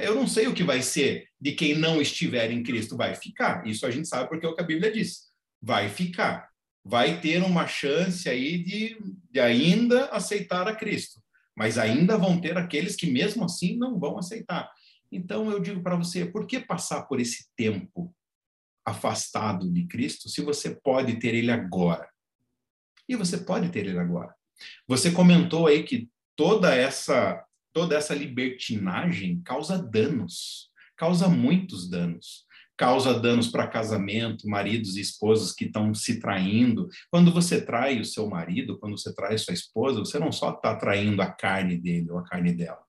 [0.01, 2.97] Eu não sei o que vai ser de quem não estiver em Cristo.
[2.97, 3.67] Vai ficar.
[3.67, 5.27] Isso a gente sabe porque é o que a Bíblia diz.
[5.61, 6.49] Vai ficar.
[6.83, 8.97] Vai ter uma chance aí de,
[9.29, 11.21] de ainda aceitar a Cristo.
[11.55, 14.71] mas ainda vão ter aqueles que mesmo assim não vão aceitar.
[15.11, 18.11] Então eu digo para você, por que passar por esse tempo
[18.83, 22.09] afastado de Cristo se você pode ter ele agora?
[23.07, 24.33] E você pode ter ele agora.
[24.87, 32.45] Você comentou aí que toda essa toda essa libertinagem causa danos, causa muitos danos.
[32.77, 36.89] Causa danos para casamento, maridos e esposas que estão se traindo.
[37.09, 40.75] Quando você trai o seu marido, quando você trai sua esposa, você não só está
[40.75, 42.81] traindo a carne dele ou a carne dela,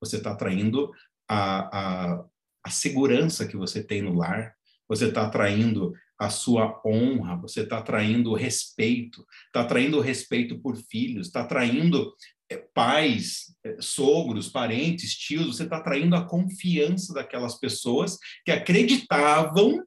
[0.00, 0.90] você está traindo
[1.28, 2.24] a, a,
[2.64, 4.54] a segurança que você tem no lar,
[4.88, 10.58] você está traindo a sua honra, você está traindo o respeito, está traindo o respeito
[10.60, 12.14] por filhos, está traindo
[12.74, 19.82] pais, é, sogros, parentes, tios, você está traindo a confiança daquelas pessoas que acreditavam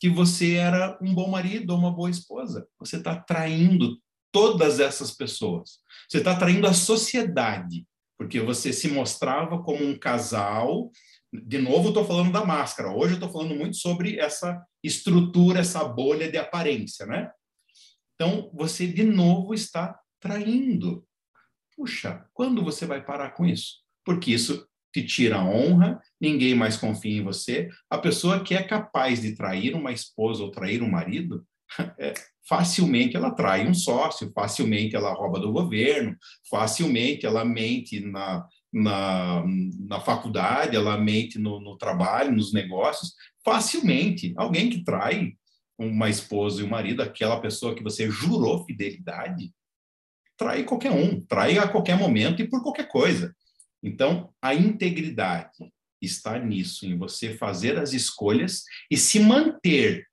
[0.00, 2.66] que você era um bom marido ou uma boa esposa.
[2.78, 3.98] Você está traindo
[4.32, 5.80] todas essas pessoas.
[6.08, 7.86] Você está traindo a sociedade,
[8.16, 10.90] porque você se mostrava como um casal.
[11.32, 12.92] De novo, estou falando da máscara.
[12.92, 17.30] Hoje estou falando muito sobre essa estrutura, essa bolha de aparência, né?
[18.14, 21.06] Então, você de novo está traindo.
[21.78, 23.76] Puxa, quando você vai parar com isso?
[24.04, 27.68] Porque isso te tira a honra, ninguém mais confia em você.
[27.88, 31.46] A pessoa que é capaz de trair uma esposa ou trair um marido,
[31.96, 32.14] é,
[32.48, 36.16] facilmente ela trai um sócio, facilmente ela rouba do governo,
[36.50, 39.44] facilmente ela mente na, na,
[39.78, 43.12] na faculdade, ela mente no, no trabalho, nos negócios,
[43.44, 44.34] facilmente.
[44.36, 45.34] Alguém que trai
[45.78, 49.52] uma esposa e um marido, aquela pessoa que você jurou fidelidade,
[50.38, 53.34] trai qualquer um, trai a qualquer momento e por qualquer coisa.
[53.82, 55.70] Então, a integridade
[56.00, 60.06] está nisso, em você fazer as escolhas e se manter,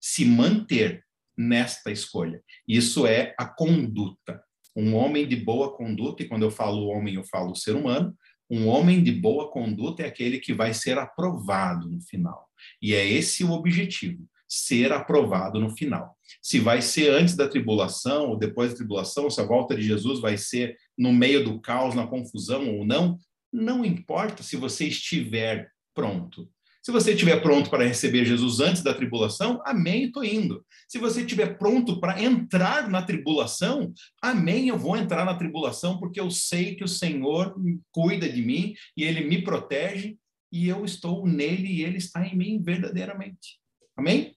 [0.00, 1.04] se manter
[1.36, 2.42] nesta escolha.
[2.68, 4.42] Isso é a conduta.
[4.76, 8.14] Um homem de boa conduta, e quando eu falo homem, eu falo ser humano,
[8.50, 12.48] um homem de boa conduta é aquele que vai ser aprovado no final.
[12.82, 16.16] E é esse o objetivo, ser aprovado no final.
[16.42, 20.20] Se vai ser antes da tribulação ou depois da tribulação, se a volta de Jesus
[20.20, 23.16] vai ser no meio do caos, na confusão ou não,
[23.52, 26.50] não importa se você estiver pronto.
[26.82, 30.64] Se você estiver pronto para receber Jesus antes da tribulação, amém, estou indo.
[30.88, 36.18] Se você estiver pronto para entrar na tribulação, amém, eu vou entrar na tribulação, porque
[36.18, 37.54] eu sei que o Senhor
[37.92, 40.16] cuida de mim e ele me protege
[40.50, 43.60] e eu estou nele e ele está em mim verdadeiramente.
[44.00, 44.34] Amém?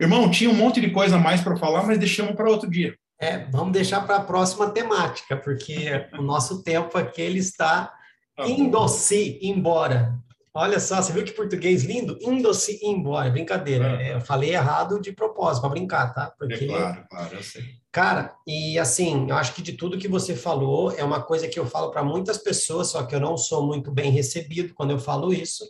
[0.00, 2.94] Irmão, tinha um monte de coisa mais para falar, mas deixamos para outro dia.
[3.20, 7.92] É, vamos deixar para a próxima temática, porque o nosso tempo aqui ele está
[8.36, 10.16] tá indo-se embora.
[10.54, 12.16] Olha só, você viu que português lindo?
[12.20, 13.30] Indo-se embora.
[13.30, 14.00] Brincadeira.
[14.02, 14.14] É.
[14.14, 16.32] Eu falei errado de propósito, para brincar, tá?
[16.38, 17.64] Porque, é claro, claro, eu sei.
[17.90, 21.58] Cara, e assim, eu acho que de tudo que você falou, é uma coisa que
[21.58, 24.98] eu falo para muitas pessoas, só que eu não sou muito bem recebido quando eu
[24.98, 25.64] falo isso.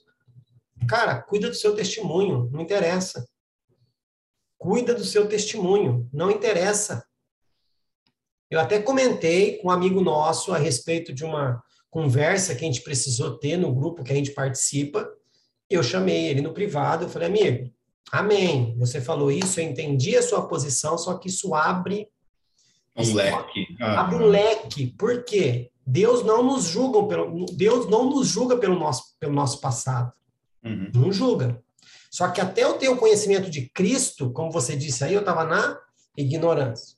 [0.88, 3.26] Cara, cuida do seu testemunho, não interessa.
[4.58, 7.04] Cuida do seu testemunho, não interessa.
[8.50, 12.82] Eu até comentei com um amigo nosso a respeito de uma conversa que a gente
[12.82, 15.08] precisou ter no grupo que a gente participa.
[15.70, 17.70] Eu chamei ele no privado, eu falei, amigo,
[18.10, 18.74] amém.
[18.78, 22.08] Você falou isso, eu entendi a sua posição, só que isso abre
[22.96, 23.66] um leque.
[23.80, 24.00] Ah.
[24.00, 24.88] Abre um leque.
[24.88, 25.70] Por quê?
[25.86, 30.12] Deus não nos julga pelo Deus não nos julga pelo nosso pelo nosso passado.
[30.62, 30.90] Uhum.
[30.94, 31.62] Não julga.
[32.10, 35.44] Só que até eu ter o conhecimento de Cristo, como você disse aí, eu estava
[35.44, 35.78] na
[36.16, 36.96] ignorância.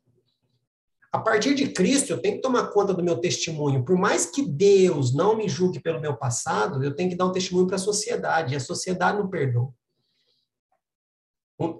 [1.12, 3.84] A partir de Cristo, eu tenho que tomar conta do meu testemunho.
[3.84, 7.32] Por mais que Deus não me julgue pelo meu passado, eu tenho que dar um
[7.32, 8.54] testemunho para a sociedade.
[8.54, 9.74] E a sociedade não perdoa.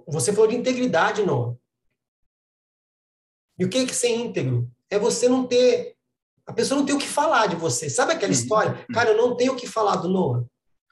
[0.07, 1.55] Você falou de integridade, Noah.
[3.57, 4.69] E o que é que ser íntegro?
[4.89, 5.95] É você não ter.
[6.45, 7.89] A pessoa não tem o que falar de você.
[7.89, 8.37] Sabe aquela uhum.
[8.37, 8.85] história?
[8.93, 10.45] Cara, eu não tenho o que falar do Noah.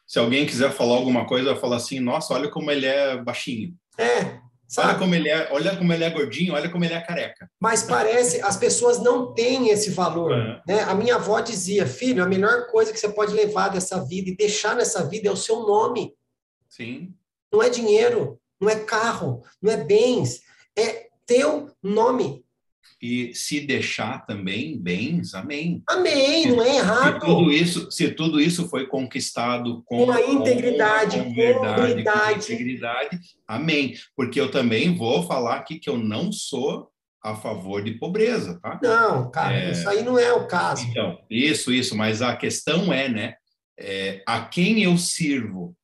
[0.09, 3.75] Se alguém quiser falar alguma coisa, vai falar assim: nossa, olha como ele é baixinho.
[3.95, 4.89] É, Sabe?
[4.89, 7.49] Olha como ele é, olha como ele é gordinho, olha como ele é careca.
[7.59, 10.31] Mas parece, as pessoas não têm esse valor.
[10.31, 10.61] É.
[10.67, 10.81] Né?
[10.81, 14.35] A minha avó dizia, filho, a melhor coisa que você pode levar dessa vida e
[14.35, 16.13] deixar nessa vida é o seu nome.
[16.67, 17.13] Sim.
[17.51, 20.41] Não é dinheiro, não é carro, não é bens,
[20.75, 22.45] é teu nome
[23.01, 25.81] e se deixar também bens, amém.
[25.87, 27.13] Amém, não é errado.
[27.13, 32.31] Se tudo isso, se tudo isso foi conquistado com, com a integridade, com, verdade, com
[32.31, 33.95] integridade, amém.
[34.15, 36.89] Porque eu também vou falar aqui que eu não sou
[37.23, 38.79] a favor de pobreza, tá?
[38.81, 39.71] Não, cara, é...
[39.71, 40.85] isso aí não é o caso.
[40.89, 43.35] Então, isso, isso, mas a questão é, né,
[43.77, 45.75] é, a quem eu sirvo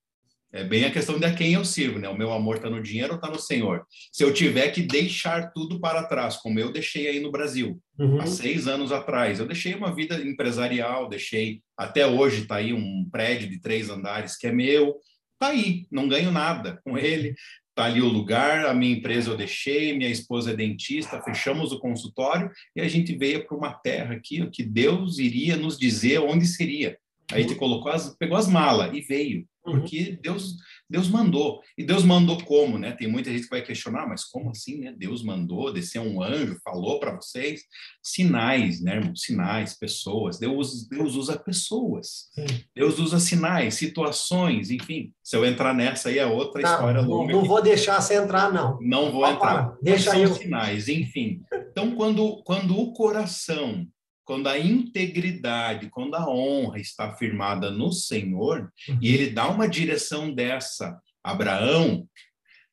[0.55, 2.07] É bem a questão de a quem eu sirvo, né?
[2.07, 3.85] O meu amor está no dinheiro ou está no Senhor?
[4.09, 8.21] Se eu tiver que deixar tudo para trás, como eu deixei aí no Brasil, uhum.
[8.21, 13.05] há seis anos atrás, eu deixei uma vida empresarial, deixei até hoje está aí um
[13.11, 14.95] prédio de três andares que é meu,
[15.37, 17.35] tá aí, não ganho nada com ele,
[17.75, 21.79] tá ali o lugar, a minha empresa eu deixei, minha esposa é dentista, fechamos o
[21.79, 26.47] consultório e a gente veio para uma terra aqui que Deus iria nos dizer onde
[26.47, 26.97] seria.
[27.29, 29.45] Aí a gente colocou as, pegou as malas e veio.
[29.65, 29.79] Uhum.
[29.79, 30.55] porque Deus
[30.89, 31.61] Deus mandou.
[31.77, 32.91] E Deus mandou como, né?
[32.91, 34.93] Tem muita gente que vai questionar, mas como assim, né?
[34.95, 37.63] Deus mandou, desceu um anjo, falou para vocês.
[38.03, 39.15] Sinais, né, irmão?
[39.15, 40.37] Sinais, pessoas.
[40.37, 42.29] Deus, Deus usa pessoas.
[42.33, 42.45] Sim.
[42.75, 45.11] Deus usa sinais, situações, enfim.
[45.23, 47.33] Se eu entrar nessa aí é outra não, história longa.
[47.33, 48.77] Não, vou deixar você entrar, não.
[48.79, 49.75] Não vou entrar.
[49.81, 50.27] Deixa aí.
[50.35, 51.41] sinais, enfim.
[51.71, 53.87] Então, quando, quando o coração
[54.25, 58.99] quando a integridade, quando a honra está firmada no Senhor, uhum.
[59.01, 62.09] e ele dá uma direção dessa, Abraão,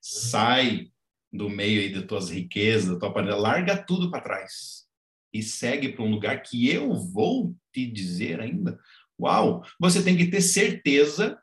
[0.00, 0.88] sai
[1.32, 4.82] do meio aí de tuas riquezas, da tua panela, larga tudo para trás
[5.32, 8.78] e segue para um lugar que eu vou te dizer ainda.
[9.18, 11.38] Uau, você tem que ter certeza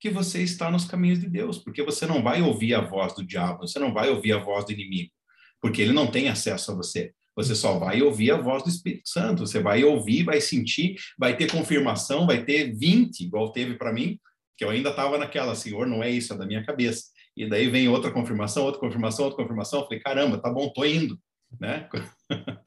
[0.00, 3.24] que você está nos caminhos de Deus, porque você não vai ouvir a voz do
[3.24, 5.12] diabo, você não vai ouvir a voz do inimigo,
[5.60, 7.14] porque ele não tem acesso a você.
[7.34, 9.46] Você só vai ouvir a voz do Espírito Santo.
[9.46, 14.18] Você vai ouvir, vai sentir, vai ter confirmação, vai ter 20, igual teve para mim,
[14.56, 17.04] que eu ainda estava naquela, Senhor, não é isso, é da minha cabeça.
[17.36, 19.80] E daí vem outra confirmação, outra confirmação, outra confirmação.
[19.80, 21.18] Eu falei, caramba, tá bom, tô indo,
[21.58, 21.88] né?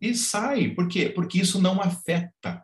[0.00, 0.70] e sai.
[0.70, 1.08] Por quê?
[1.08, 2.62] Porque isso não afeta.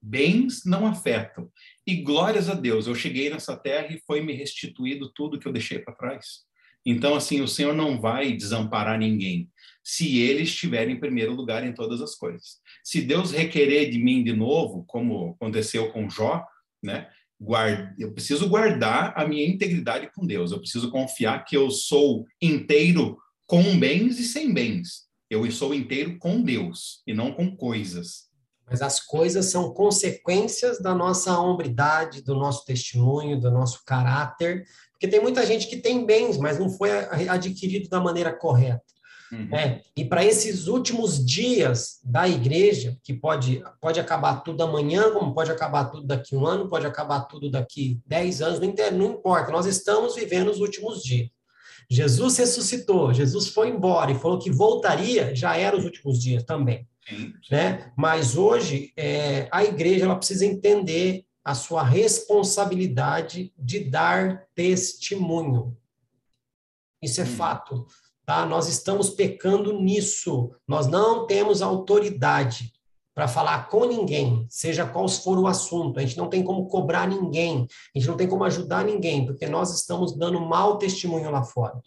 [0.00, 1.50] Bens não afetam.
[1.86, 5.52] E glórias a Deus, eu cheguei nessa terra e foi me restituído tudo que eu
[5.52, 6.46] deixei para trás.
[6.86, 9.50] Então, assim, o Senhor não vai desamparar ninguém
[9.88, 12.58] se ele estiver em primeiro lugar em todas as coisas.
[12.84, 16.44] Se Deus requerer de mim de novo, como aconteceu com Jó,
[16.82, 17.08] né?
[17.98, 20.52] Eu preciso guardar a minha integridade com Deus.
[20.52, 23.16] Eu preciso confiar que eu sou inteiro
[23.46, 25.06] com bens e sem bens.
[25.30, 28.28] Eu sou inteiro com Deus e não com coisas.
[28.68, 34.66] Mas as coisas são consequências da nossa hombridade, do nosso testemunho, do nosso caráter.
[34.92, 36.90] Porque tem muita gente que tem bens, mas não foi
[37.26, 38.84] adquirido da maneira correta.
[39.30, 39.54] Uhum.
[39.54, 45.34] É, e para esses últimos dias da igreja, que pode, pode acabar tudo amanhã, como
[45.34, 49.52] pode acabar tudo daqui um ano, pode acabar tudo daqui dez anos, não, não importa,
[49.52, 51.28] nós estamos vivendo os últimos dias.
[51.90, 56.86] Jesus ressuscitou, Jesus foi embora e falou que voltaria, já era os últimos dias também.
[57.50, 57.90] Né?
[57.96, 65.74] Mas hoje é, a igreja ela precisa entender a sua responsabilidade de dar testemunho.
[67.02, 67.26] Isso é hum.
[67.26, 67.86] fato.
[68.28, 68.44] Tá?
[68.44, 70.50] Nós estamos pecando nisso.
[70.68, 72.74] Nós não temos autoridade
[73.14, 75.98] para falar com ninguém, seja qual for o assunto.
[75.98, 79.46] A gente não tem como cobrar ninguém, a gente não tem como ajudar ninguém, porque
[79.46, 81.80] nós estamos dando mau testemunho lá fora.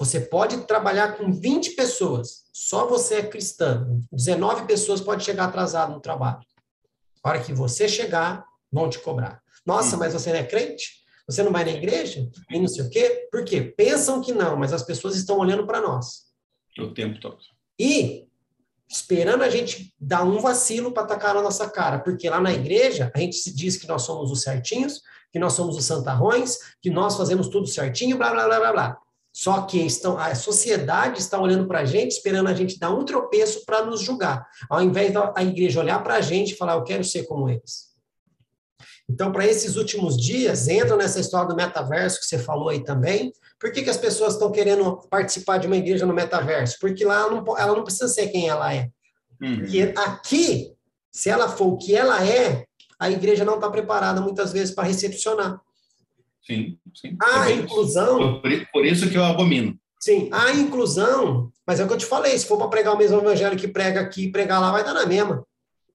[0.00, 3.86] Você pode trabalhar com 20 pessoas, só você é cristã.
[4.10, 6.44] 19 pessoas pode chegar atrasado no trabalho.
[7.22, 9.40] A hora que você chegar, vão te cobrar.
[9.64, 11.01] Nossa, mas você não é crente?
[11.26, 12.28] Você não vai na igreja?
[12.50, 13.28] E não sei o quê?
[13.30, 13.60] Por quê?
[13.60, 16.24] Pensam que não, mas as pessoas estão olhando para nós.
[16.78, 17.38] O tempo todo.
[17.78, 18.26] E
[18.88, 23.10] esperando a gente dar um vacilo para atacar na nossa cara, porque lá na igreja
[23.14, 25.00] a gente se diz que nós somos os certinhos,
[25.32, 28.98] que nós somos os santarrões, que nós fazemos tudo certinho, blá blá blá blá blá.
[29.32, 33.02] Só que estão, a sociedade está olhando para a gente, esperando a gente dar um
[33.02, 36.74] tropeço para nos julgar, ao invés da a igreja olhar para a gente e falar,
[36.74, 37.91] eu quero ser como eles.
[39.12, 43.30] Então, para esses últimos dias, entra nessa história do metaverso que você falou aí também.
[43.60, 46.78] Por que, que as pessoas estão querendo participar de uma igreja no metaverso?
[46.80, 48.88] Porque lá ela não, ela não precisa ser quem ela é.
[49.40, 49.58] Uhum.
[49.58, 50.72] Porque aqui,
[51.10, 52.64] se ela for o que ela é,
[52.98, 55.60] a igreja não está preparada muitas vezes para recepcionar.
[56.46, 57.16] Sim, sim.
[57.22, 58.40] A é inclusão.
[58.40, 59.76] Por, por, isso que eu abomino.
[60.00, 62.98] Sim, a inclusão, mas é o que eu te falei: se for para pregar o
[62.98, 65.44] mesmo evangelho que prega aqui, pregar lá, vai dar na mesma.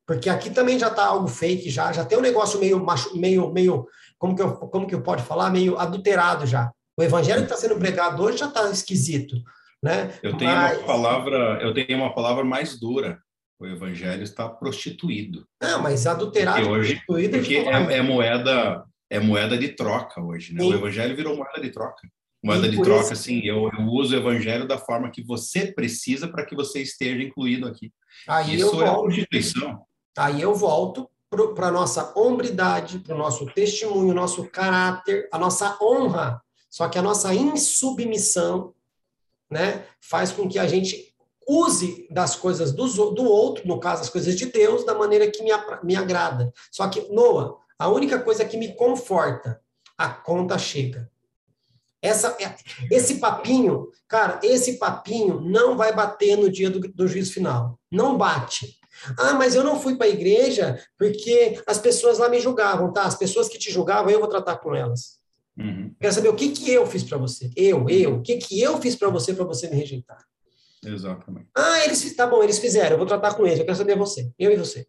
[0.07, 3.85] Porque aqui também já está algo fake, já, já tem um negócio meio, meio, meio
[4.17, 6.71] como que eu, como que eu pode falar, meio adulterado já.
[6.97, 9.35] O evangelho que está sendo pregado hoje já está esquisito,
[9.83, 10.17] né?
[10.23, 10.77] Eu tenho Mas...
[10.77, 13.19] uma palavra, eu tenho uma palavra mais dura.
[13.59, 15.45] O evangelho está prostituído.
[15.61, 20.53] Não, mas adulterado, porque hoje, prostituído, porque é, é, moeda, é moeda de troca hoje,
[20.53, 20.61] né?
[20.61, 20.71] Sim.
[20.71, 22.07] O evangelho virou moeda de troca.
[22.43, 26.45] Moeda de troca, assim, eu, eu, uso o evangelho da forma que você precisa para
[26.45, 27.91] que você esteja incluído aqui.
[28.27, 29.86] Aí Isso é prostituição.
[30.17, 31.09] Aí eu volto
[31.55, 36.41] para a nossa hombridade, para o nosso testemunho, nosso caráter, a nossa honra.
[36.69, 38.73] Só que a nossa insubmissão
[39.49, 41.13] né, faz com que a gente
[41.47, 45.41] use das coisas do, do outro, no caso, as coisas de Deus, da maneira que
[45.41, 45.51] me,
[45.83, 46.51] me agrada.
[46.71, 49.61] Só que, Noah, a única coisa que me conforta
[49.97, 51.09] a conta chega.
[52.01, 52.55] Essa, é,
[52.91, 57.79] esse papinho, cara, esse papinho não vai bater no dia do, do juízo final.
[57.91, 58.76] Não bate.
[59.17, 63.03] Ah, mas eu não fui para a igreja porque as pessoas lá me julgavam, tá?
[63.03, 65.17] As pessoas que te julgavam, eu vou tratar com elas.
[65.57, 65.93] Uhum.
[65.99, 67.49] Quero saber o que, que eu fiz para você.
[67.55, 68.15] Eu, eu.
[68.15, 70.19] O que, que eu fiz para você para você me rejeitar?
[70.85, 71.47] Exatamente.
[71.55, 74.31] Ah, eles tá bom, eles fizeram, eu vou tratar com eles, eu quero saber você,
[74.37, 74.85] eu e você.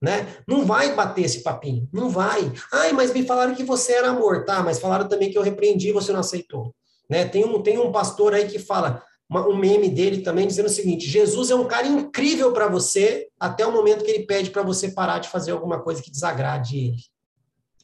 [0.00, 0.34] Né?
[0.46, 2.50] Não vai bater esse papinho, não vai.
[2.72, 4.62] Ai, mas me falaram que você era amor, tá?
[4.62, 6.74] Mas falaram também que eu repreendi e você não aceitou.
[7.08, 7.26] Né?
[7.26, 10.70] Tem, um, tem um pastor aí que fala, uma, um meme dele também, dizendo o
[10.70, 14.62] seguinte: Jesus é um cara incrível para você, até o momento que ele pede para
[14.62, 16.98] você parar de fazer alguma coisa que desagrade ele.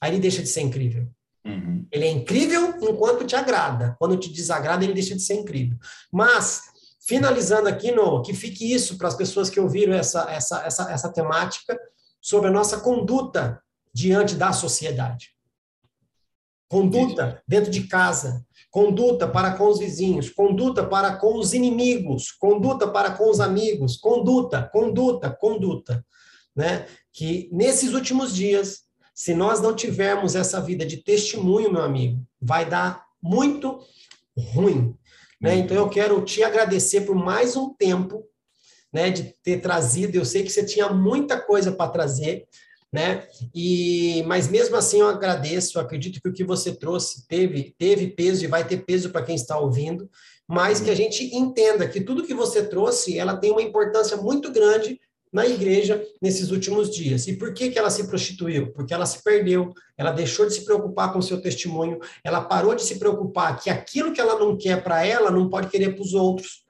[0.01, 1.09] Aí ele deixa de ser incrível.
[1.47, 1.87] Uhum.
[1.93, 3.95] Ele é incrível enquanto te agrada.
[4.01, 5.79] Quando te desagrada, ele deixa de ser incrível.
[6.13, 6.63] Mas
[7.07, 11.13] finalizando aqui, no, que fique isso para as pessoas que ouviram essa, essa, essa, essa
[11.13, 11.79] temática
[12.21, 13.63] sobre a nossa conduta
[13.95, 15.31] diante da sociedade.
[16.69, 18.45] Conduta dentro de casa,
[18.77, 23.97] conduta para com os vizinhos, conduta para com os inimigos, conduta para com os amigos,
[23.97, 26.05] conduta, conduta, conduta,
[26.55, 26.87] né?
[27.11, 28.83] Que nesses últimos dias,
[29.15, 33.81] se nós não tivermos essa vida de testemunho, meu amigo, vai dar muito
[34.37, 34.95] ruim.
[35.41, 35.57] Né?
[35.57, 38.25] Então, eu quero te agradecer por mais um tempo
[38.93, 40.17] né, de ter trazido.
[40.17, 42.47] Eu sei que você tinha muita coisa para trazer,
[42.93, 43.27] né?
[43.55, 45.79] E mas mesmo assim eu agradeço.
[45.79, 49.23] Eu acredito que o que você trouxe teve teve peso e vai ter peso para
[49.23, 50.09] quem está ouvindo,
[50.49, 54.51] mas que a gente entenda que tudo que você trouxe, ela tem uma importância muito
[54.53, 55.01] grande
[55.33, 57.27] na igreja nesses últimos dias.
[57.27, 58.73] E por que, que ela se prostituiu?
[58.73, 62.75] Porque ela se perdeu, ela deixou de se preocupar com o seu testemunho, ela parou
[62.75, 66.03] de se preocupar que aquilo que ela não quer para ela não pode querer para
[66.03, 66.65] os outros.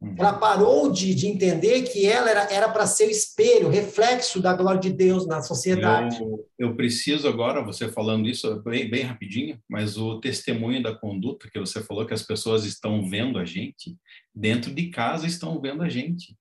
[0.00, 0.14] Uhum.
[0.18, 4.80] Ela parou de, de entender que ela era para ser o espelho, reflexo da glória
[4.80, 6.18] de Deus na sociedade.
[6.20, 11.50] Eu, eu preciso agora, você falando isso bem, bem rapidinho, mas o testemunho da conduta
[11.52, 13.94] que você falou que as pessoas estão vendo a gente,
[14.34, 16.34] dentro de casa estão vendo a gente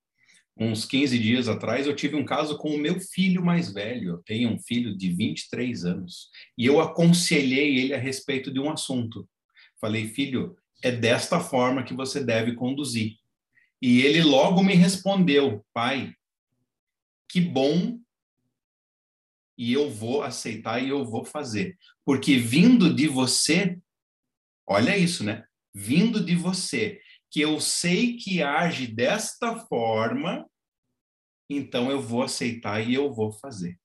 [0.59, 4.09] uns 15 dias atrás, eu tive um caso com o meu filho mais velho.
[4.09, 6.27] Eu tenho um filho de 23 anos.
[6.57, 9.27] E eu aconselhei ele a respeito de um assunto.
[9.79, 13.13] Falei, filho, é desta forma que você deve conduzir.
[13.81, 16.13] E ele logo me respondeu, pai,
[17.29, 17.99] que bom,
[19.57, 21.77] e eu vou aceitar e eu vou fazer.
[22.05, 23.77] Porque vindo de você,
[24.65, 25.45] olha isso, né?
[25.73, 30.49] Vindo de você, que eu sei que age desta forma,
[31.49, 33.79] então eu vou aceitar e eu vou fazer.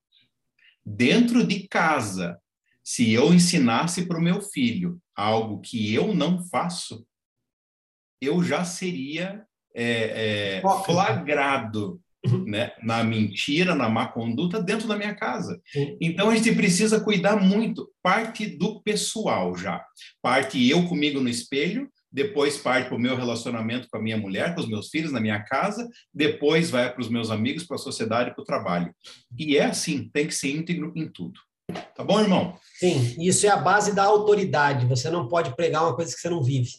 [0.84, 2.40] Dentro de casa,
[2.82, 7.06] se eu ensinasse para o meu filho algo que eu não faço,
[8.20, 12.00] eu já seria é, é, flagrado
[12.46, 15.60] né, na mentira, na má conduta dentro da minha casa.
[16.00, 19.84] Então a gente precisa cuidar muito, parte do pessoal já,
[20.22, 24.54] parte eu comigo no espelho, depois parte para o meu relacionamento com a minha mulher,
[24.54, 27.78] com os meus filhos, na minha casa, depois vai para os meus amigos, para a
[27.78, 28.94] sociedade, para o trabalho.
[29.36, 31.40] E é assim, tem que ser íntegro em tudo.
[31.96, 32.56] Tá bom, irmão?
[32.78, 34.86] Sim, isso é a base da autoridade.
[34.86, 36.70] Você não pode pregar uma coisa que você não vive.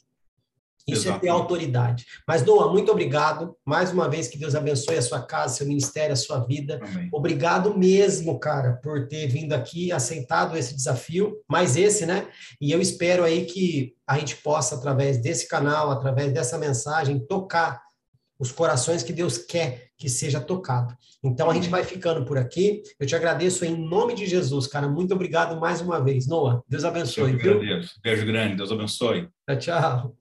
[0.88, 1.18] Isso Exatamente.
[1.18, 2.06] é ter autoridade.
[2.28, 3.56] Mas, Noah, muito obrigado.
[3.66, 6.80] Mais uma vez, que Deus abençoe a sua casa, seu ministério, a sua vida.
[6.84, 7.10] Amém.
[7.12, 12.28] Obrigado mesmo, cara, por ter vindo aqui, aceitado esse desafio, mais esse, né?
[12.62, 17.82] E eu espero aí que a gente possa, através desse canal, através dessa mensagem, tocar
[18.38, 20.96] os corações que Deus quer que seja tocado.
[21.24, 22.84] Então, a gente vai ficando por aqui.
[23.00, 24.88] Eu te agradeço em nome de Jesus, cara.
[24.88, 26.28] Muito obrigado mais uma vez.
[26.28, 27.32] Noah, Deus abençoe.
[27.32, 28.00] Eu agradeço.
[28.04, 28.58] Beijo grande.
[28.58, 29.30] Deus abençoe.
[29.48, 30.16] Tchau, tchau.